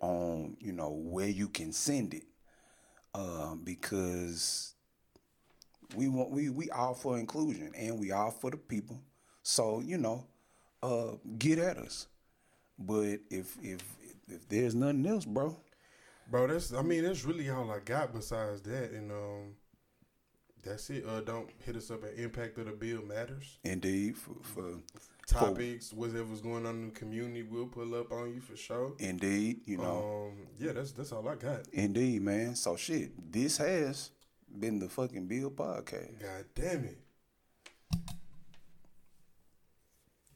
on 0.00 0.56
you 0.60 0.72
know 0.72 0.90
where 0.90 1.28
you 1.28 1.48
can 1.48 1.72
send 1.72 2.14
it, 2.14 2.24
um, 3.14 3.62
because 3.64 4.74
we 5.96 6.08
want 6.08 6.30
we 6.30 6.50
we 6.50 6.70
all 6.70 6.94
for 6.94 7.18
inclusion 7.18 7.72
and 7.76 7.98
we 7.98 8.12
all 8.12 8.30
for 8.30 8.50
the 8.50 8.56
people. 8.56 9.00
So 9.42 9.80
you 9.80 9.96
know, 9.98 10.26
uh, 10.82 11.12
get 11.38 11.58
at 11.58 11.78
us. 11.78 12.06
But 12.78 13.20
if 13.30 13.56
if 13.62 13.82
if 14.28 14.48
there's 14.48 14.74
nothing 14.74 15.06
else, 15.06 15.24
bro, 15.24 15.56
Bro, 16.30 16.48
that's 16.48 16.74
I 16.74 16.82
mean 16.82 17.04
that's 17.04 17.24
really 17.24 17.48
all 17.48 17.70
I 17.70 17.78
got 17.78 18.12
besides 18.12 18.60
that, 18.62 18.90
and 18.90 19.10
um, 19.10 19.54
that's 20.62 20.90
it. 20.90 21.04
Uh, 21.06 21.20
don't 21.20 21.48
hit 21.64 21.76
us 21.76 21.90
up 21.90 22.04
at 22.04 22.14
Impact 22.18 22.58
of 22.58 22.66
the 22.66 22.72
Build 22.72 23.06
Matters. 23.08 23.58
indeed 23.64 24.16
for, 24.16 24.34
for 24.42 24.78
Topics, 25.26 25.92
whatever's 25.92 26.40
going 26.40 26.64
on 26.64 26.74
in 26.76 26.86
the 26.86 26.94
community, 26.94 27.42
we'll 27.42 27.66
pull 27.66 27.94
up 27.94 28.10
on 28.12 28.32
you 28.32 28.40
for 28.40 28.56
sure. 28.56 28.94
indeed, 28.98 29.60
you 29.66 29.76
know. 29.76 30.30
Um, 30.32 30.46
yeah, 30.58 30.72
that's 30.72 30.92
that's 30.92 31.12
all 31.12 31.28
I 31.28 31.34
got. 31.34 31.68
Indeed, 31.72 32.22
man. 32.22 32.54
So 32.56 32.76
shit, 32.76 33.10
this 33.30 33.58
has 33.58 34.10
been 34.58 34.78
the 34.78 34.88
fucking 34.88 35.26
Build 35.26 35.54
podcast. 35.54 36.18
God 36.20 36.44
damn 36.54 36.84
it. 36.84 36.98